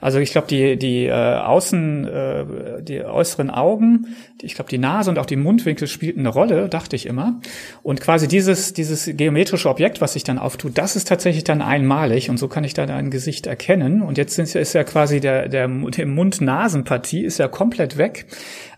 Also 0.00 0.20
ich 0.20 0.30
glaube, 0.30 0.46
die, 0.46 0.76
die 0.76 1.06
äh, 1.06 1.12
Außen, 1.12 2.06
äh, 2.06 2.44
die 2.82 3.02
äußeren 3.02 3.50
Augen, 3.50 4.14
die, 4.40 4.46
ich 4.46 4.54
glaube, 4.54 4.70
die 4.70 4.78
Nase 4.78 5.10
und 5.10 5.18
auch 5.18 5.26
die 5.26 5.36
Mundwinkel 5.36 5.88
spielten 5.88 6.20
eine 6.20 6.28
Rolle, 6.28 6.68
dachte 6.72 6.96
ich 6.96 7.06
immer. 7.06 7.40
Und 7.82 8.00
quasi 8.00 8.28
dieses, 8.28 8.72
dieses 8.72 9.10
geometrische 9.12 9.68
Objekt, 9.68 10.00
was 10.00 10.14
sich 10.14 10.24
dann 10.24 10.38
auftut, 10.38 10.78
das 10.78 10.96
ist 10.96 11.08
tatsächlich 11.08 11.44
dann 11.44 11.62
einmalig 11.62 12.30
und 12.30 12.38
so 12.38 12.48
kann 12.48 12.64
ich 12.64 12.74
dann 12.74 12.90
ein 12.90 13.10
Gesicht 13.10 13.46
erkennen. 13.46 14.02
Und 14.02 14.18
jetzt 14.18 14.38
ist 14.38 14.72
ja 14.72 14.84
quasi 14.84 15.20
der, 15.20 15.48
der, 15.48 15.68
der 15.68 16.06
Mund-Nasen-Partie 16.06 17.24
ist 17.24 17.38
ja 17.38 17.48
komplett 17.48 17.98
weg. 17.98 18.26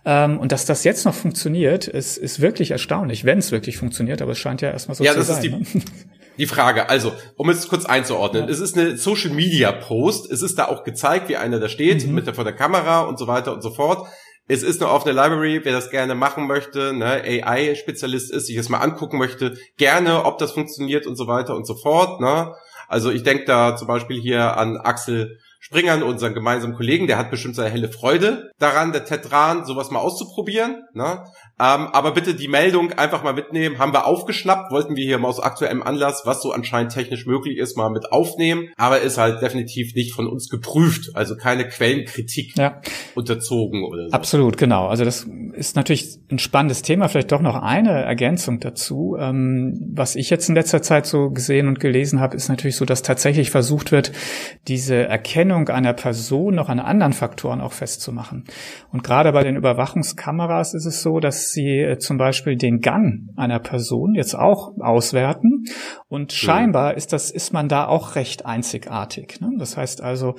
Ähm, 0.06 0.38
und 0.38 0.52
dass 0.52 0.66
das 0.66 0.84
jetzt 0.84 1.04
noch 1.04 1.14
funktioniert, 1.14 1.88
ist, 1.88 2.18
ist 2.18 2.40
wirklich 2.40 2.72
erstaunlich, 2.72 3.24
wenn 3.24 3.38
es 3.38 3.52
wirklich 3.52 3.78
funktioniert, 3.78 4.20
aber 4.20 4.32
es 4.32 4.38
scheint 4.38 4.60
ja 4.60 4.70
erstmal 4.70 4.94
so 4.94 5.04
ja, 5.04 5.14
zu 5.14 5.22
sein. 5.22 5.42
Ja, 5.42 5.50
das 5.50 5.64
ist 5.64 5.74
die, 5.74 5.78
ne? 5.78 5.84
die 6.38 6.46
Frage. 6.46 6.90
Also, 6.90 7.12
um 7.36 7.48
es 7.48 7.68
kurz 7.68 7.86
einzuordnen, 7.86 8.44
ja. 8.44 8.50
es 8.50 8.60
ist 8.60 8.76
eine 8.76 8.98
Social 8.98 9.30
Media 9.30 9.72
Post, 9.72 10.30
es 10.30 10.42
ist 10.42 10.58
da 10.58 10.66
auch 10.66 10.84
gezeigt, 10.84 11.28
wie 11.30 11.36
einer 11.36 11.58
da 11.58 11.68
steht, 11.68 12.06
mhm. 12.06 12.14
mit 12.14 12.26
der, 12.26 12.34
vor 12.34 12.44
der 12.44 12.52
Kamera 12.52 13.02
und 13.02 13.18
so 13.18 13.26
weiter 13.26 13.54
und 13.54 13.62
so 13.62 13.70
fort. 13.70 14.06
Es 14.46 14.62
ist 14.62 14.82
eine 14.82 14.90
offene 14.90 15.12
Library, 15.14 15.60
wer 15.64 15.72
das 15.72 15.90
gerne 15.90 16.14
machen 16.14 16.46
möchte, 16.46 16.92
ne, 16.92 17.22
AI-Spezialist 17.22 18.30
ist, 18.30 18.46
sich 18.46 18.56
das 18.56 18.68
mal 18.68 18.78
angucken 18.78 19.18
möchte, 19.18 19.56
gerne, 19.78 20.24
ob 20.24 20.38
das 20.38 20.52
funktioniert 20.52 21.06
und 21.06 21.16
so 21.16 21.26
weiter 21.26 21.56
und 21.56 21.66
so 21.66 21.74
fort. 21.74 22.20
Ne. 22.20 22.54
Also 22.88 23.10
ich 23.10 23.22
denke 23.22 23.44
da 23.44 23.76
zum 23.76 23.88
Beispiel 23.88 24.20
hier 24.20 24.56
an 24.56 24.76
Axel 24.76 25.38
Springern, 25.64 26.02
unseren 26.02 26.34
gemeinsamen 26.34 26.74
Kollegen, 26.74 27.06
der 27.06 27.16
hat 27.16 27.30
bestimmt 27.30 27.54
seine 27.56 27.70
helle 27.70 27.88
Freude 27.88 28.50
daran, 28.58 28.92
der 28.92 29.06
Tetran, 29.06 29.64
sowas 29.64 29.90
mal 29.90 29.98
auszuprobieren. 29.98 30.82
Ne? 30.92 31.24
Ähm, 31.58 31.86
aber 31.86 32.10
bitte 32.10 32.34
die 32.34 32.48
Meldung 32.48 32.92
einfach 32.92 33.22
mal 33.22 33.32
mitnehmen. 33.32 33.78
Haben 33.78 33.94
wir 33.94 34.06
aufgeschnappt, 34.06 34.70
wollten 34.70 34.94
wir 34.94 35.06
hier 35.06 35.16
mal 35.16 35.28
aus 35.28 35.40
aktuellem 35.40 35.82
Anlass, 35.82 36.24
was 36.26 36.42
so 36.42 36.52
anscheinend 36.52 36.92
technisch 36.92 37.24
möglich 37.24 37.56
ist, 37.56 37.78
mal 37.78 37.88
mit 37.88 38.12
aufnehmen. 38.12 38.68
Aber 38.76 39.00
ist 39.00 39.16
halt 39.16 39.40
definitiv 39.40 39.94
nicht 39.94 40.12
von 40.12 40.26
uns 40.26 40.50
geprüft. 40.50 41.12
Also 41.14 41.34
keine 41.34 41.66
Quellenkritik 41.66 42.58
ja. 42.58 42.82
unterzogen 43.14 43.84
oder 43.84 44.08
so. 44.08 44.12
Absolut, 44.12 44.58
genau. 44.58 44.88
Also 44.88 45.06
das 45.06 45.26
ist 45.54 45.76
natürlich 45.76 46.18
ein 46.30 46.38
spannendes 46.38 46.82
Thema. 46.82 47.08
Vielleicht 47.08 47.32
doch 47.32 47.40
noch 47.40 47.56
eine 47.56 48.02
Ergänzung 48.02 48.60
dazu. 48.60 49.16
Ähm, 49.18 49.92
was 49.94 50.14
ich 50.14 50.28
jetzt 50.28 50.46
in 50.50 50.56
letzter 50.56 50.82
Zeit 50.82 51.06
so 51.06 51.30
gesehen 51.30 51.68
und 51.68 51.80
gelesen 51.80 52.20
habe, 52.20 52.36
ist 52.36 52.50
natürlich 52.50 52.76
so, 52.76 52.84
dass 52.84 53.00
tatsächlich 53.00 53.50
versucht 53.50 53.92
wird, 53.92 54.12
diese 54.68 54.96
Erkennung 54.96 55.53
einer 55.54 55.92
Person 55.92 56.54
noch 56.54 56.68
an 56.68 56.80
anderen 56.80 57.12
Faktoren 57.12 57.60
auch 57.60 57.72
festzumachen. 57.72 58.44
Und 58.92 59.02
gerade 59.04 59.32
bei 59.32 59.42
den 59.42 59.56
Überwachungskameras 59.56 60.74
ist 60.74 60.86
es 60.86 61.02
so, 61.02 61.20
dass 61.20 61.50
sie 61.50 61.80
äh, 61.80 61.98
zum 61.98 62.18
Beispiel 62.18 62.56
den 62.56 62.80
Gang 62.80 63.30
einer 63.36 63.58
Person 63.58 64.14
jetzt 64.14 64.34
auch 64.34 64.72
auswerten. 64.80 65.64
Und 66.08 66.32
scheinbar 66.32 66.94
ist 66.94 67.12
das, 67.12 67.30
ist 67.30 67.52
man 67.52 67.68
da 67.68 67.86
auch 67.86 68.14
recht 68.14 68.46
einzigartig. 68.46 69.40
Ne? 69.40 69.50
Das 69.58 69.76
heißt 69.76 70.02
also, 70.02 70.34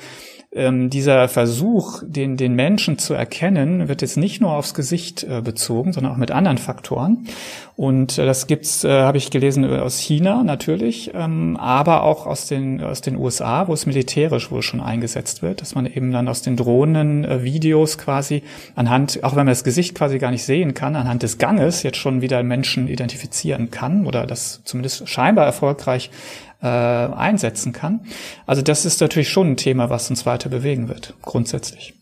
ähm, 0.52 0.90
dieser 0.90 1.28
Versuch, 1.28 2.02
den, 2.06 2.38
den 2.38 2.54
Menschen 2.54 2.98
zu 2.98 3.14
erkennen, 3.14 3.88
wird 3.88 4.02
jetzt 4.02 4.18
nicht 4.18 4.42
nur 4.42 4.52
aufs 4.52 4.74
Gesicht 4.74 5.24
äh, 5.24 5.42
bezogen, 5.42 5.92
sondern 5.92 6.14
auch 6.14 6.18
mit 6.18 6.32
anderen 6.32 6.58
Faktoren. 6.58 7.28
Und 7.78 8.18
äh, 8.18 8.26
das 8.26 8.48
gibt's, 8.48 8.86
äh, 8.86 8.90
habe 8.90 9.18
ich 9.18 9.32
gelesen, 9.32 9.66
äh, 9.66 9.80
aus 9.80 10.00
China 10.00 10.44
natürlich, 10.44 11.12
ähm, 11.14 11.58
aber 11.58 12.04
auch 12.04 12.26
aus 12.26 12.48
den, 12.48 12.82
aus 12.82 13.02
den 13.02 13.18
USA, 13.18 13.68
wo 13.68 13.74
es 13.74 13.86
militärisch 13.86 14.50
wohl 14.50 14.62
schon 14.62 14.80
eingesetzt 14.80 15.42
wird, 15.42 15.62
dass 15.62 15.76
man 15.76 15.86
eben 15.86 16.12
dann 16.12 16.30
aus 16.30 16.42
den 16.42 16.56
Drohnen 16.56 17.26
äh, 17.26 17.44
Videos 17.44 17.98
quasi 17.98 18.44
anhand, 18.76 19.24
auch 19.24 19.32
wenn 19.32 19.46
man 19.46 19.48
das 19.48 19.66
Gesicht 19.66 19.94
quasi 19.94 20.20
gar 20.20 20.32
nicht 20.32 20.46
sehen 20.46 20.74
kann, 20.74 20.96
anhand 20.96 21.24
des 21.24 21.38
Ganges 21.38 21.84
jetzt 21.84 21.98
schon 21.98 22.22
wieder 22.22 22.42
Menschen 22.44 22.88
identifizieren 22.88 23.72
kann 23.72 24.08
oder 24.08 24.26
das 24.26 24.62
zumindest 24.64 25.10
scheinbar 25.10 25.46
erfolgreich 25.46 26.12
äh, 26.62 26.68
einsetzen 26.68 27.74
kann. 27.74 28.02
Also 28.46 28.62
das 28.62 28.86
ist 28.86 29.02
natürlich 29.02 29.30
schon 29.30 29.52
ein 29.52 29.58
Thema, 29.58 29.90
was 29.90 30.10
uns 30.10 30.26
weiter 30.26 30.48
bewegen 30.48 30.88
wird, 30.88 31.14
grundsätzlich. 31.22 31.94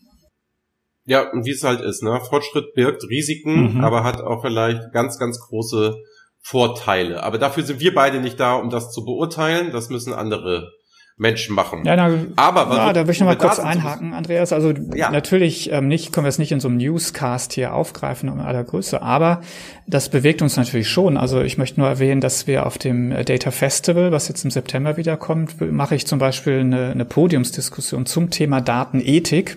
Ja, 1.06 1.30
und 1.30 1.44
wie 1.44 1.50
es 1.50 1.62
halt 1.62 1.80
ist, 1.80 2.02
ne? 2.02 2.20
Fortschritt 2.28 2.74
birgt 2.74 3.04
Risiken, 3.08 3.74
mhm. 3.74 3.84
aber 3.84 4.04
hat 4.04 4.20
auch 4.20 4.42
vielleicht 4.42 4.92
ganz, 4.92 5.18
ganz 5.18 5.38
große 5.38 5.96
Vorteile. 6.40 7.22
Aber 7.22 7.38
dafür 7.38 7.62
sind 7.62 7.80
wir 7.80 7.94
beide 7.94 8.20
nicht 8.20 8.40
da, 8.40 8.54
um 8.54 8.70
das 8.70 8.90
zu 8.90 9.04
beurteilen. 9.04 9.72
Das 9.72 9.90
müssen 9.90 10.12
andere 10.12 10.72
Menschen 11.16 11.54
machen. 11.54 11.84
Ja, 11.84 11.94
na, 11.94 12.10
aber 12.34 12.74
ja, 12.74 12.92
da 12.92 13.06
will 13.06 13.12
ich 13.12 13.20
noch 13.20 13.28
mal 13.28 13.38
kurz 13.38 13.60
einhaken, 13.60 14.14
Andreas. 14.14 14.52
Also 14.52 14.72
ja. 14.96 15.12
natürlich 15.12 15.70
ähm, 15.70 15.86
nicht, 15.86 16.12
können 16.12 16.24
wir 16.24 16.28
es 16.28 16.40
nicht 16.40 16.50
in 16.50 16.58
so 16.58 16.66
einem 16.66 16.78
Newscast 16.78 17.52
hier 17.52 17.72
aufgreifen 17.72 18.28
in 18.28 18.40
aller 18.40 18.64
Größe, 18.64 19.00
aber 19.00 19.40
das 19.86 20.08
bewegt 20.08 20.42
uns 20.42 20.56
natürlich 20.56 20.88
schon. 20.88 21.16
Also 21.16 21.40
ich 21.42 21.56
möchte 21.56 21.78
nur 21.78 21.88
erwähnen, 21.88 22.20
dass 22.20 22.48
wir 22.48 22.66
auf 22.66 22.78
dem 22.78 23.10
Data 23.24 23.52
Festival, 23.52 24.10
was 24.10 24.26
jetzt 24.26 24.44
im 24.44 24.50
September 24.50 24.96
wiederkommt, 24.96 25.60
mache 25.60 25.94
ich 25.94 26.04
zum 26.04 26.18
Beispiel 26.18 26.58
eine, 26.58 26.90
eine 26.90 27.04
Podiumsdiskussion 27.04 28.06
zum 28.06 28.30
Thema 28.30 28.60
Datenethik, 28.60 29.56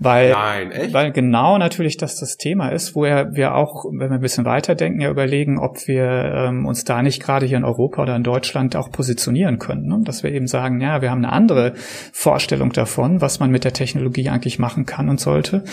weil, 0.00 0.30
Nein, 0.30 0.70
echt? 0.70 0.94
weil 0.94 1.12
genau 1.12 1.58
natürlich 1.58 1.96
das 1.96 2.16
das 2.16 2.36
Thema 2.36 2.68
ist, 2.68 2.94
wo 2.94 3.02
wir 3.02 3.54
auch, 3.54 3.84
wenn 3.86 4.10
wir 4.10 4.16
ein 4.16 4.20
bisschen 4.20 4.44
weiterdenken, 4.44 5.00
ja 5.00 5.10
überlegen, 5.10 5.58
ob 5.58 5.88
wir 5.88 6.32
ähm, 6.34 6.66
uns 6.66 6.84
da 6.84 7.02
nicht 7.02 7.22
gerade 7.22 7.46
hier 7.46 7.58
in 7.58 7.64
Europa 7.64 8.02
oder 8.02 8.14
in 8.14 8.22
Deutschland 8.22 8.76
auch 8.76 8.90
positionieren 8.90 9.58
können. 9.58 9.86
Ne? 9.86 10.00
Dass 10.04 10.22
wir 10.22 10.32
eben 10.32 10.46
sagen, 10.46 10.80
ja, 10.80 11.02
wir 11.02 11.10
haben 11.10 11.24
eine 11.24 11.32
andere 11.32 11.74
Vorstellung 12.12 12.72
davon, 12.72 13.20
was 13.20 13.40
man 13.40 13.50
mit 13.50 13.64
der 13.64 13.72
Technologie 13.72 14.28
eigentlich 14.28 14.58
machen 14.58 14.86
kann 14.86 15.08
und 15.08 15.18
sollte. 15.18 15.64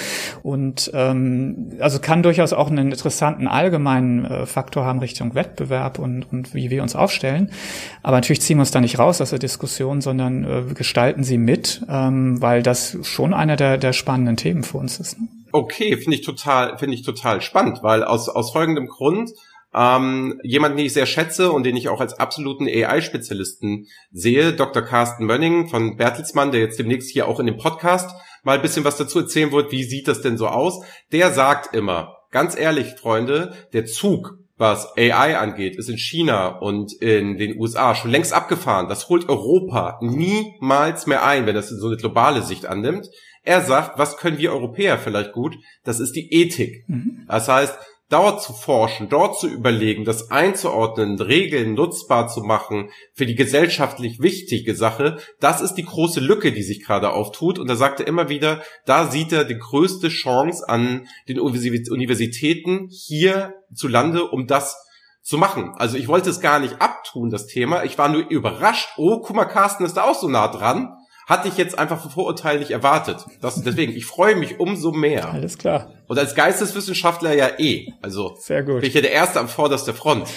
Und 0.42 0.92
ähm, 0.94 1.72
also 1.80 2.00
kann 2.00 2.24
durchaus 2.24 2.54
auch 2.54 2.70
einen 2.70 2.92
interessanten 2.92 3.48
allgemeinen 3.48 4.26
äh, 4.26 4.46
Faktor 4.46 4.86
haben 4.86 5.00
Richtung 5.00 5.36
Wettbewerb 5.36 6.00
und, 6.00 6.32
und 6.32 6.56
wie 6.56 6.70
wir 6.70 6.82
uns 6.82 6.96
aufstellen. 6.96 7.52
Aber 8.02 8.18
natürlich 8.18 8.42
ziehen 8.42 8.58
wir 8.58 8.62
uns 8.62 8.72
da 8.72 8.82
nicht 8.82 8.98
raus 8.98 9.22
aus 9.22 9.30
der 9.30 9.40
Diskussion, 9.40 10.02
sondern 10.02 10.44
äh, 10.44 10.74
gestalten 10.74 11.24
sie 11.24 11.38
mit, 11.38 11.86
ähm, 11.90 12.42
weil 12.42 12.64
das 12.64 12.98
schon 13.04 13.34
einer 13.34 13.56
der, 13.56 13.78
der 13.78 13.94
spannenden 13.94 14.15
spannenden 14.16 14.38
Themen 14.38 14.64
für 14.64 14.78
uns 14.78 15.00
ist. 15.00 15.20
Ne? 15.20 15.28
Okay, 15.52 15.98
finde 15.98 16.18
ich 16.18 16.26
total, 16.26 16.78
finde 16.78 16.96
ich 16.96 17.04
total 17.04 17.42
spannend, 17.42 17.80
weil 17.82 18.04
aus, 18.04 18.30
aus 18.30 18.52
folgendem 18.52 18.88
Grund, 18.88 19.32
ähm, 19.74 20.40
jemanden, 20.44 20.78
den 20.78 20.86
ich 20.86 20.94
sehr 20.94 21.06
schätze 21.06 21.52
und 21.52 21.66
den 21.66 21.76
ich 21.76 21.90
auch 21.90 22.00
als 22.00 22.14
absoluten 22.14 22.66
AI-Spezialisten 22.66 23.88
sehe, 24.12 24.54
Dr. 24.54 24.84
Carsten 24.84 25.26
Mönning 25.26 25.68
von 25.68 25.98
Bertelsmann, 25.98 26.52
der 26.52 26.62
jetzt 26.62 26.80
demnächst 26.80 27.12
hier 27.12 27.28
auch 27.28 27.42
in 27.42 27.46
dem 27.46 27.58
Podcast 27.58 28.10
mal 28.44 28.56
ein 28.56 28.62
bisschen 28.62 28.86
was 28.86 28.96
dazu 28.96 29.20
erzählen 29.20 29.52
wird, 29.52 29.74
wie 29.74 29.84
sieht 29.84 30.08
das 30.08 30.22
denn 30.22 30.38
so 30.38 30.48
aus, 30.48 30.86
der 31.12 31.32
sagt 31.32 31.76
immer, 31.76 32.16
ganz 32.32 32.58
ehrlich, 32.58 32.96
Freunde, 32.98 33.54
der 33.74 33.86
Zug 33.86 34.38
was 34.58 34.96
AI 34.98 35.38
angeht, 35.38 35.76
ist 35.76 35.90
in 35.90 35.98
China 35.98 36.48
und 36.48 36.94
in 37.02 37.38
den 37.38 37.60
USA 37.60 37.94
schon 37.94 38.12
längst 38.12 38.32
abgefahren. 38.32 38.88
Das 38.88 39.10
holt 39.10 39.28
Europa 39.28 40.00
niemals 40.02 41.08
mehr 41.08 41.26
ein, 41.26 41.46
wenn 41.46 41.56
das 41.56 41.68
so 41.68 41.88
eine 41.88 41.98
globale 41.98 42.42
Sicht 42.42 42.66
annimmt. 42.66 43.10
Er 43.46 43.62
sagt, 43.62 43.98
was 44.00 44.18
können 44.18 44.40
wir 44.40 44.52
Europäer 44.52 44.98
vielleicht 44.98 45.32
gut? 45.32 45.56
Das 45.84 46.00
ist 46.00 46.16
die 46.16 46.34
Ethik. 46.34 46.84
Mhm. 46.88 47.26
Das 47.28 47.48
heißt, 47.48 47.78
dort 48.10 48.42
zu 48.42 48.54
forschen, 48.54 49.10
dort 49.10 49.40
zu 49.40 49.48
überlegen, 49.48 50.06
das 50.06 50.30
einzuordnen, 50.30 51.20
Regeln 51.20 51.74
nutzbar 51.74 52.28
zu 52.28 52.42
machen 52.42 52.90
für 53.14 53.26
die 53.26 53.36
gesellschaftlich 53.36 54.20
wichtige 54.20 54.76
Sache, 54.76 55.18
das 55.40 55.62
ist 55.62 55.74
die 55.74 55.86
große 55.86 56.20
Lücke, 56.20 56.52
die 56.52 56.64
sich 56.64 56.84
gerade 56.84 57.12
auftut. 57.12 57.58
Und 57.58 57.68
da 57.68 57.76
sagt 57.76 58.00
er 58.00 58.08
immer 58.08 58.30
wieder, 58.30 58.62
da 58.86 59.10
sieht 59.10 59.32
er 59.32 59.44
die 59.44 59.58
größte 59.58 60.10
Chance 60.10 60.68
an 60.68 61.08
den 61.28 61.40
Universitäten 61.40 62.90
hier 62.92 63.54
zu 63.74 63.88
Lande, 63.88 64.26
um 64.26 64.46
das 64.48 64.78
zu 65.22 65.40
machen. 65.40 65.74
Also 65.76 65.98
ich 65.98 66.08
wollte 66.08 66.30
es 66.30 66.40
gar 66.40 66.60
nicht 66.60 66.82
abtun, 66.82 67.32
das 67.32 67.48
Thema. 67.48 67.84
Ich 67.84 67.98
war 67.98 68.10
nur 68.10 68.28
überrascht. 68.30 68.90
Oh, 68.98 69.22
guck 69.22 69.36
mal, 69.36 69.46
Carsten 69.46 69.84
ist 69.84 69.98
da 69.98 70.04
auch 70.04 70.14
so 70.14 70.28
nah 70.28 70.48
dran 70.48 70.96
hatte 71.26 71.48
ich 71.48 71.58
jetzt 71.58 71.78
einfach 71.78 72.10
Vorurteil 72.12 72.60
nicht 72.60 72.72
erwartet. 72.72 73.26
Das, 73.42 73.62
deswegen, 73.64 73.94
ich 73.94 74.06
freue 74.06 74.36
mich 74.36 74.60
umso 74.60 74.92
mehr. 74.92 75.32
Alles 75.32 75.58
klar. 75.58 75.94
Und 76.08 76.20
als 76.20 76.36
Geisteswissenschaftler 76.36 77.34
ja 77.34 77.50
eh. 77.58 77.88
Also 78.02 78.36
Sehr 78.40 78.64
gut. 78.64 78.82
bin 78.82 78.88
ich 78.88 78.94
ja 78.94 79.02
der 79.02 79.12
Erste 79.12 79.40
am 79.40 79.48
vorderster 79.48 79.94
Front. 79.94 80.28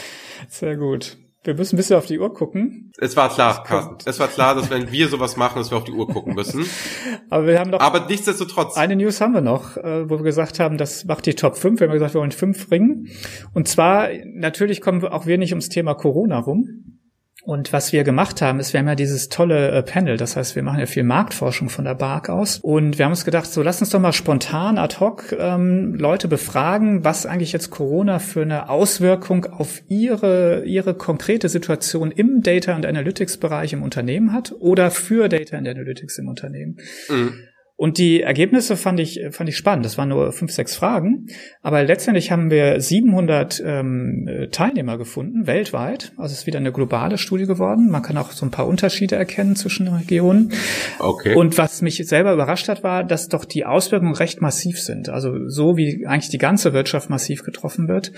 Sehr 0.48 0.76
gut. 0.76 1.18
Wir 1.44 1.54
müssen 1.54 1.76
ein 1.76 1.78
bisschen 1.78 1.96
auf 1.96 2.06
die 2.06 2.18
Uhr 2.18 2.34
gucken. 2.34 2.92
Es 2.98 3.16
war 3.16 3.28
klar, 3.32 3.62
Carsten. 3.62 3.96
Es 4.04 4.18
war 4.18 4.28
klar, 4.28 4.54
dass 4.54 4.70
wenn 4.70 4.90
wir 4.90 5.08
sowas 5.08 5.36
machen, 5.36 5.58
dass 5.58 5.70
wir 5.70 5.78
auf 5.78 5.84
die 5.84 5.92
Uhr 5.92 6.08
gucken 6.08 6.34
müssen. 6.34 6.66
Aber 7.30 7.46
wir 7.46 7.58
haben 7.58 7.70
doch. 7.70 7.80
Aber 7.80 8.06
nichtsdestotrotz. 8.06 8.76
Eine 8.76 8.96
News 8.96 9.20
haben 9.20 9.34
wir 9.34 9.40
noch, 9.40 9.76
äh, 9.76 10.10
wo 10.10 10.16
wir 10.18 10.24
gesagt 10.24 10.58
haben, 10.58 10.78
das 10.78 11.04
macht 11.04 11.26
die 11.26 11.34
Top 11.34 11.56
5. 11.56 11.80
Wir 11.80 11.86
haben 11.86 11.94
gesagt, 11.94 12.14
wir 12.14 12.20
wollen 12.20 12.32
fünf 12.32 12.68
bringen. 12.68 13.08
Und 13.54 13.68
zwar, 13.68 14.08
natürlich 14.26 14.80
kommen 14.80 15.04
auch 15.04 15.26
wir 15.26 15.38
nicht 15.38 15.52
ums 15.52 15.68
Thema 15.68 15.94
Corona 15.94 16.38
rum. 16.38 16.98
Und 17.44 17.72
was 17.72 17.92
wir 17.92 18.04
gemacht 18.04 18.42
haben, 18.42 18.60
ist, 18.60 18.72
wir 18.72 18.80
haben 18.80 18.88
ja 18.88 18.94
dieses 18.94 19.28
tolle 19.28 19.70
äh, 19.70 19.82
Panel, 19.82 20.16
das 20.16 20.36
heißt, 20.36 20.56
wir 20.56 20.62
machen 20.62 20.80
ja 20.80 20.86
viel 20.86 21.04
Marktforschung 21.04 21.68
von 21.68 21.84
der 21.84 21.94
BARC 21.94 22.28
aus. 22.28 22.58
Und 22.60 22.98
wir 22.98 23.04
haben 23.04 23.12
uns 23.12 23.24
gedacht, 23.24 23.46
so 23.46 23.62
lass 23.62 23.80
uns 23.80 23.90
doch 23.90 24.00
mal 24.00 24.12
spontan 24.12 24.76
ad 24.76 24.96
hoc 25.00 25.34
ähm, 25.38 25.94
Leute 25.94 26.28
befragen, 26.28 27.04
was 27.04 27.26
eigentlich 27.26 27.52
jetzt 27.52 27.70
Corona 27.70 28.18
für 28.18 28.42
eine 28.42 28.68
Auswirkung 28.68 29.46
auf 29.46 29.82
ihre, 29.88 30.64
ihre 30.64 30.94
konkrete 30.94 31.48
Situation 31.48 32.10
im 32.10 32.42
Data 32.42 32.74
and 32.74 32.84
Analytics 32.84 33.38
Bereich 33.38 33.72
im 33.72 33.82
Unternehmen 33.82 34.32
hat 34.32 34.54
oder 34.58 34.90
für 34.90 35.28
Data 35.28 35.56
and 35.56 35.68
Analytics 35.68 36.18
im 36.18 36.28
Unternehmen. 36.28 36.78
Mhm. 37.08 37.47
Und 37.78 37.98
die 37.98 38.22
Ergebnisse 38.22 38.76
fand 38.76 38.98
ich, 38.98 39.20
fand 39.30 39.48
ich 39.48 39.56
spannend. 39.56 39.84
Das 39.84 39.96
waren 39.96 40.08
nur 40.08 40.32
fünf, 40.32 40.50
sechs 40.50 40.74
Fragen. 40.74 41.28
Aber 41.62 41.84
letztendlich 41.84 42.32
haben 42.32 42.50
wir 42.50 42.80
700 42.80 43.62
ähm, 43.64 44.48
Teilnehmer 44.50 44.98
gefunden, 44.98 45.46
weltweit. 45.46 46.12
Also 46.16 46.32
es 46.32 46.40
ist 46.40 46.46
wieder 46.48 46.58
eine 46.58 46.72
globale 46.72 47.18
Studie 47.18 47.46
geworden. 47.46 47.88
Man 47.88 48.02
kann 48.02 48.16
auch 48.16 48.32
so 48.32 48.44
ein 48.44 48.50
paar 48.50 48.66
Unterschiede 48.66 49.14
erkennen 49.14 49.54
zwischen 49.54 49.86
den 49.86 49.94
Regionen. 49.94 50.52
Okay. 50.98 51.36
Und 51.36 51.56
was 51.56 51.80
mich 51.80 52.04
selber 52.04 52.32
überrascht 52.32 52.66
hat, 52.66 52.82
war, 52.82 53.04
dass 53.04 53.28
doch 53.28 53.44
die 53.44 53.64
Auswirkungen 53.64 54.14
recht 54.14 54.40
massiv 54.40 54.80
sind. 54.80 55.08
Also 55.08 55.48
so 55.48 55.76
wie 55.76 56.04
eigentlich 56.04 56.30
die 56.30 56.38
ganze 56.38 56.72
Wirtschaft 56.72 57.10
massiv 57.10 57.44
getroffen 57.44 57.86
wird, 57.86 58.10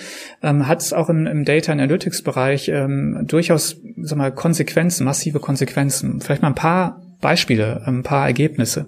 ähm, 0.43 0.69
hat 0.69 0.81
es 0.81 0.95
auch 0.95 1.11
im, 1.11 1.27
im 1.27 1.45
Data 1.45 1.71
Analytics 1.71 2.23
Bereich 2.23 2.71
ähm, 2.71 3.27
durchaus, 3.27 3.77
sag 3.99 4.17
mal, 4.17 4.33
Konsequenzen, 4.33 5.05
massive 5.05 5.39
Konsequenzen. 5.39 6.23
Vielleicht 6.23 6.41
mal 6.41 6.49
ein 6.49 6.55
paar 6.55 7.03
Beispiele, 7.21 7.83
ein 7.87 8.03
paar 8.03 8.27
Ergebnisse. 8.27 8.87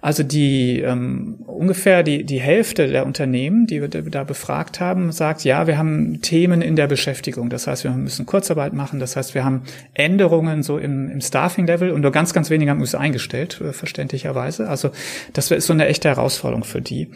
Also 0.00 0.22
die 0.22 0.80
ähm, 0.80 1.36
ungefähr 1.46 2.02
die, 2.02 2.24
die 2.24 2.40
Hälfte 2.40 2.88
der 2.88 3.04
Unternehmen, 3.04 3.66
die 3.66 3.82
wir 3.82 3.88
da 3.88 4.24
befragt 4.24 4.80
haben, 4.80 5.12
sagt, 5.12 5.44
ja, 5.44 5.66
wir 5.66 5.76
haben 5.76 6.22
Themen 6.22 6.62
in 6.62 6.76
der 6.76 6.86
Beschäftigung. 6.86 7.50
Das 7.50 7.66
heißt, 7.66 7.84
wir 7.84 7.90
müssen 7.90 8.24
Kurzarbeit 8.24 8.72
machen. 8.72 9.00
Das 9.00 9.16
heißt, 9.16 9.34
wir 9.34 9.44
haben 9.44 9.62
Änderungen 9.94 10.62
so 10.62 10.78
im, 10.78 11.10
im 11.10 11.20
Staffing-Level 11.20 11.90
und 11.90 12.00
nur 12.00 12.12
ganz, 12.12 12.32
ganz 12.32 12.48
wenige 12.48 12.70
haben 12.70 12.80
uns 12.80 12.94
eingestellt, 12.94 13.60
äh, 13.60 13.72
verständlicherweise. 13.72 14.68
Also 14.68 14.90
das 15.32 15.50
ist 15.50 15.66
so 15.66 15.72
eine 15.72 15.86
echte 15.86 16.08
Herausforderung 16.08 16.64
für 16.64 16.80
die. 16.80 17.10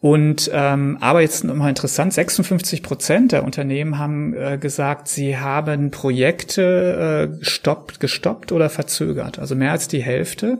Und 0.00 0.50
ähm, 0.52 0.98
aber 1.00 1.20
jetzt 1.20 1.44
nochmal 1.44 1.68
interessant, 1.68 2.12
56 2.12 2.82
Prozent 2.82 3.30
der 3.30 3.44
Unternehmen 3.44 3.98
haben 3.98 4.34
äh, 4.34 4.58
gesagt, 4.58 5.06
sie 5.06 5.38
haben 5.38 5.92
Projekte 5.92 7.30
äh, 7.30 7.38
gestoppt, 7.38 8.00
gestoppt 8.00 8.50
oder 8.50 8.68
verzögert. 8.68 9.38
Also 9.38 9.54
mehr 9.54 9.70
als 9.70 9.86
fast 9.92 10.02
die 10.02 10.02
Hälfte, 10.02 10.58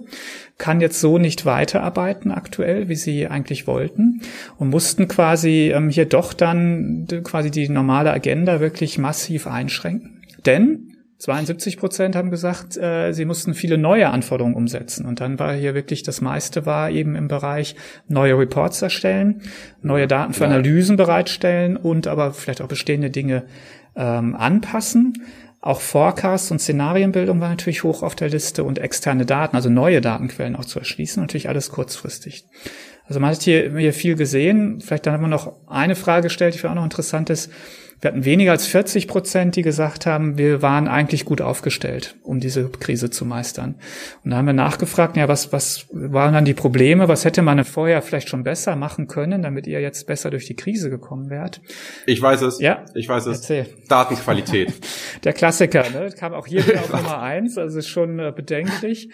kann 0.59 0.81
jetzt 0.81 1.01
so 1.01 1.19
nicht 1.19 1.45
weiterarbeiten 1.45 2.31
aktuell, 2.31 2.89
wie 2.89 2.97
sie 2.97 3.27
eigentlich 3.27 3.67
wollten 3.67 4.21
und 4.59 4.69
mussten 4.69 5.09
quasi 5.09 5.73
ähm, 5.75 5.89
hier 5.89 6.07
doch 6.07 6.35
dann 6.35 7.07
quasi 7.25 7.51
die 7.51 7.69
normale 7.69 8.13
Agenda 8.13 8.61
wirklich 8.61 8.99
massiv 8.99 9.47
einschränken. 9.47 10.23
Denn 10.47 10.89
72 11.19 11.77
Prozent 11.77 12.17
haben 12.17 12.31
gesagt, 12.31 12.77
äh, 12.77 13.13
sie 13.13 13.25
mussten 13.25 13.55
viele 13.55 13.79
neue 13.79 14.11
Anforderungen 14.11 14.57
umsetzen. 14.57 15.07
Und 15.07 15.21
dann 15.21 15.39
war 15.39 15.55
hier 15.55 15.75
wirklich 15.75 16.03
das 16.03 16.21
meiste 16.21 16.67
war 16.67 16.91
eben 16.91 17.15
im 17.15 17.29
Bereich 17.29 17.77
neue 18.09 18.37
Reports 18.37 18.83
erstellen, 18.83 19.43
neue 19.83 20.09
Daten 20.09 20.33
für 20.33 20.47
Analysen 20.47 20.97
bereitstellen 20.97 21.77
und 21.77 22.09
aber 22.09 22.33
vielleicht 22.33 22.61
auch 22.61 22.69
bestehende 22.69 23.11
Dinge 23.11 23.45
ähm, 23.95 24.35
anpassen. 24.35 25.15
Auch 25.63 25.81
Forecasts 25.81 26.51
und 26.51 26.59
Szenarienbildung 26.59 27.41
war 27.41 27.49
natürlich 27.49 27.85
hoch 27.85 28.03
auf 28.03 28.17
der 28.17 28.29
Liste 28.29 28.65
und 28.65 28.79
externe 28.79 29.25
Daten, 29.25 29.55
also 29.55 29.71
neue 29.71 30.01
Datenquellen 30.01 30.57
auch 30.57 30.65
zu 30.65 30.81
erschließen, 30.81 31.23
natürlich 31.23 31.49
alles 31.49 31.71
kurzfristig. 31.71 32.47
Also 33.07 33.21
man 33.21 33.31
hat 33.31 33.43
hier, 33.43 33.79
hier 33.79 33.93
viel 33.93 34.17
gesehen. 34.17 34.81
Vielleicht 34.81 35.07
dann 35.07 35.15
haben 35.15 35.23
wir 35.23 35.29
noch 35.29 35.55
eine 35.69 35.95
Frage 35.95 36.25
gestellt, 36.25 36.55
die 36.55 36.59
für 36.59 36.69
auch 36.69 36.75
noch 36.75 36.85
interessant 36.85 37.31
ist. 37.31 37.51
Wir 38.03 38.11
hatten 38.11 38.25
weniger 38.25 38.51
als 38.51 38.67
40 38.67 39.07
Prozent, 39.07 39.55
die 39.55 39.63
gesagt 39.63 40.07
haben, 40.07 40.37
wir 40.37 40.61
waren 40.61 40.89
eigentlich 40.89 41.25
gut 41.25 41.41
aufgestellt, 41.41 42.17
um 42.25 42.41
diese 42.41 42.69
Krise 42.69 43.11
zu 43.11 43.25
meistern. 43.25 43.77
Und 44.25 44.33
da 44.33 44.39
haben 44.39 44.47
wir 44.47 44.55
nachgefragt, 44.55 45.17
ja, 45.17 45.29
was, 45.29 45.53
was 45.53 45.87
waren 45.93 46.35
dann 46.35 46.45
die 46.45 46.53
Probleme? 46.53 47.07
Was 47.07 47.25
hätte 47.25 47.43
man 47.43 47.65
vorher 47.65 48.03
vielleicht 48.03 48.29
schon 48.29 48.43
besser 48.43 48.75
machen 48.75 49.07
können, 49.07 49.43
damit 49.43 49.69
ihr 49.69 49.81
jetzt 49.81 50.09
besser 50.09 50.31
durch 50.31 50.47
die 50.47 50.57
Krise 50.57 50.91
gekommen 50.91 51.31
wärt? 51.31 51.61
Ich 52.07 52.21
weiß 52.21 52.43
es. 52.43 52.59
Ja. 52.59 52.85
Ich 52.97 53.09
weiß 53.09 53.27
es. 53.27 53.43
Erzähl. 53.43 53.67
Datenqualität. 53.89 54.73
Der 55.23 55.33
Klassiker, 55.33 55.89
ne? 55.91 56.11
Kam 56.19 56.35
auch 56.35 56.49
hier 56.49 56.67
wieder 56.67 56.81
auf 56.81 56.93
Nummer 56.93 57.23
eins, 57.23 57.57
also 57.57 57.79
ist 57.79 57.87
schon 57.87 58.19
äh, 58.19 58.33
bedenklich. 58.35 59.11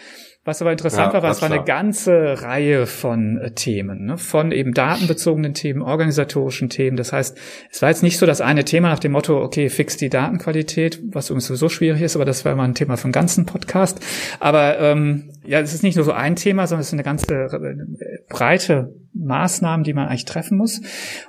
Was 0.49 0.63
aber 0.63 0.73
interessant 0.73 1.09
ja, 1.09 1.13
war, 1.13 1.23
war, 1.25 1.31
es 1.31 1.43
war 1.43 1.51
eine 1.51 1.63
ganze 1.63 2.41
Reihe 2.41 2.87
von 2.87 3.37
äh, 3.37 3.51
Themen, 3.51 4.07
ne? 4.07 4.17
von 4.17 4.51
eben 4.51 4.73
datenbezogenen 4.73 5.53
Themen, 5.53 5.83
organisatorischen 5.83 6.71
Themen. 6.71 6.97
Das 6.97 7.13
heißt, 7.13 7.37
es 7.71 7.83
war 7.83 7.91
jetzt 7.91 8.03
nicht 8.03 8.17
so 8.17 8.25
das 8.25 8.41
eine 8.41 8.65
Thema 8.65 8.89
nach 8.89 8.99
dem 8.99 9.13
Motto, 9.13 9.43
okay, 9.43 9.69
fix 9.69 9.99
die 9.99 10.09
Datenqualität, 10.09 11.03
was 11.13 11.29
übrigens 11.29 11.49
sowieso 11.49 11.69
schwierig 11.69 12.01
ist, 12.01 12.17
aber 12.17 12.25
das 12.25 12.47
war 12.47 12.55
mal 12.55 12.65
ein 12.65 12.75
Thema 12.75 12.97
den 12.97 13.13
ganzen 13.13 13.45
Podcast. 13.45 14.01
Aber 14.41 14.79
ähm, 14.81 15.33
ja, 15.45 15.61
es 15.61 15.75
ist 15.75 15.83
nicht 15.83 15.97
nur 15.97 16.07
so 16.07 16.13
ein 16.13 16.35
Thema, 16.35 16.67
sondern 16.67 16.81
es 16.81 16.87
ist 16.87 16.95
eine 16.95 17.03
ganze 17.03 17.27
äh, 17.27 18.19
breite 18.31 18.95
Maßnahmen, 19.13 19.85
die 19.85 19.93
man 19.93 20.09
eigentlich 20.09 20.25
treffen 20.25 20.57
muss. 20.57 20.81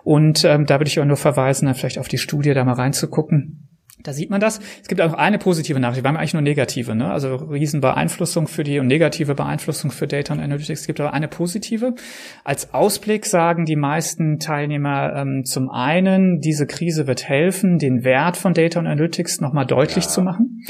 Und 0.06 0.46
ähm, 0.46 0.66
da 0.66 0.80
würde 0.80 0.88
ich 0.88 0.98
auch 0.98 1.04
nur 1.04 1.18
verweisen, 1.18 1.66
dann 1.66 1.76
vielleicht 1.76 2.00
auf 2.00 2.08
die 2.08 2.20
Studie 2.20 2.54
da 2.54 2.64
mal 2.64 2.72
reinzugucken 2.72 3.69
da 4.04 4.14
sieht 4.14 4.30
man 4.30 4.40
das. 4.40 4.60
Es 4.82 4.88
gibt 4.88 5.02
auch 5.02 5.14
eine 5.14 5.38
positive 5.38 5.80
Nachricht. 5.80 6.04
Wir 6.04 6.08
haben 6.08 6.16
eigentlich 6.16 6.34
nur 6.34 6.42
negative, 6.42 6.96
ne? 6.96 7.12
Also 7.12 7.36
Riesenbeeinflussung 7.36 8.48
für 8.48 8.64
die 8.64 8.80
und 8.80 8.88
negative 8.88 9.36
Beeinflussung 9.36 9.92
für 9.92 10.08
Data 10.08 10.34
und 10.34 10.40
Analytics. 10.40 10.82
Es 10.82 10.88
gibt 10.88 11.02
aber 11.02 11.14
eine 11.14 11.28
positive. 11.28 11.96
Als 12.46 12.74
Ausblick 12.74 13.26
sagen 13.26 13.66
die 13.66 13.76
meisten 13.76 14.40
Teilnehmer 14.40 15.14
ähm, 15.16 15.44
zum 15.44 15.70
einen, 15.70 16.40
diese 16.40 16.66
Krise 16.66 17.08
wird 17.08 17.28
helfen, 17.28 17.78
den 17.78 18.06
Wert 18.06 18.38
von 18.38 18.54
Data 18.54 18.80
und 18.80 18.88
Analytics 18.88 19.42
nochmal 19.42 19.66
deutlich 19.66 20.06
ja. 20.06 20.10
zu 20.10 20.22
machen, 20.22 20.64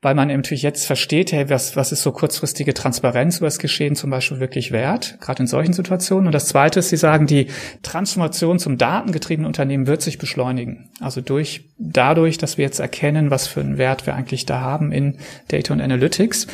weil 0.00 0.16
man 0.16 0.28
natürlich 0.28 0.62
jetzt 0.62 0.84
versteht, 0.84 1.30
hey, 1.30 1.48
was, 1.50 1.76
was 1.76 1.92
ist 1.92 2.02
so 2.02 2.10
kurzfristige 2.10 2.74
Transparenz 2.74 3.38
über 3.38 3.46
das 3.46 3.60
Geschehen 3.60 3.94
zum 3.94 4.10
Beispiel 4.10 4.40
wirklich 4.40 4.72
wert, 4.72 5.18
gerade 5.20 5.44
in 5.44 5.46
solchen 5.46 5.72
Situationen. 5.72 6.26
Und 6.26 6.32
das 6.32 6.46
Zweite 6.46 6.80
ist, 6.80 6.88
sie 6.88 6.96
sagen, 6.96 7.26
die 7.26 7.46
Transformation 7.84 8.58
zum 8.58 8.76
datengetriebenen 8.76 9.46
Unternehmen 9.46 9.86
wird 9.86 10.02
sich 10.02 10.18
beschleunigen. 10.18 10.90
Also 11.00 11.20
durch, 11.20 11.70
dadurch, 11.78 12.38
dass 12.38 12.58
wir 12.58 12.71
jetzt 12.72 12.80
erkennen, 12.80 13.30
was 13.30 13.46
für 13.46 13.60
einen 13.60 13.76
Wert 13.76 14.06
wir 14.06 14.14
eigentlich 14.14 14.46
da 14.46 14.60
haben 14.60 14.92
in 14.92 15.18
Data 15.48 15.74
und 15.74 15.82
Analytics. 15.82 16.46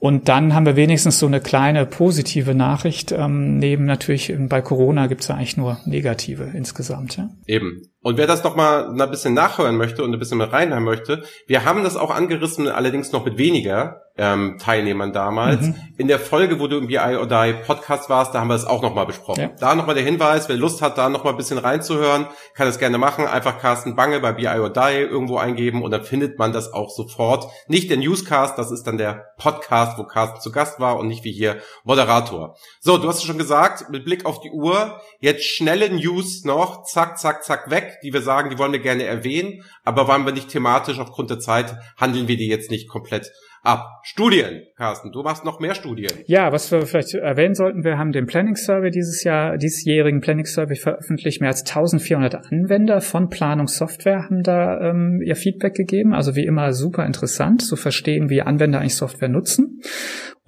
Und 0.00 0.28
dann 0.28 0.54
haben 0.54 0.64
wir 0.64 0.76
wenigstens 0.76 1.18
so 1.18 1.26
eine 1.26 1.40
kleine 1.40 1.84
positive 1.84 2.54
Nachricht. 2.54 3.10
Ähm, 3.10 3.58
neben 3.58 3.84
natürlich 3.84 4.32
bei 4.38 4.60
Corona 4.60 5.08
gibt 5.08 5.22
es 5.22 5.28
ja 5.28 5.34
eigentlich 5.34 5.56
nur 5.56 5.78
negative 5.86 6.44
insgesamt. 6.54 7.16
Ja? 7.16 7.30
Eben. 7.46 7.82
Und 8.00 8.16
wer 8.16 8.28
das 8.28 8.44
noch 8.44 8.54
mal 8.54 8.88
ein 8.88 9.10
bisschen 9.10 9.34
nachhören 9.34 9.76
möchte 9.76 10.04
und 10.04 10.12
ein 10.12 10.18
bisschen 10.20 10.38
mehr 10.38 10.52
reinhören 10.52 10.84
möchte, 10.84 11.24
wir 11.48 11.64
haben 11.64 11.82
das 11.82 11.96
auch 11.96 12.10
angerissen, 12.14 12.68
allerdings 12.68 13.10
noch 13.10 13.24
mit 13.24 13.38
weniger 13.38 14.02
ähm, 14.16 14.56
Teilnehmern 14.58 15.12
damals. 15.12 15.62
Mhm. 15.62 15.74
In 15.96 16.08
der 16.08 16.18
Folge, 16.18 16.60
wo 16.60 16.66
du 16.66 16.76
im 16.76 16.88
BI 16.88 16.98
or 16.98 17.26
Die 17.26 17.54
Podcast 17.66 18.10
warst, 18.10 18.34
da 18.34 18.40
haben 18.40 18.48
wir 18.48 18.56
es 18.56 18.64
auch 18.64 18.82
nochmal 18.82 19.06
besprochen. 19.06 19.40
Ja. 19.40 19.50
Da 19.58 19.74
nochmal 19.74 19.94
der 19.94 20.04
Hinweis, 20.04 20.48
wer 20.48 20.56
Lust 20.56 20.82
hat, 20.82 20.98
da 20.98 21.08
nochmal 21.08 21.34
ein 21.34 21.36
bisschen 21.36 21.58
reinzuhören, 21.58 22.26
kann 22.54 22.66
das 22.66 22.80
gerne 22.80 22.98
machen. 22.98 23.26
Einfach 23.26 23.60
Carsten 23.60 23.94
Bange 23.94 24.18
bei 24.18 24.32
BI 24.32 24.46
or 24.46 24.70
Die 24.70 25.00
irgendwo 25.00 25.38
eingeben 25.38 25.82
und 25.82 25.92
dann 25.92 26.02
findet 26.02 26.38
man 26.38 26.52
das 26.52 26.72
auch 26.72 26.90
sofort. 26.90 27.46
Nicht 27.68 27.90
der 27.90 27.96
Newscast, 27.96 28.58
das 28.58 28.72
ist 28.72 28.84
dann 28.88 28.98
der 28.98 29.32
Podcast, 29.38 29.87
wo 29.96 30.04
Carsten 30.04 30.40
zu 30.40 30.50
Gast 30.50 30.80
war 30.80 30.98
und 30.98 31.06
nicht 31.06 31.24
wie 31.24 31.32
hier 31.32 31.62
Moderator. 31.84 32.56
So, 32.80 32.98
du 32.98 33.08
hast 33.08 33.18
es 33.18 33.24
schon 33.24 33.38
gesagt, 33.38 33.88
mit 33.90 34.04
Blick 34.04 34.26
auf 34.26 34.40
die 34.40 34.50
Uhr, 34.50 35.00
jetzt 35.20 35.44
schnelle 35.44 35.88
News 35.88 36.44
noch, 36.44 36.84
zack, 36.84 37.18
zack, 37.18 37.44
zack, 37.44 37.70
weg, 37.70 37.98
die 38.02 38.12
wir 38.12 38.22
sagen, 38.22 38.50
die 38.50 38.58
wollen 38.58 38.72
wir 38.72 38.80
gerne 38.80 39.04
erwähnen, 39.04 39.64
aber 39.84 40.08
waren 40.08 40.26
wir 40.26 40.32
nicht 40.32 40.50
thematisch 40.50 40.98
aufgrund 40.98 41.30
der 41.30 41.38
Zeit, 41.38 41.76
handeln 41.96 42.28
wir 42.28 42.36
die 42.36 42.48
jetzt 42.48 42.70
nicht 42.70 42.88
komplett 42.88 43.30
ab. 43.62 44.00
Studien, 44.02 44.62
Carsten, 44.76 45.12
du 45.12 45.22
machst 45.22 45.44
noch 45.44 45.60
mehr 45.60 45.74
Studien. 45.74 46.12
Ja, 46.26 46.52
was 46.52 46.70
wir 46.70 46.86
vielleicht 46.86 47.14
erwähnen 47.14 47.54
sollten, 47.54 47.84
wir 47.84 47.98
haben 47.98 48.12
den 48.12 48.26
Planning 48.26 48.56
Survey 48.56 48.90
dieses 48.90 49.24
Jahr, 49.24 49.56
diesjährigen 49.56 50.20
Planning 50.20 50.46
Survey 50.46 50.76
veröffentlicht. 50.76 51.40
Mehr 51.40 51.50
als 51.50 51.60
1400 51.60 52.52
Anwender 52.52 53.00
von 53.00 53.28
Planungssoftware 53.28 54.24
haben 54.24 54.42
da 54.42 54.80
ähm, 54.80 55.20
ihr 55.24 55.36
Feedback 55.36 55.74
gegeben. 55.74 56.14
Also 56.14 56.36
wie 56.36 56.44
immer 56.44 56.72
super 56.72 57.06
interessant 57.06 57.62
zu 57.62 57.76
verstehen, 57.76 58.30
wie 58.30 58.42
Anwender 58.42 58.80
eigentlich 58.80 58.96
Software 58.96 59.28
nutzen. 59.28 59.80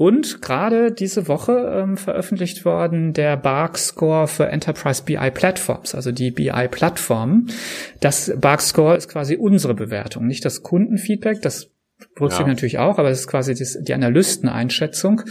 Und 0.01 0.41
gerade 0.41 0.93
diese 0.93 1.29
Woche 1.29 1.53
ähm, 1.53 1.99
veröffentlicht 1.99 2.65
worden 2.65 3.13
der 3.13 3.37
BARC 3.37 3.77
Score 3.77 4.29
für 4.29 4.47
Enterprise 4.47 5.03
BI 5.05 5.31
Platforms, 5.31 5.95
also 5.95 6.11
die 6.11 6.31
BI 6.31 6.69
Plattformen. 6.71 7.51
Das 8.01 8.33
BARC 8.41 8.63
Score 8.63 8.97
ist 8.97 9.11
quasi 9.11 9.37
unsere 9.37 9.75
Bewertung, 9.75 10.27
nicht 10.27 10.47
das 10.47 10.63
Kundenfeedback. 10.63 11.43
Das 11.43 11.70
berücksichtigt 12.17 12.49
ja. 12.49 12.55
natürlich 12.55 12.79
auch, 12.79 12.99
aber 12.99 13.11
es 13.11 13.21
ist 13.21 13.29
quasi 13.29 13.55
das, 13.55 13.79
die 13.81 13.95
Analysteneinschätzung. 13.95 15.23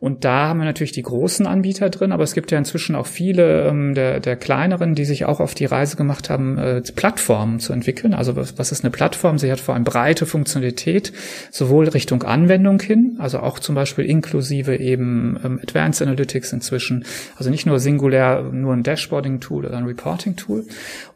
Und 0.00 0.24
da 0.24 0.48
haben 0.48 0.58
wir 0.58 0.64
natürlich 0.64 0.92
die 0.92 1.02
großen 1.02 1.46
Anbieter 1.46 1.88
drin, 1.88 2.12
aber 2.12 2.22
es 2.22 2.34
gibt 2.34 2.52
ja 2.52 2.58
inzwischen 2.58 2.94
auch 2.94 3.06
viele 3.06 3.66
ähm, 3.66 3.94
der, 3.94 4.20
der 4.20 4.36
kleineren, 4.36 4.94
die 4.94 5.04
sich 5.04 5.24
auch 5.24 5.40
auf 5.40 5.54
die 5.54 5.64
Reise 5.64 5.96
gemacht 5.96 6.28
haben, 6.28 6.58
äh, 6.58 6.82
Plattformen 6.94 7.58
zu 7.58 7.72
entwickeln. 7.72 8.12
Also 8.14 8.36
was, 8.36 8.58
was 8.58 8.70
ist 8.70 8.84
eine 8.84 8.90
Plattform? 8.90 9.38
Sie 9.38 9.50
hat 9.50 9.60
vor 9.60 9.74
allem 9.74 9.84
breite 9.84 10.26
Funktionalität, 10.26 11.12
sowohl 11.50 11.88
Richtung 11.88 12.22
Anwendung 12.22 12.80
hin, 12.80 13.16
also 13.18 13.40
auch 13.40 13.58
zum 13.58 13.74
Beispiel 13.74 14.04
inklusive 14.04 14.76
eben 14.76 15.40
ähm, 15.42 15.60
Advanced 15.62 16.02
Analytics 16.02 16.52
inzwischen, 16.52 17.04
also 17.36 17.50
nicht 17.50 17.66
nur 17.66 17.80
singulär 17.80 18.42
nur 18.52 18.74
ein 18.74 18.82
Dashboarding-Tool 18.82 19.66
oder 19.66 19.76
ein 19.76 19.84
Reporting-Tool. 19.84 20.66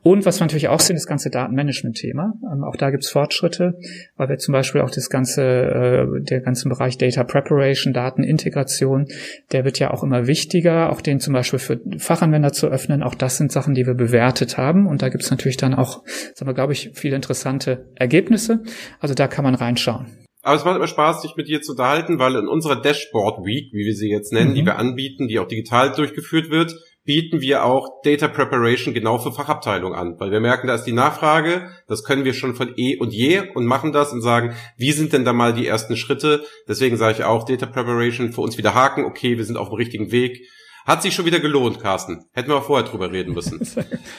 Und 0.03 0.25
was 0.25 0.41
wir 0.41 0.45
natürlich 0.45 0.69
auch 0.69 0.81
sehen, 0.81 0.97
das 0.97 1.07
ganze 1.07 1.29
Datenmanagement-Thema. 1.31 2.33
Ähm, 2.51 2.65
auch 2.65 2.77
da 2.77 2.91
gibt 2.91 3.05
es 3.05 3.11
Fortschritte, 3.11 3.79
weil 4.17 4.31
wir 4.31 4.39
zum 4.39 4.53
Beispiel 4.53 4.81
auch 4.81 4.91
das 4.91 5.11
ganze, 5.11 5.43
äh, 5.43 6.07
der 6.23 6.41
ganze 6.41 6.69
Bereich 6.69 6.97
Data 6.97 7.23
Preparation, 7.25 7.93
Datenintegration, 7.93 9.07
der 9.53 9.65
wird 9.65 9.79
ja 9.79 9.91
auch 9.91 10.03
immer 10.03 10.27
wichtiger, 10.27 10.91
auch 10.91 11.03
den 11.03 11.21
zum 11.21 11.35
Beispiel 11.35 11.59
für 11.59 11.81
Fachanwender 11.99 12.53
zu 12.53 12.69
öffnen. 12.69 13.03
Auch 13.03 13.15
das 13.15 13.37
sind 13.37 13.53
Sachen, 13.53 13.75
die 13.75 13.87
wir 13.87 13.95
bewertet 13.95 14.57
haben. 14.57 14.87
Und 14.87 15.03
da 15.03 15.11
gibt 15.11 15.25
es 15.25 15.31
natürlich 15.31 15.59
dann 15.59 15.75
auch, 15.75 16.03
sagen 16.35 16.49
wir, 16.49 16.55
glaube 16.55 16.73
ich, 16.73 16.93
viele 16.95 17.17
interessante 17.17 17.87
Ergebnisse. 17.95 18.63
Also 19.01 19.15
da 19.15 19.29
kann 19.29 19.45
man 19.45 19.55
reinschauen. 19.55 20.07
Aber 20.43 20.57
es 20.57 20.65
macht 20.65 20.77
immer 20.77 20.87
Spaß, 20.87 21.21
sich 21.21 21.37
mit 21.37 21.49
dir 21.49 21.61
zu 21.61 21.73
unterhalten, 21.73 22.19
weil 22.19 22.35
in 22.37 22.49
unserer 22.49 22.81
Dashboard 22.81 23.45
Week, 23.45 23.71
wie 23.73 23.85
wir 23.85 23.95
sie 23.95 24.09
jetzt 24.09 24.33
nennen, 24.33 24.53
mhm. 24.53 24.55
die 24.55 24.65
wir 24.65 24.79
anbieten, 24.79 25.29
die 25.29 25.39
auch 25.39 25.49
digital 25.49 25.93
durchgeführt 25.93 26.51
wird, 26.51 26.75
bieten 27.05 27.41
wir 27.41 27.65
auch 27.65 28.03
Data 28.03 28.29
Preparation 28.29 28.95
genau 28.95 29.19
für 29.19 29.33
Fachabteilungen 29.33 29.99
an, 29.99 30.17
weil 30.19 30.31
wir 30.31 30.41
merken, 30.41 30.67
da 30.67 30.75
ist 30.75 30.85
die 30.85 30.93
Nachfrage, 30.93 31.71
das 31.87 32.05
können 32.05 32.25
wir 32.25 32.35
schon 32.35 32.55
von 32.55 32.73
eh 32.77 32.99
und 32.99 33.13
je 33.13 33.43
und 33.55 33.67
machen 33.67 33.93
das 33.93 34.13
und 34.13 34.21
sagen, 34.21 34.55
wie 34.77 34.93
sind 34.93 35.13
denn 35.13 35.25
da 35.25 35.33
mal 35.33 35.55
die 35.55 35.67
ersten 35.67 35.97
Schritte? 35.97 36.45
Deswegen 36.69 36.97
sage 36.97 37.19
ich 37.19 37.25
auch 37.25 37.45
Data 37.45 37.67
Preparation 37.67 38.33
für 38.33 38.43
uns 38.43 38.59
wieder 38.59 38.75
haken, 38.75 39.05
okay, 39.05 39.39
wir 39.39 39.45
sind 39.45 39.57
auf 39.57 39.69
dem 39.69 39.77
richtigen 39.77 40.13
Weg. 40.13 40.47
Hat 40.87 41.03
sich 41.03 41.15
schon 41.15 41.27
wieder 41.27 41.41
gelohnt, 41.41 41.81
Carsten. 41.81 42.25
Hätten 42.33 42.51
wir 42.51 42.63
vorher 42.63 42.89
drüber 42.89 43.13
reden 43.13 43.35
müssen. 43.35 43.61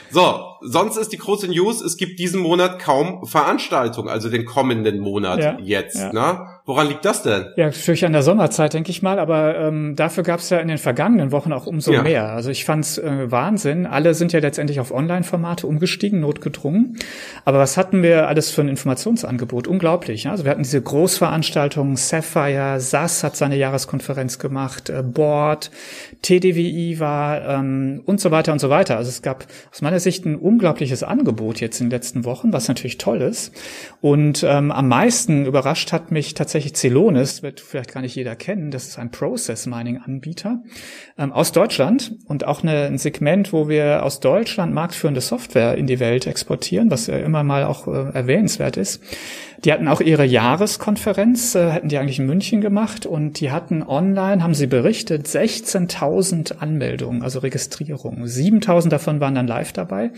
So, 0.09 0.41
sonst 0.61 0.97
ist 0.97 1.13
die 1.13 1.17
große 1.17 1.47
News, 1.47 1.81
es 1.81 1.95
gibt 1.95 2.19
diesen 2.19 2.41
Monat 2.41 2.79
kaum 2.79 3.25
Veranstaltungen, 3.25 4.09
also 4.09 4.29
den 4.29 4.43
kommenden 4.43 4.99
Monat 4.99 5.39
ja, 5.39 5.57
jetzt. 5.61 5.97
Ja. 5.97 6.11
Ne? 6.11 6.50
Woran 6.65 6.87
liegt 6.87 7.05
das 7.05 7.23
denn? 7.23 7.47
Ja, 7.55 7.65
natürlich 7.65 8.05
an 8.05 8.13
der 8.13 8.21
Sommerzeit, 8.21 8.73
denke 8.73 8.91
ich 8.91 9.01
mal, 9.01 9.19
aber 9.19 9.57
ähm, 9.57 9.95
dafür 9.95 10.23
gab 10.23 10.39
es 10.39 10.49
ja 10.49 10.59
in 10.59 10.67
den 10.67 10.77
vergangenen 10.77 11.31
Wochen 11.31 11.51
auch 11.53 11.65
umso 11.65 11.91
ja. 11.91 12.03
mehr. 12.03 12.29
Also 12.29 12.49
ich 12.49 12.65
fand's 12.65 12.97
äh, 12.97 13.31
Wahnsinn. 13.31 13.85
Alle 13.85 14.13
sind 14.13 14.31
ja 14.31 14.39
letztendlich 14.39 14.79
auf 14.79 14.91
Online-Formate 14.91 15.67
umgestiegen, 15.67 16.19
notgedrungen. 16.19 16.97
Aber 17.45 17.59
was 17.59 17.77
hatten 17.77 18.03
wir 18.03 18.27
alles 18.27 18.51
für 18.51 18.61
ein 18.61 18.69
Informationsangebot? 18.69 19.67
Unglaublich. 19.67 20.25
Ja? 20.25 20.31
Also 20.31 20.43
wir 20.43 20.51
hatten 20.51 20.63
diese 20.63 20.81
Großveranstaltungen, 20.81 21.95
Sapphire, 21.95 22.79
SAS 22.79 23.23
hat 23.23 23.35
seine 23.35 23.57
Jahreskonferenz 23.57 24.39
gemacht, 24.39 24.89
äh, 24.89 25.03
Board, 25.03 25.71
TDWI 26.21 26.99
war 26.99 27.41
ähm, 27.47 28.01
und 28.05 28.21
so 28.21 28.31
weiter 28.31 28.53
und 28.53 28.59
so 28.59 28.69
weiter. 28.69 28.97
Also 28.97 29.09
es 29.09 29.21
gab 29.21 29.45
aus 29.71 29.81
meiner 29.81 29.99
Sicht 29.99 30.25
ein 30.25 30.35
unglaubliches 30.35 31.03
Angebot 31.03 31.59
jetzt 31.59 31.81
in 31.81 31.87
den 31.87 31.91
letzten 31.91 32.23
Wochen, 32.25 32.53
was 32.53 32.67
natürlich 32.67 32.97
toll 32.97 33.21
ist. 33.21 33.51
Und 33.99 34.43
ähm, 34.47 34.71
am 34.71 34.87
meisten 34.87 35.45
überrascht 35.45 35.91
hat 35.91 36.11
mich 36.11 36.33
tatsächlich 36.33 36.60
tatsächlich 36.61 36.75
Celonis, 36.75 37.43
wird 37.43 37.59
vielleicht 37.59 37.93
gar 37.93 38.01
nicht 38.01 38.15
jeder 38.15 38.35
kennen. 38.35 38.71
Das 38.71 38.87
ist 38.87 38.99
ein 38.99 39.11
Process 39.11 39.65
Mining 39.65 39.97
Anbieter 39.97 40.63
ähm, 41.17 41.31
aus 41.31 41.51
Deutschland 41.51 42.13
und 42.25 42.45
auch 42.45 42.63
eine, 42.63 42.85
ein 42.85 42.97
Segment, 42.97 43.53
wo 43.53 43.67
wir 43.67 44.03
aus 44.03 44.19
Deutschland 44.19 44.73
marktführende 44.73 45.21
Software 45.21 45.75
in 45.77 45.87
die 45.87 45.99
Welt 45.99 46.27
exportieren, 46.27 46.91
was 46.91 47.07
ja 47.07 47.17
immer 47.17 47.43
mal 47.43 47.63
auch 47.63 47.87
äh, 47.87 48.13
erwähnenswert 48.13 48.77
ist. 48.77 49.01
Die 49.63 49.71
hatten 49.71 49.87
auch 49.87 50.01
ihre 50.01 50.25
Jahreskonferenz, 50.25 51.53
äh, 51.55 51.69
hätten 51.69 51.89
die 51.89 51.97
eigentlich 51.97 52.19
in 52.19 52.25
München 52.25 52.61
gemacht 52.61 53.05
und 53.05 53.39
die 53.39 53.51
hatten 53.51 53.83
online, 53.83 54.41
haben 54.41 54.55
sie 54.55 54.67
berichtet, 54.67 55.27
16.000 55.27 56.57
Anmeldungen, 56.57 57.21
also 57.21 57.39
Registrierungen. 57.39 58.25
7.000 58.25 58.89
davon 58.89 59.19
waren 59.19 59.35
dann 59.35 59.47
live 59.47 59.71
dabei. 59.71 60.11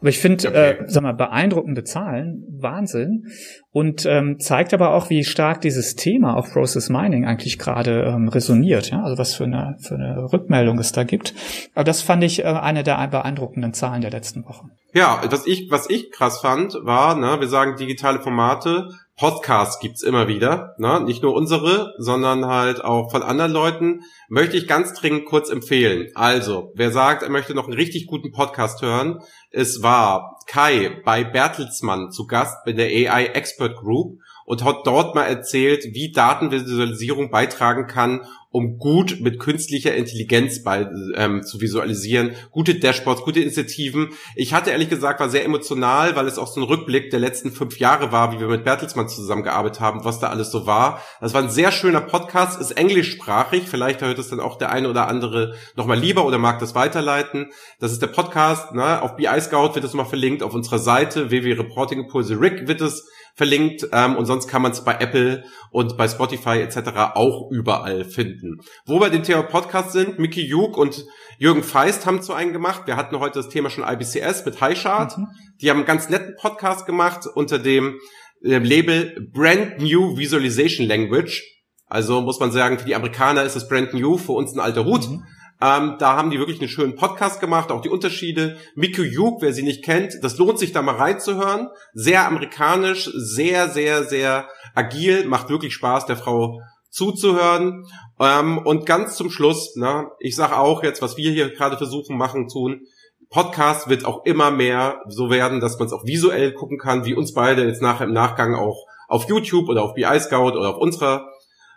Aber 0.00 0.08
ich 0.08 0.18
finde, 0.18 0.48
okay. 0.48 0.70
äh, 0.70 0.84
sag 0.86 1.02
mal, 1.02 1.12
beeindruckende 1.12 1.84
Zahlen, 1.84 2.44
Wahnsinn. 2.58 3.24
Und 3.70 4.06
ähm, 4.06 4.38
zeigt 4.38 4.72
aber 4.72 4.94
auch, 4.94 5.10
wie 5.10 5.22
stark 5.22 5.60
dieses 5.60 5.96
Thema 5.96 6.34
auf 6.34 6.50
Process 6.50 6.88
Mining 6.88 7.26
eigentlich 7.26 7.58
gerade 7.58 8.04
ähm, 8.04 8.28
resoniert. 8.28 8.90
Ja? 8.90 9.02
Also 9.02 9.18
was 9.18 9.34
für 9.34 9.44
eine, 9.44 9.76
für 9.80 9.96
eine 9.96 10.32
Rückmeldung 10.32 10.78
es 10.78 10.92
da 10.92 11.04
gibt. 11.04 11.34
Aber 11.74 11.84
das 11.84 12.00
fand 12.00 12.24
ich 12.24 12.40
äh, 12.40 12.44
eine 12.44 12.82
der 12.82 13.06
beeindruckenden 13.08 13.74
Zahlen 13.74 14.00
der 14.00 14.10
letzten 14.10 14.46
Wochen. 14.46 14.70
Ja, 14.94 15.20
was 15.28 15.46
ich, 15.46 15.70
was 15.70 15.90
ich 15.90 16.10
krass 16.10 16.40
fand, 16.40 16.72
war, 16.82 17.16
ne, 17.16 17.38
wir 17.38 17.48
sagen 17.48 17.76
digitale 17.76 18.20
Formate, 18.20 18.85
Podcasts 19.16 19.80
gibt's 19.80 20.02
immer 20.02 20.28
wieder, 20.28 20.74
ne? 20.76 21.00
nicht 21.00 21.22
nur 21.22 21.32
unsere, 21.32 21.94
sondern 21.96 22.44
halt 22.44 22.84
auch 22.84 23.10
von 23.10 23.22
anderen 23.22 23.50
Leuten, 23.50 24.00
möchte 24.28 24.58
ich 24.58 24.68
ganz 24.68 24.92
dringend 24.92 25.24
kurz 25.24 25.48
empfehlen. 25.48 26.10
Also, 26.14 26.70
wer 26.74 26.90
sagt, 26.90 27.22
er 27.22 27.30
möchte 27.30 27.54
noch 27.54 27.64
einen 27.64 27.72
richtig 27.72 28.06
guten 28.06 28.30
Podcast 28.30 28.82
hören, 28.82 29.22
es 29.50 29.82
war 29.82 30.38
Kai 30.46 31.00
bei 31.04 31.24
Bertelsmann 31.24 32.10
zu 32.10 32.26
Gast 32.26 32.66
in 32.66 32.76
der 32.76 32.88
AI 32.88 33.26
Expert 33.28 33.76
Group 33.76 34.18
und 34.46 34.64
hat 34.64 34.86
dort 34.86 35.14
mal 35.14 35.24
erzählt, 35.24 35.84
wie 35.92 36.12
Datenvisualisierung 36.12 37.30
beitragen 37.30 37.86
kann, 37.86 38.22
um 38.56 38.78
gut 38.78 39.18
mit 39.20 39.38
künstlicher 39.38 39.94
Intelligenz 39.94 40.62
bei, 40.62 40.88
ähm, 41.14 41.42
zu 41.42 41.60
visualisieren. 41.60 42.30
Gute 42.52 42.76
Dashboards, 42.76 43.22
gute 43.22 43.40
Initiativen. 43.40 44.12
Ich 44.34 44.54
hatte 44.54 44.70
ehrlich 44.70 44.88
gesagt, 44.88 45.20
war 45.20 45.28
sehr 45.28 45.44
emotional, 45.44 46.16
weil 46.16 46.26
es 46.26 46.38
auch 46.38 46.46
so 46.46 46.60
ein 46.60 46.66
Rückblick 46.66 47.10
der 47.10 47.20
letzten 47.20 47.50
fünf 47.50 47.78
Jahre 47.78 48.12
war, 48.12 48.32
wie 48.32 48.40
wir 48.40 48.46
mit 48.46 48.64
Bertelsmann 48.64 49.10
zusammengearbeitet 49.10 49.80
haben, 49.80 50.04
was 50.04 50.20
da 50.20 50.28
alles 50.28 50.50
so 50.50 50.66
war. 50.66 51.02
Das 51.20 51.34
war 51.34 51.42
ein 51.42 51.50
sehr 51.50 51.70
schöner 51.70 52.00
Podcast, 52.00 52.58
ist 52.58 52.70
englischsprachig. 52.70 53.64
Vielleicht 53.68 54.00
hört 54.00 54.18
es 54.18 54.30
dann 54.30 54.40
auch 54.40 54.56
der 54.56 54.70
eine 54.70 54.88
oder 54.88 55.08
andere 55.08 55.54
nochmal 55.74 55.98
lieber 55.98 56.24
oder 56.24 56.38
mag 56.38 56.58
das 56.60 56.74
weiterleiten. 56.74 57.50
Das 57.78 57.92
ist 57.92 58.00
der 58.00 58.06
Podcast. 58.06 58.72
Ne? 58.72 59.02
Auf 59.02 59.16
BI 59.16 59.40
Scout 59.40 59.74
wird 59.74 59.84
es 59.84 59.92
mal 59.92 60.04
verlinkt, 60.04 60.42
auf 60.42 60.54
unserer 60.54 60.78
Seite 60.78 61.30
www.reportingimpulse 61.30 62.40
Rick 62.40 62.68
wird 62.68 62.80
es 62.80 63.06
verlinkt 63.36 63.86
ähm, 63.92 64.16
und 64.16 64.24
sonst 64.24 64.48
kann 64.48 64.62
man 64.62 64.72
es 64.72 64.82
bei 64.82 64.94
Apple 64.98 65.44
und 65.70 65.96
bei 65.98 66.08
Spotify 66.08 66.60
etc. 66.60 66.78
auch 67.14 67.50
überall 67.50 68.04
finden. 68.04 68.56
Wo 68.86 68.98
wir 68.98 69.10
den 69.10 69.22
Thema 69.22 69.42
Podcast 69.42 69.92
sind, 69.92 70.18
Mickey 70.18 70.44
Juk 70.44 70.76
und 70.78 71.04
Jürgen 71.38 71.62
Feist 71.62 72.06
haben 72.06 72.22
zu 72.22 72.32
einem 72.32 72.54
gemacht. 72.54 72.82
Wir 72.86 72.96
hatten 72.96 73.18
heute 73.20 73.40
das 73.40 73.50
Thema 73.50 73.68
schon 73.68 73.84
IBCS 73.86 74.46
mit 74.46 74.60
Highchart. 74.62 75.18
Mhm. 75.18 75.26
Die 75.60 75.68
haben 75.68 75.78
einen 75.78 75.86
ganz 75.86 76.08
netten 76.08 76.34
Podcast 76.40 76.86
gemacht 76.86 77.26
unter 77.34 77.58
dem 77.58 78.00
äh, 78.42 78.56
Label 78.56 79.28
Brand 79.32 79.80
New 79.80 80.16
Visualization 80.16 80.86
Language. 80.86 81.42
Also 81.86 82.22
muss 82.22 82.40
man 82.40 82.50
sagen, 82.50 82.78
für 82.78 82.86
die 82.86 82.94
Amerikaner 82.94 83.42
ist 83.44 83.54
es 83.54 83.68
brand 83.68 83.92
new, 83.92 84.16
für 84.16 84.32
uns 84.32 84.54
ein 84.54 84.60
alter 84.60 84.86
Hut. 84.86 85.08
Mhm. 85.08 85.24
Ähm, 85.60 85.96
da 85.98 86.16
haben 86.16 86.30
die 86.30 86.38
wirklich 86.38 86.60
einen 86.60 86.68
schönen 86.68 86.96
Podcast 86.96 87.40
gemacht, 87.40 87.70
auch 87.70 87.80
die 87.80 87.88
Unterschiede. 87.88 88.58
Miku 88.74 89.02
Yuk, 89.02 89.40
wer 89.40 89.52
sie 89.52 89.62
nicht 89.62 89.84
kennt, 89.84 90.14
das 90.22 90.36
lohnt 90.36 90.58
sich 90.58 90.72
da 90.72 90.82
mal 90.82 90.96
reinzuhören. 90.96 91.68
Sehr 91.94 92.26
amerikanisch, 92.26 93.10
sehr, 93.14 93.70
sehr, 93.70 94.04
sehr 94.04 94.48
agil, 94.74 95.26
macht 95.26 95.48
wirklich 95.48 95.72
Spaß, 95.74 96.06
der 96.06 96.16
Frau 96.16 96.60
zuzuhören. 96.90 97.86
Ähm, 98.20 98.58
und 98.58 98.86
ganz 98.86 99.16
zum 99.16 99.30
Schluss, 99.30 99.76
ne, 99.76 100.08
ich 100.18 100.36
sage 100.36 100.58
auch 100.58 100.82
jetzt, 100.82 101.00
was 101.02 101.16
wir 101.16 101.30
hier 101.30 101.50
gerade 101.54 101.76
versuchen 101.76 102.16
machen, 102.18 102.48
tun, 102.48 102.82
Podcast 103.28 103.88
wird 103.88 104.04
auch 104.04 104.24
immer 104.24 104.50
mehr 104.50 105.02
so 105.08 105.30
werden, 105.30 105.60
dass 105.60 105.78
man 105.78 105.86
es 105.86 105.92
auch 105.92 106.04
visuell 106.04 106.52
gucken 106.52 106.78
kann, 106.78 107.04
wie 107.04 107.14
uns 107.14 107.34
beide 107.34 107.66
jetzt 107.66 107.82
nachher 107.82 108.06
im 108.06 108.12
Nachgang 108.12 108.54
auch 108.54 108.86
auf 109.08 109.28
YouTube 109.28 109.68
oder 109.68 109.82
auf 109.82 109.94
BI 109.94 110.20
Scout 110.20 110.52
oder 110.52 110.70
auf 110.70 110.78
unserer 110.78 111.28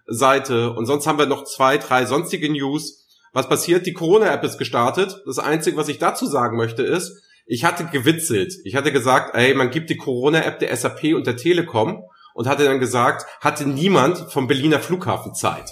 Seite. 0.06 0.74
Und 0.74 0.86
sonst 0.86 1.08
haben 1.08 1.20
wir 1.20 1.26
noch 1.26 1.44
zwei, 1.44 1.78
drei 1.78 2.06
sonstige 2.06 2.52
News. 2.52 2.99
Was 3.34 3.50
passiert? 3.50 3.86
Die 3.86 3.94
Corona-App 3.94 4.44
ist 4.44 4.58
gestartet. 4.58 5.22
Das 5.26 5.40
Einzige, 5.40 5.78
was 5.78 5.90
ich 5.90 6.00
dazu 6.00 6.26
sagen 6.26 6.58
möchte, 6.58 6.84
ist, 6.84 7.22
ich 7.46 7.64
hatte 7.64 7.86
gewitzelt. 7.86 8.54
Ich 8.64 8.76
hatte 8.76 8.92
gesagt, 8.92 9.36
ey, 9.36 9.54
man 9.54 9.72
gibt 9.72 9.90
die 9.90 9.98
Corona-App 9.98 10.60
der 10.60 10.76
SAP 10.76 11.16
und 11.16 11.26
der 11.26 11.38
Telekom 11.38 12.04
und 12.34 12.48
hatte 12.48 12.66
dann 12.66 12.80
gesagt, 12.80 13.26
hatte 13.42 13.68
niemand 13.68 14.32
vom 14.32 14.48
Berliner 14.48 14.80
Flughafen 14.80 15.34
Zeit. 15.34 15.70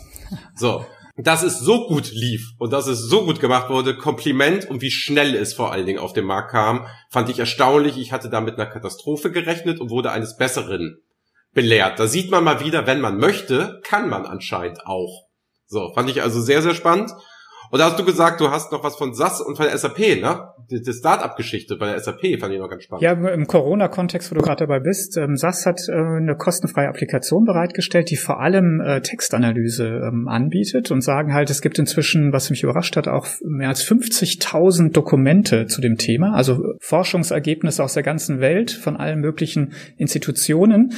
So. 0.55 0.85
Dass 1.19 1.41
es 1.41 1.59
so 1.59 1.87
gut 1.87 2.11
lief 2.11 2.51
und 2.59 2.73
dass 2.73 2.85
es 2.85 2.99
so 2.99 3.25
gut 3.25 3.39
gemacht 3.39 3.69
wurde, 3.69 3.97
Kompliment 3.97 4.69
und 4.69 4.81
wie 4.81 4.91
schnell 4.91 5.33
es 5.35 5.53
vor 5.53 5.71
allen 5.71 5.87
Dingen 5.87 5.97
auf 5.97 6.13
den 6.13 6.25
Markt 6.25 6.51
kam, 6.51 6.85
fand 7.09 7.29
ich 7.29 7.39
erstaunlich. 7.39 7.97
Ich 7.97 8.11
hatte 8.11 8.29
da 8.29 8.39
mit 8.39 8.55
einer 8.55 8.69
Katastrophe 8.69 9.31
gerechnet 9.31 9.79
und 9.79 9.89
wurde 9.89 10.11
eines 10.11 10.37
Besseren 10.37 11.01
belehrt. 11.53 11.99
Da 11.99 12.05
sieht 12.05 12.29
man 12.29 12.43
mal 12.43 12.59
wieder, 12.59 12.85
wenn 12.85 13.01
man 13.01 13.17
möchte, 13.17 13.81
kann 13.83 14.09
man 14.09 14.27
anscheinend 14.27 14.85
auch. 14.85 15.25
So, 15.65 15.91
fand 15.95 16.09
ich 16.09 16.21
also 16.21 16.39
sehr, 16.39 16.61
sehr 16.61 16.75
spannend. 16.75 17.11
Und 17.69 17.79
da 17.79 17.85
hast 17.85 17.99
du 17.99 18.05
gesagt, 18.05 18.39
du 18.41 18.49
hast 18.49 18.71
noch 18.71 18.83
was 18.83 18.95
von 18.95 19.13
SAS 19.13 19.41
und 19.41 19.57
von 19.57 19.65
der 19.65 19.77
SAP, 19.77 19.99
ne? 20.21 20.49
Die, 20.69 20.81
die 20.81 20.93
Start-up-Geschichte 20.93 21.77
bei 21.77 21.91
der 21.91 21.99
SAP 21.99 22.39
fand 22.39 22.53
ich 22.53 22.59
noch 22.59 22.69
ganz 22.69 22.83
spannend. 22.83 23.03
Ja, 23.03 23.13
im 23.13 23.47
Corona-Kontext, 23.47 24.31
wo 24.31 24.35
du 24.35 24.41
gerade 24.41 24.65
dabei 24.65 24.79
bist, 24.79 25.15
ähm, 25.17 25.37
SAS 25.37 25.65
hat 25.65 25.79
äh, 25.87 25.93
eine 25.93 26.35
kostenfreie 26.35 26.89
Applikation 26.89 27.45
bereitgestellt, 27.45 28.09
die 28.09 28.17
vor 28.17 28.41
allem 28.41 28.81
äh, 28.81 29.01
Textanalyse 29.01 30.01
ähm, 30.07 30.27
anbietet 30.27 30.91
und 30.91 31.01
sagen 31.01 31.33
halt, 31.33 31.49
es 31.49 31.61
gibt 31.61 31.79
inzwischen, 31.79 32.33
was 32.33 32.49
mich 32.49 32.63
überrascht 32.63 32.97
hat, 32.97 33.07
auch 33.07 33.27
mehr 33.45 33.69
als 33.69 33.85
50.000 33.85 34.91
Dokumente 34.91 35.67
zu 35.67 35.79
dem 35.81 35.97
Thema, 35.97 36.33
also 36.33 36.73
Forschungsergebnisse 36.79 37.83
aus 37.83 37.93
der 37.93 38.03
ganzen 38.03 38.41
Welt 38.41 38.71
von 38.71 38.97
allen 38.97 39.19
möglichen 39.19 39.73
Institutionen. 39.97 40.93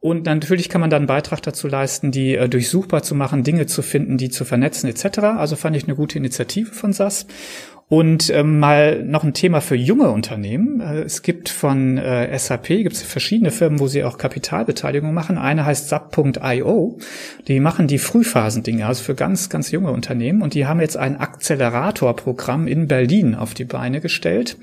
Und 0.00 0.26
natürlich 0.26 0.68
kann 0.68 0.80
man 0.80 0.90
dann 0.90 1.02
einen 1.02 1.06
Beitrag 1.06 1.42
dazu 1.42 1.68
leisten, 1.68 2.10
die 2.10 2.34
äh, 2.34 2.48
durchsuchbar 2.48 3.02
zu 3.02 3.14
machen, 3.14 3.42
Dinge 3.42 3.66
zu 3.66 3.82
finden, 3.82 4.18
die 4.18 4.28
zu 4.28 4.44
vernetzen 4.44 4.88
etc. 4.88 5.18
Also 5.18 5.56
fand 5.56 5.76
ich 5.76 5.84
eine 5.84 5.96
gute 5.96 6.13
gute 6.14 6.18
Initiative 6.18 6.72
von 6.72 6.92
SAS. 6.92 7.26
Und 7.88 8.30
ähm, 8.30 8.58
mal 8.60 9.02
noch 9.04 9.24
ein 9.24 9.34
Thema 9.34 9.60
für 9.60 9.74
junge 9.74 10.08
Unternehmen. 10.08 10.80
Äh, 10.80 11.02
es 11.02 11.20
gibt 11.20 11.50
von 11.50 11.98
äh, 11.98 12.36
SAP 12.38 12.68
gibt 12.68 12.92
es 12.92 13.02
verschiedene 13.02 13.50
Firmen, 13.50 13.78
wo 13.78 13.88
sie 13.88 14.04
auch 14.04 14.16
Kapitalbeteiligung 14.16 15.12
machen. 15.12 15.36
Eine 15.36 15.66
heißt 15.66 15.90
SAP.io. 15.90 16.98
Die 17.46 17.60
machen 17.60 17.86
die 17.86 17.98
Frühphasendinge, 17.98 18.86
also 18.86 19.02
für 19.02 19.14
ganz, 19.14 19.50
ganz 19.50 19.70
junge 19.70 19.90
Unternehmen. 19.90 20.40
Und 20.40 20.54
die 20.54 20.66
haben 20.66 20.80
jetzt 20.80 20.96
ein 20.96 21.20
Acceleratorprogramm 21.20 22.66
in 22.68 22.88
Berlin 22.88 23.34
auf 23.34 23.52
die 23.52 23.66
Beine 23.66 24.00
gestellt. 24.00 24.56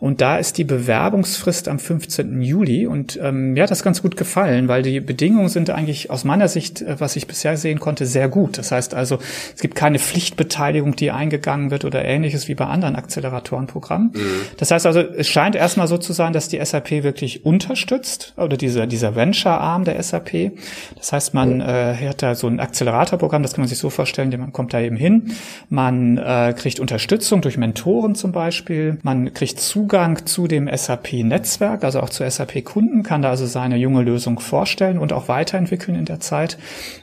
Und 0.00 0.20
da 0.20 0.36
ist 0.36 0.58
die 0.58 0.64
Bewerbungsfrist 0.64 1.68
am 1.68 1.78
15. 1.78 2.42
Juli. 2.42 2.88
Und 2.88 3.16
ähm, 3.22 3.52
mir 3.52 3.62
hat 3.62 3.70
das 3.70 3.84
ganz 3.84 4.02
gut 4.02 4.16
gefallen, 4.16 4.66
weil 4.66 4.82
die 4.82 4.98
Bedingungen 4.98 5.48
sind 5.50 5.70
eigentlich 5.70 6.10
aus 6.10 6.24
meiner 6.24 6.48
Sicht, 6.48 6.82
äh, 6.82 6.96
was 6.98 7.14
ich 7.14 7.28
bisher 7.28 7.56
sehen 7.56 7.78
konnte, 7.78 8.06
sehr 8.06 8.28
gut. 8.28 8.58
Das 8.58 8.72
heißt 8.72 8.92
also, 8.92 9.20
es 9.54 9.62
gibt 9.62 9.76
keine 9.76 10.00
Pflichtbeteiligung, 10.00 10.96
die 10.96 11.12
eingegangen 11.12 11.70
wird 11.70 11.84
oder 11.84 12.04
ähnliches 12.04 12.48
wie 12.48 12.55
bei 12.56 12.66
anderen 12.66 12.96
Acceleratorenprogrammen. 12.96 14.12
Mhm. 14.14 14.20
Das 14.56 14.70
heißt 14.70 14.86
also, 14.86 15.00
es 15.00 15.28
scheint 15.28 15.54
erstmal 15.54 15.88
so 15.88 15.98
zu 15.98 16.12
sein, 16.12 16.32
dass 16.32 16.48
die 16.48 16.64
SAP 16.64 17.02
wirklich 17.02 17.44
unterstützt 17.44 18.34
oder 18.36 18.56
dieser, 18.56 18.86
dieser 18.86 19.14
Venture-Arm 19.14 19.84
der 19.84 20.02
SAP. 20.02 20.52
Das 20.96 21.12
heißt, 21.12 21.34
man 21.34 21.60
äh, 21.60 21.96
hat 22.08 22.22
da 22.22 22.34
so 22.34 22.46
ein 22.46 22.60
Acceleratorprogramm, 22.60 23.42
das 23.42 23.52
kann 23.52 23.62
man 23.62 23.68
sich 23.68 23.78
so 23.78 23.90
vorstellen, 23.90 24.30
man 24.38 24.52
kommt 24.52 24.74
da 24.74 24.80
eben 24.80 24.96
hin. 24.96 25.32
Man 25.68 26.18
äh, 26.18 26.54
kriegt 26.56 26.80
Unterstützung 26.80 27.40
durch 27.40 27.56
Mentoren 27.56 28.14
zum 28.14 28.32
Beispiel. 28.32 28.98
Man 29.02 29.32
kriegt 29.34 29.60
Zugang 29.60 30.26
zu 30.26 30.46
dem 30.46 30.68
SAP-Netzwerk, 30.74 31.84
also 31.84 32.00
auch 32.00 32.10
zu 32.10 32.28
SAP-Kunden, 32.28 33.02
kann 33.02 33.22
da 33.22 33.30
also 33.30 33.46
seine 33.46 33.76
junge 33.76 34.02
Lösung 34.02 34.40
vorstellen 34.40 34.98
und 34.98 35.12
auch 35.12 35.28
weiterentwickeln 35.28 35.96
in 35.96 36.04
der 36.04 36.20
Zeit. 36.20 36.58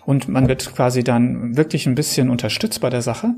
Und 0.05 0.27
man 0.27 0.47
wird 0.47 0.75
quasi 0.75 1.03
dann 1.03 1.55
wirklich 1.57 1.85
ein 1.85 1.95
bisschen 1.95 2.29
unterstützt 2.29 2.81
bei 2.81 2.89
der 2.89 3.01
Sache. 3.01 3.35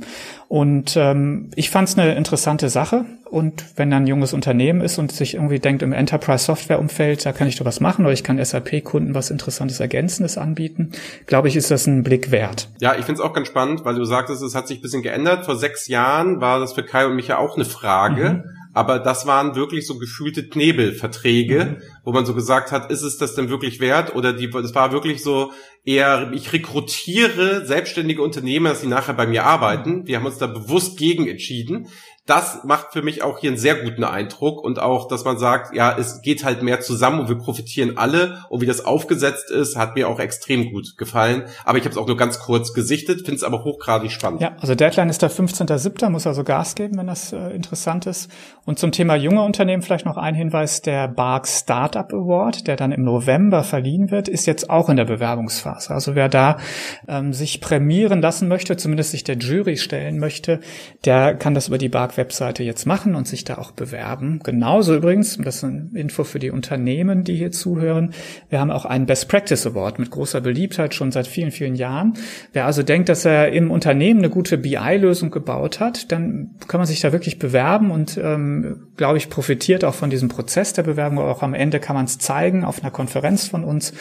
Und 0.48 0.96
ähm, 0.98 1.50
ich 1.56 1.70
fand 1.70 1.90
es 1.90 1.98
eine 1.98 2.05
eine 2.06 2.16
interessante 2.16 2.70
Sache. 2.70 3.06
Und 3.30 3.66
wenn 3.76 3.90
dann 3.90 4.04
ein 4.04 4.08
junges 4.08 4.34
Unternehmen 4.34 4.82
ist 4.82 4.98
und 4.98 5.12
sich 5.12 5.36
irgendwie 5.36 5.60
denkt, 5.60 5.82
im 5.82 5.94
Enterprise-Software-Umfeld, 5.94 7.26
da 7.26 7.34
kann 7.34 7.48
ich 7.48 7.58
doch 7.58 7.66
was 7.66 7.80
machen 7.80 8.06
oder 8.06 8.14
ich 8.14 8.24
kann 8.24 8.44
SAP-Kunden 8.44 9.16
was 9.16 9.30
Interessantes, 9.30 9.80
Ergänzendes 9.80 10.38
anbieten, 10.38 10.92
glaube 11.26 11.48
ich, 11.48 11.56
ist 11.56 11.72
das 11.72 11.88
ein 11.88 12.04
Blick 12.04 12.32
wert. 12.32 12.70
Ja, 12.80 12.96
ich 12.96 13.06
finde 13.06 13.22
es 13.22 13.28
auch 13.28 13.34
ganz 13.34 13.48
spannend, 13.48 13.84
weil 13.84 13.96
du 13.96 14.06
sagtest, 14.06 14.42
es 14.42 14.56
hat 14.56 14.68
sich 14.68 14.80
ein 14.80 14.82
bisschen 14.82 15.02
geändert. 15.02 15.46
Vor 15.46 15.56
sechs 15.56 15.88
Jahren 15.88 16.40
war 16.40 16.60
das 16.60 16.74
für 16.74 16.84
Kai 16.84 17.06
und 17.08 17.16
mich 17.16 17.28
ja 17.28 17.38
auch 17.38 17.56
eine 17.56 17.66
Frage. 17.66 18.44
Mhm 18.46 18.65
aber 18.76 19.00
das 19.00 19.26
waren 19.26 19.56
wirklich 19.56 19.88
so 19.88 19.98
gefühlte 19.98 20.50
Knebelverträge, 20.50 21.66
mhm. 21.66 21.84
wo 22.04 22.12
man 22.12 22.26
so 22.26 22.36
gesagt 22.36 22.74
hat, 22.74 22.92
ist 22.92 23.04
es 23.04 23.18
das 23.18 23.34
denn 23.34 23.50
wirklich 23.50 23.80
wert? 23.80 24.14
Oder 24.16 24.34
die, 24.34 24.50
das 24.50 24.76
war 24.76 24.92
wirklich 24.92 25.24
so 25.24 25.54
eher, 25.86 26.32
ich 26.34 26.52
rekrutiere 26.52 27.66
selbstständige 27.66 28.22
Unternehmer, 28.22 28.70
dass 28.70 28.82
sie 28.82 28.88
nachher 28.88 29.14
bei 29.14 29.28
mir 29.28 29.46
arbeiten. 29.46 30.06
Wir 30.08 30.18
haben 30.18 30.26
uns 30.26 30.40
da 30.40 30.48
bewusst 30.48 30.98
gegen 30.98 31.28
entschieden. 31.30 31.88
Das 32.26 32.64
macht 32.64 32.92
für 32.92 33.04
mich 33.04 33.22
auch 33.22 33.38
hier 33.38 33.52
einen 33.52 33.60
sehr 33.60 33.76
guten 33.76 34.04
Eindruck 34.04 34.64
und 34.64 34.80
auch, 34.80 35.08
dass 35.08 35.26
man 35.26 35.38
sagt, 35.38 35.76
ja, 35.76 35.96
es 35.96 36.24
geht 36.24 36.44
halt 36.44 36.64
mehr 36.64 36.82
zusammen 36.82 37.20
und 37.20 37.30
wir 37.30 37.38
profitieren 37.38 37.98
alle 37.98 38.44
und 38.50 38.62
wie 38.62 38.66
das 38.66 38.84
aufgesetzt 38.84 39.52
ist, 39.52 39.76
hat 39.76 39.96
mir 39.96 40.10
auch 40.10 40.20
extrem 40.20 40.72
gut 40.72 40.98
gefallen. 40.98 41.44
Aber 41.66 41.78
ich 41.78 41.84
habe 41.84 41.92
es 41.92 41.98
auch 41.98 42.08
nur 42.08 42.18
ganz 42.18 42.40
kurz 42.40 42.74
gesichtet, 42.74 43.22
finde 43.26 43.36
es 43.36 43.44
aber 43.44 43.64
hochgradig 43.64 44.12
spannend. 44.12 44.42
Ja, 44.42 44.56
also 44.60 44.74
Deadline 44.74 45.10
ist 45.10 45.22
der 45.22 45.30
15.07., 45.30 46.10
muss 46.10 46.26
also 46.26 46.44
Gas 46.44 46.74
geben, 46.74 46.98
wenn 46.98 47.06
das 47.06 47.32
äh, 47.32 47.50
interessant 47.50 48.08
ist. 48.08 48.32
Und 48.66 48.80
zum 48.80 48.92
Thema 48.92 49.16
junge 49.16 49.44
Unternehmen 49.44 49.84
vielleicht 49.84 50.08
noch 50.08 50.18
ein 50.18 50.34
Hinweis, 50.34 50.82
der 50.82 51.08
Bark 51.08 51.48
Startup 51.48 52.12
Award, 52.12 52.66
der 52.66 52.76
dann 52.76 52.92
im 52.92 53.04
November 53.04 53.64
verliehen 53.64 54.10
wird, 54.10 54.28
ist 54.28 54.48
jetzt 54.48 54.72
auch 54.72 54.90
in 54.90 54.98
der 54.98 55.06
Bewerbungsphase. 55.06 55.94
Also 55.94 56.16
wer 56.16 56.28
da 56.28 56.58
ähm, 57.08 57.34
sich 57.34 57.62
prämieren 57.62 58.20
lassen 58.20 58.48
möchte, 58.48 58.78
zumindest 58.78 59.12
sich 59.12 59.24
der 59.24 59.38
Jury 59.38 59.78
stellen 59.78 60.18
möchte, 60.18 60.60
der 61.06 61.36
kann 61.36 61.54
das 61.54 61.68
über 61.68 61.78
die 61.78 61.90
Bark 61.90 62.15
Webseite 62.18 62.64
jetzt 62.64 62.86
machen 62.86 63.16
und 63.16 63.28
sich 63.28 63.44
da 63.44 63.58
auch 63.58 63.72
bewerben. 63.72 64.40
Genauso 64.44 64.96
übrigens, 64.96 65.38
das 65.38 65.58
ist 65.58 65.64
eine 65.64 65.90
Info 65.94 66.24
für 66.24 66.40
die 66.40 66.52
Unternehmen, 66.52 67.24
die 67.24 67.36
hier 67.36 67.52
zuhören, 67.52 68.14
wir 68.50 68.60
haben 68.60 68.72
auch 68.72 68.86
einen 68.86 69.06
Best 69.06 69.28
Practice 69.28 69.66
Award 69.66 70.00
mit 70.00 70.12
großer 70.12 70.42
Beliebtheit 70.42 70.94
schon 70.94 71.12
seit 71.12 71.28
vielen, 71.28 71.52
vielen 71.52 71.76
Jahren. 71.76 72.14
Wer 72.54 72.66
also 72.66 72.84
denkt, 72.84 73.10
dass 73.10 73.26
er 73.26 73.52
im 73.52 73.72
Unternehmen 73.72 74.20
eine 74.20 74.30
gute 74.30 74.58
BI-Lösung 74.58 75.32
gebaut 75.32 75.80
hat, 75.80 76.12
dann 76.12 76.52
kann 76.68 76.80
man 76.80 76.88
sich 76.88 77.00
da 77.00 77.12
wirklich 77.12 77.40
bewerben 77.40 77.92
und, 77.92 78.18
ähm, 78.22 78.88
glaube 78.98 79.18
ich, 79.18 79.30
profitiert 79.30 79.84
auch 79.84 79.94
von 79.94 80.10
diesem 80.10 80.30
Prozess 80.30 80.74
der 80.74 80.84
Bewerbung. 80.84 81.20
Auch 81.20 81.44
am 81.44 81.54
Ende 81.54 81.80
kann 81.80 81.96
man 81.96 82.06
es 82.06 82.18
zeigen 82.18 82.64
auf 82.64 82.82
einer 82.82 82.92
Konferenz 82.92 83.48
von 83.48 83.64
uns 83.64 83.94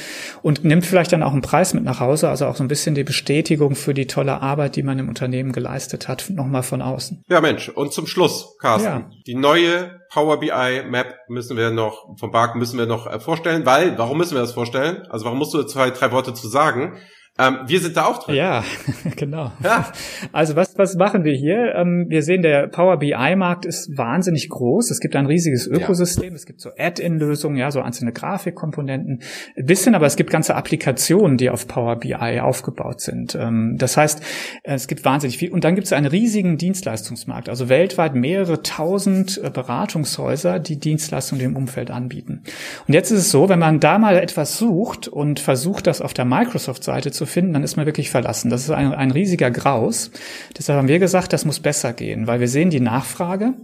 und 0.43 0.65
nimmt 0.65 0.85
vielleicht 0.87 1.13
dann 1.13 1.23
auch 1.23 1.33
einen 1.33 1.43
Preis 1.43 1.75
mit 1.75 1.85
nach 1.85 2.01
Hause, 2.01 2.29
also 2.29 2.47
auch 2.47 2.57
so 2.57 2.65
ein 2.65 2.69
bisschen 2.69 2.95
die 2.95 3.05
Bestätigung 3.05 3.75
für 3.75 3.95
die 3.95 4.07
tolle 4.07 4.41
Arbeit, 4.41 4.77
die 4.77 4.83
man 4.83 4.99
im 4.99 5.09
Unternehmen 5.09 5.53
geleistet 5.53 6.09
hat, 6.09 6.31
nochmal 6.31 6.63
von 6.63 6.83
außen. 6.83 7.23
Ja, 7.29 7.41
Mensch, 7.41 7.69
und 7.69 7.93
zum 7.93 8.04
zum 8.05 8.07
Schluss, 8.07 8.57
Carsten. 8.59 8.87
Ja. 8.87 9.11
Die 9.27 9.35
neue 9.35 10.01
Power 10.13 10.39
BI 10.39 10.83
Map 10.87 11.17
müssen 11.29 11.57
wir 11.57 11.71
noch, 11.71 12.19
vom 12.19 12.31
Bark 12.31 12.55
müssen 12.55 12.79
wir 12.79 12.87
noch 12.87 13.07
äh, 13.07 13.19
vorstellen, 13.19 13.65
weil, 13.65 13.97
warum 13.97 14.19
müssen 14.19 14.35
wir 14.35 14.43
das 14.43 14.53
vorstellen? 14.53 15.07
Also 15.09 15.25
warum 15.25 15.39
musst 15.39 15.55
du 15.55 15.63
zwei, 15.63 15.91
drei 15.91 16.13
Worte 16.13 16.35
zu 16.35 16.47
sagen? 16.49 16.99
Ähm, 17.37 17.59
wir 17.67 17.81
sind 17.81 17.97
da 17.97 18.05
auch 18.05 18.23
drin. 18.23 18.37
Ja, 18.37 18.63
genau. 19.17 19.51
Ja. 19.63 19.93
Also 20.31 20.55
was, 20.55 20.79
was 20.79 20.95
machen 20.95 21.25
wir 21.25 21.35
hier? 21.35 21.75
Ähm, 21.75 22.07
wir 22.09 22.23
sehen, 22.23 22.43
der 22.43 22.69
Power 22.69 22.97
BI-Markt 22.99 23.67
ist 23.67 23.99
wahnsinnig 23.99 24.49
groß. 24.49 24.93
Es 24.93 25.01
gibt 25.01 25.17
ein 25.17 25.27
riesiges 25.27 25.67
Ökosystem. 25.67 26.31
Ja. 26.31 26.37
Es 26.37 26.47
gibt 26.47 26.61
so 26.61 26.71
Add-in-Lösungen, 26.79 27.57
ja, 27.57 27.73
so 27.73 27.81
einzelne 27.81 28.13
Grafikkomponenten. 28.13 29.21
Ein 29.57 29.67
bisschen, 29.67 29.97
aber 29.97 30.07
es 30.07 30.15
gibt 30.15 30.31
ganze 30.31 30.55
Applikationen, 30.55 31.37
die 31.37 31.51
auf 31.51 31.67
Power 31.67 31.97
BI 31.99 32.15
aufgebaut 32.41 33.01
sind. 33.01 33.35
Ähm, 33.35 33.75
das 33.79 33.97
heißt, 33.97 34.23
es 34.63 34.87
gibt 34.87 35.05
wahnsinnig 35.05 35.37
viel. 35.37 35.51
Und 35.51 35.65
dann 35.65 35.75
gibt 35.75 35.89
es 35.89 35.93
einen 35.93 36.07
riesigen 36.07 36.57
Dienstleistungsmarkt. 36.57 37.49
Also 37.49 37.69
weltweit 37.69 38.15
mehrere 38.15 38.63
tausend 38.63 39.41
äh, 39.43 39.51
Beratungshäuser, 39.51 40.61
die 40.61 40.79
Dienstleistungen 40.79 41.43
im 41.43 41.57
Umfeld 41.57 41.91
anbieten. 41.91 42.45
Und 42.87 42.95
jetzt 42.95 43.11
ist 43.11 43.19
es 43.19 43.31
so, 43.33 43.49
wenn 43.49 43.59
man 43.59 43.81
da 43.81 43.99
mal 43.99 44.19
etwas 44.19 44.57
sucht 44.57 45.09
und 45.09 45.41
versucht, 45.41 45.89
das 45.89 46.01
auf 46.01 46.15
der 46.15 46.27
Microsoft-Seite 46.27 47.11
zu 47.11 47.24
zu 47.25 47.33
finden, 47.33 47.55
dann 47.55 47.65
ist 47.65 47.77
man 47.77 47.87
wirklich 47.87 48.11
verlassen. 48.11 48.51
Das 48.51 48.63
ist 48.63 48.71
ein, 48.71 48.93
ein 48.93 49.11
riesiger 49.11 49.51
Graus. 49.51 50.11
Deshalb 50.59 50.79
haben 50.79 50.89
wir 50.89 50.99
gesagt, 50.99 51.33
das 51.33 51.45
muss 51.45 51.61
besser 51.61 51.93
gehen, 51.93 52.27
weil 52.27 52.41
wir 52.41 52.49
sehen 52.49 52.71
die 52.71 52.81
Nachfrage 52.81 53.55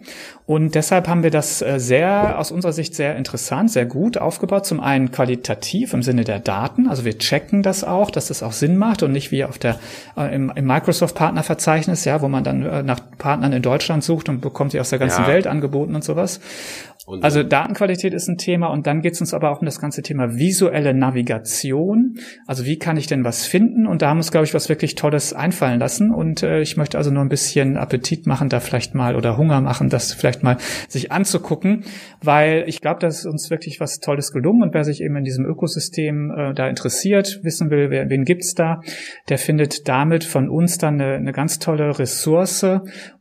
und 0.47 0.75
deshalb 0.75 1.07
haben 1.09 1.23
wir 1.23 1.31
das 1.31 1.63
äh, 1.63 1.79
sehr, 1.79 2.39
aus 2.39 2.51
unserer 2.51 2.73
Sicht 2.73 2.95
sehr 2.95 3.17
interessant, 3.17 3.71
sehr 3.71 3.87
gut 3.87 4.19
aufgebaut. 4.19 4.67
Zum 4.67 4.81
einen 4.81 5.11
qualitativ 5.13 5.93
im 5.93 6.03
Sinne 6.03 6.25
der 6.25 6.41
Daten. 6.41 6.89
Also 6.89 7.05
wir 7.05 7.19
checken 7.19 7.63
das 7.63 7.85
auch, 7.85 8.11
dass 8.11 8.29
das 8.29 8.43
auch 8.43 8.53
Sinn 8.53 8.77
macht 8.77 9.03
und 9.03 9.13
nicht 9.13 9.31
wie 9.31 9.45
auf 9.45 9.59
der, 9.59 9.79
äh, 10.17 10.35
im, 10.35 10.51
im 10.55 10.65
Microsoft-Partnerverzeichnis, 10.65 12.05
ja, 12.05 12.23
wo 12.23 12.29
man 12.29 12.45
dann 12.45 12.65
äh, 12.65 12.83
nach 12.83 13.01
Partnern 13.19 13.53
in 13.53 13.63
Deutschland 13.63 14.03
sucht 14.03 14.29
und 14.29 14.41
bekommt 14.41 14.73
sie 14.73 14.81
aus 14.81 14.91
der 14.91 14.99
ganzen 14.99 15.23
ja. 15.23 15.29
Welt 15.29 15.47
angeboten 15.47 15.95
und 15.95 16.03
sowas. 16.03 16.41
Und 17.11 17.25
also 17.25 17.43
Datenqualität 17.43 18.15
ist 18.15 18.29
ein 18.29 18.39
Thema 18.39 18.69
und 18.69 18.87
dann 18.87 19.01
geht 19.01 19.15
es 19.15 19.21
uns 19.21 19.35
aber 19.35 19.51
auch 19.51 19.61
um 19.61 19.65
das 19.65 19.81
ganze 19.81 20.03
Thema 20.03 20.39
visuelle 20.39 20.95
Navigation. 20.95 22.15
Also 22.47 22.65
wie 22.67 22.79
kann 22.79 22.97
ich 22.97 23.09
denn 23.09 23.25
was 23.25 23.45
finden? 23.45 23.89
Und 23.89 24.01
da 24.03 24.09
haben 24.09 24.19
wir 24.19 24.21
uns, 24.21 24.31
glaube 24.31 24.47
ich, 24.47 24.55
was 24.55 24.69
wirklich 24.69 24.95
Tolles 24.95 25.33
einfallen 25.33 25.81
lassen. 25.81 26.13
Und 26.13 26.45
äh, 26.45 26.61
ich 26.61 26.77
möchte 26.77 26.99
also 26.99 27.11
nur 27.11 27.23
ein 27.23 27.29
bisschen 27.29 27.77
Appetit 27.77 28.27
machen, 28.27 28.49
da 28.49 28.61
vielleicht 28.61 28.95
mal 28.95 29.17
oder 29.17 29.37
Hunger 29.37 29.61
machen, 29.61 29.89
das 29.89 30.15
vielleicht 30.15 30.45
mal 30.45 30.57
sich 30.89 31.11
anzugucken, 31.11 31.85
weil 32.23 32.65
ich 32.69 32.81
glaube, 32.81 33.01
dass 33.01 33.27
uns 33.27 33.51
wirklich 33.51 33.81
was 33.81 33.99
Tolles 33.99 34.31
gelungen. 34.31 34.63
Und 34.63 34.73
wer 34.73 34.85
sich 34.85 35.03
eben 35.03 35.17
in 35.17 35.25
diesem 35.25 35.45
Ökosystem 35.45 36.31
äh, 36.31 36.55
da 36.55 36.69
interessiert, 36.69 37.41
wissen 37.43 37.71
will, 37.71 37.91
wer, 37.91 38.09
wen 38.09 38.25
gibt's 38.25 38.55
da, 38.55 38.83
der 39.29 39.39
findet 39.39 39.89
damit 39.89 40.23
von 40.23 40.49
uns 40.49 40.79
dann 40.79 41.01
eine, 41.01 41.15
eine 41.15 41.33
ganz 41.33 41.59
tolle 41.59 41.99
Ressource, 41.99 42.65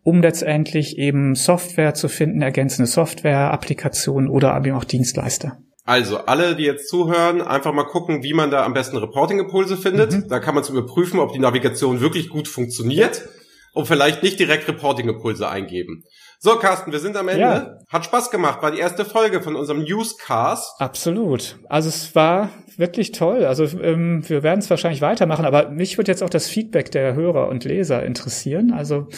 um 0.10 0.24
letztendlich 0.24 0.97
eben 0.97 1.36
Software 1.36 1.93
zu 1.93 2.07
finden, 2.07 2.41
ergänzende 2.41 2.89
Software, 2.89 3.51
Applikationen 3.51 4.28
oder 4.28 4.57
eben 4.57 4.76
auch 4.76 4.84
Dienstleister. 4.84 5.60
Also 5.86 6.18
alle, 6.18 6.55
die 6.55 6.64
jetzt 6.64 6.89
zuhören, 6.89 7.43
einfach 7.43 7.74
mal 7.74 7.84
gucken, 7.84 8.24
wie 8.24 8.34
man 8.34 8.49
da 8.49 8.66
am 8.66 8.74
besten 8.74 8.97
Reporting-Impulse 8.97 9.78
findet. 9.78 10.12
Mhm. 10.12 10.28
Da 10.28 10.39
kann 10.39 10.55
man 10.55 10.64
es 10.64 10.70
überprüfen, 10.70 11.20
ob 11.20 11.34
die 11.34 11.39
Navigation 11.39 12.01
wirklich 12.01 12.30
gut 12.30 12.47
funktioniert 12.47 13.30
und 13.74 13.86
vielleicht 13.86 14.24
nicht 14.24 14.39
direkt 14.39 14.68
Reporting-Impulse 14.68 15.47
eingeben. 15.47 16.05
So, 16.41 16.55
Carsten, 16.55 16.93
wir 16.93 16.99
sind 16.99 17.17
am 17.17 17.27
Ende. 17.27 17.41
Ja. 17.41 17.77
Hat 17.89 18.05
Spaß 18.05 18.31
gemacht, 18.31 18.61
war 18.61 18.71
die 18.71 18.79
erste 18.79 19.03
Folge 19.03 19.41
von 19.41 19.57
unserem 19.57 19.83
Newscast. 19.83 20.79
Absolut. 20.79 21.59
Also 21.67 21.89
es 21.89 22.15
war 22.15 22.47
wirklich 22.77 23.11
toll. 23.11 23.43
Also 23.43 23.65
ähm, 23.81 24.23
wir 24.25 24.41
werden 24.41 24.59
es 24.59 24.69
wahrscheinlich 24.69 25.01
weitermachen, 25.01 25.43
aber 25.43 25.69
mich 25.69 25.97
würde 25.97 26.13
jetzt 26.13 26.23
auch 26.23 26.29
das 26.29 26.47
Feedback 26.47 26.91
der 26.91 27.13
Hörer 27.13 27.49
und 27.49 27.65
Leser 27.65 28.05
interessieren. 28.05 28.71
Also 28.71 29.09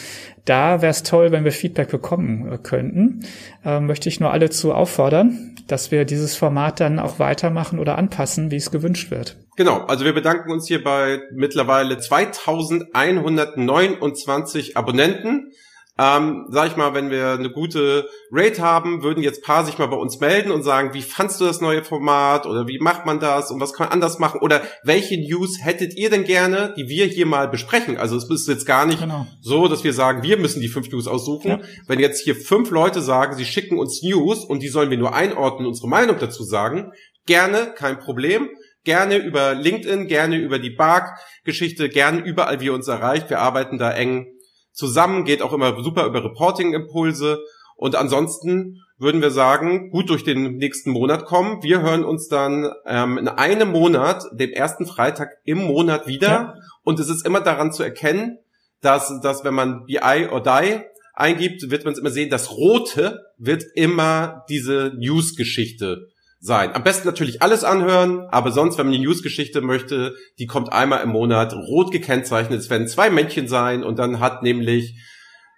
da 0.44 0.82
wäre 0.82 0.90
es 0.90 1.04
toll, 1.04 1.30
wenn 1.30 1.44
wir 1.44 1.52
Feedback 1.52 1.92
bekommen 1.92 2.50
äh, 2.50 2.58
könnten. 2.58 3.24
Ähm, 3.64 3.86
möchte 3.86 4.08
ich 4.08 4.18
nur 4.18 4.32
alle 4.32 4.50
zu 4.50 4.74
auffordern, 4.74 5.54
dass 5.68 5.92
wir 5.92 6.04
dieses 6.04 6.34
Format 6.34 6.80
dann 6.80 6.98
auch 6.98 7.20
weitermachen 7.20 7.78
oder 7.78 7.98
anpassen, 7.98 8.50
wie 8.50 8.56
es 8.56 8.72
gewünscht 8.72 9.12
wird. 9.12 9.36
Genau, 9.56 9.82
also 9.82 10.04
wir 10.04 10.12
bedanken 10.12 10.50
uns 10.50 10.66
hier 10.66 10.82
bei 10.82 11.20
mittlerweile 11.32 11.98
2129 11.98 14.76
Abonnenten. 14.76 15.52
Ähm, 15.98 16.46
sag 16.48 16.68
ich 16.68 16.76
mal, 16.76 16.94
wenn 16.94 17.10
wir 17.10 17.32
eine 17.32 17.50
gute 17.50 18.08
Rate 18.30 18.62
haben, 18.62 19.02
würden 19.02 19.22
jetzt 19.22 19.44
paar 19.44 19.66
sich 19.66 19.76
mal 19.76 19.88
bei 19.88 19.96
uns 19.96 20.20
melden 20.20 20.50
und 20.50 20.62
sagen, 20.62 20.94
wie 20.94 21.02
fandst 21.02 21.38
du 21.38 21.44
das 21.44 21.60
neue 21.60 21.84
Format 21.84 22.46
oder 22.46 22.66
wie 22.66 22.78
macht 22.78 23.04
man 23.04 23.20
das 23.20 23.50
und 23.50 23.60
was 23.60 23.74
kann 23.74 23.86
man 23.86 23.92
anders 23.92 24.18
machen 24.18 24.40
oder 24.40 24.62
welche 24.84 25.20
News 25.20 25.58
hättet 25.62 25.94
ihr 25.94 26.08
denn 26.08 26.24
gerne, 26.24 26.72
die 26.78 26.88
wir 26.88 27.04
hier 27.04 27.26
mal 27.26 27.46
besprechen? 27.46 27.98
Also 27.98 28.16
es 28.16 28.28
ist 28.30 28.48
jetzt 28.48 28.64
gar 28.64 28.86
nicht 28.86 29.00
genau. 29.00 29.26
so, 29.42 29.68
dass 29.68 29.84
wir 29.84 29.92
sagen, 29.92 30.22
wir 30.22 30.38
müssen 30.38 30.62
die 30.62 30.68
fünf 30.68 30.90
News 30.90 31.06
aussuchen. 31.06 31.50
Ja. 31.50 31.60
Wenn 31.86 32.00
jetzt 32.00 32.22
hier 32.22 32.36
fünf 32.36 32.70
Leute 32.70 33.02
sagen, 33.02 33.36
sie 33.36 33.44
schicken 33.44 33.78
uns 33.78 34.02
News 34.02 34.46
und 34.46 34.62
die 34.62 34.68
sollen 34.68 34.88
wir 34.88 34.98
nur 34.98 35.14
einordnen, 35.14 35.68
unsere 35.68 35.88
Meinung 35.88 36.16
dazu 36.18 36.42
sagen, 36.42 36.92
gerne, 37.26 37.74
kein 37.76 37.98
Problem 37.98 38.48
gerne 38.84 39.18
über 39.18 39.54
LinkedIn, 39.54 40.08
gerne 40.08 40.38
über 40.38 40.58
die 40.58 40.70
Bark-Geschichte, 40.70 41.88
gerne 41.88 42.20
überall, 42.20 42.60
wie 42.60 42.64
ihr 42.66 42.74
uns 42.74 42.88
erreicht. 42.88 43.30
Wir 43.30 43.38
arbeiten 43.38 43.78
da 43.78 43.92
eng 43.92 44.26
zusammen, 44.72 45.24
geht 45.24 45.42
auch 45.42 45.52
immer 45.52 45.82
super 45.82 46.06
über 46.06 46.24
Reporting-Impulse. 46.24 47.40
Und 47.76 47.96
ansonsten 47.96 48.82
würden 48.98 49.20
wir 49.20 49.30
sagen, 49.30 49.90
gut 49.90 50.08
durch 50.10 50.24
den 50.24 50.56
nächsten 50.56 50.90
Monat 50.90 51.24
kommen. 51.24 51.62
Wir 51.62 51.82
hören 51.82 52.04
uns 52.04 52.28
dann 52.28 52.70
ähm, 52.86 53.18
in 53.18 53.28
einem 53.28 53.70
Monat, 53.70 54.24
dem 54.32 54.50
ersten 54.50 54.86
Freitag 54.86 55.30
im 55.44 55.58
Monat 55.58 56.06
wieder. 56.06 56.28
Ja. 56.28 56.54
Und 56.84 57.00
es 57.00 57.08
ist 57.08 57.26
immer 57.26 57.40
daran 57.40 57.72
zu 57.72 57.82
erkennen, 57.82 58.38
dass, 58.80 59.20
dass 59.20 59.44
wenn 59.44 59.54
man 59.54 59.84
BI 59.86 60.28
or 60.30 60.42
Die 60.42 60.80
eingibt, 61.14 61.70
wird 61.70 61.84
man 61.84 61.92
es 61.92 61.98
immer 61.98 62.10
sehen, 62.10 62.30
das 62.30 62.52
Rote 62.52 63.20
wird 63.38 63.64
immer 63.74 64.44
diese 64.48 64.92
News-Geschichte 64.96 66.11
sein. 66.42 66.74
Am 66.74 66.82
besten 66.82 67.06
natürlich 67.06 67.40
alles 67.40 67.62
anhören, 67.62 68.26
aber 68.30 68.50
sonst, 68.50 68.76
wenn 68.76 68.86
man 68.86 68.92
die 68.92 69.06
Newsgeschichte 69.06 69.60
möchte, 69.60 70.16
die 70.40 70.46
kommt 70.46 70.72
einmal 70.72 71.02
im 71.02 71.10
Monat 71.10 71.54
rot 71.54 71.92
gekennzeichnet. 71.92 72.58
Es 72.58 72.68
werden 72.68 72.88
zwei 72.88 73.10
Männchen 73.10 73.46
sein 73.46 73.84
und 73.84 74.00
dann 74.00 74.18
hat 74.18 74.42
nämlich 74.42 75.00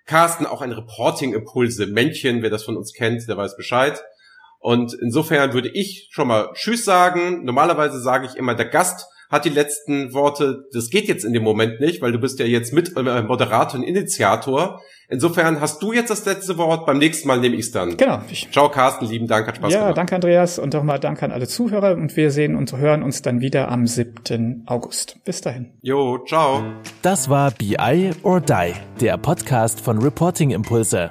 Carsten 0.05 0.45
auch 0.45 0.61
ein 0.61 0.73
Reporting-Impulse. 0.73 1.87
Männchen, 1.87 2.43
wer 2.43 2.51
das 2.51 2.65
von 2.65 2.77
uns 2.77 2.93
kennt, 2.93 3.27
der 3.27 3.39
weiß 3.39 3.57
Bescheid. 3.57 4.03
Und 4.59 4.93
insofern 5.01 5.55
würde 5.55 5.71
ich 5.71 6.09
schon 6.11 6.29
mal 6.29 6.51
Tschüss 6.53 6.85
sagen. 6.85 7.45
Normalerweise 7.45 7.99
sage 7.99 8.27
ich 8.27 8.37
immer, 8.37 8.55
der 8.55 8.69
Gast 8.69 9.07
hat 9.31 9.45
die 9.45 9.51
letzten 9.51 10.13
Worte. 10.13 10.65
Das 10.73 10.91
geht 10.91 11.09
jetzt 11.09 11.25
in 11.25 11.33
dem 11.33 11.43
Moment 11.43 11.81
nicht, 11.81 12.03
weil 12.03 12.13
du 12.13 12.19
bist 12.19 12.39
ja 12.39 12.47
jetzt 12.47 12.73
mit 12.73 12.97
äh, 12.97 13.23
Moderator 13.23 13.81
und 13.81 13.87
Initiator. 13.87 14.81
Insofern 15.09 15.61
hast 15.61 15.83
du 15.83 15.93
jetzt 15.93 16.11
das 16.11 16.25
letzte 16.25 16.57
Wort. 16.57 16.87
Beim 16.87 16.99
nächsten 16.99 17.29
Mal 17.29 17.39
nehme 17.39 17.57
ich 17.57 17.67
es 17.67 17.73
dann. 17.73 17.97
Genau. 17.97 18.21
Ciao, 18.51 18.71
Carsten. 18.71 19.07
Lieben 19.07 19.27
Dank. 19.27 19.47
Hat 19.47 19.57
Spaß 19.57 19.73
ja, 19.73 19.79
gemacht. 19.79 19.91
Ja, 19.91 19.95
danke, 19.95 20.15
Andreas. 20.15 20.59
Und 20.59 20.73
nochmal 20.73 20.99
danke 20.99 21.25
an 21.25 21.33
alle 21.33 21.47
Zuhörer. 21.47 21.93
Und 21.93 22.17
wir 22.17 22.31
sehen 22.31 22.57
und 22.57 22.77
hören 22.77 23.03
uns 23.03 23.23
dann 23.23 23.41
wieder 23.41 23.71
am 23.71 23.87
7. 23.87 24.65
August. 24.67 25.19
Bis 25.25 25.41
dahin. 25.41 25.73
Jo, 25.83 26.19
ciao. 26.27 26.63
Das 27.03 27.29
war 27.29 27.51
BI 27.51 28.13
or 28.23 28.41
Die, 28.41 28.73
der 29.01 29.19
Podcast 29.19 29.81
von 29.81 29.99
Reporting 29.99 30.51
Impulse. 30.51 31.11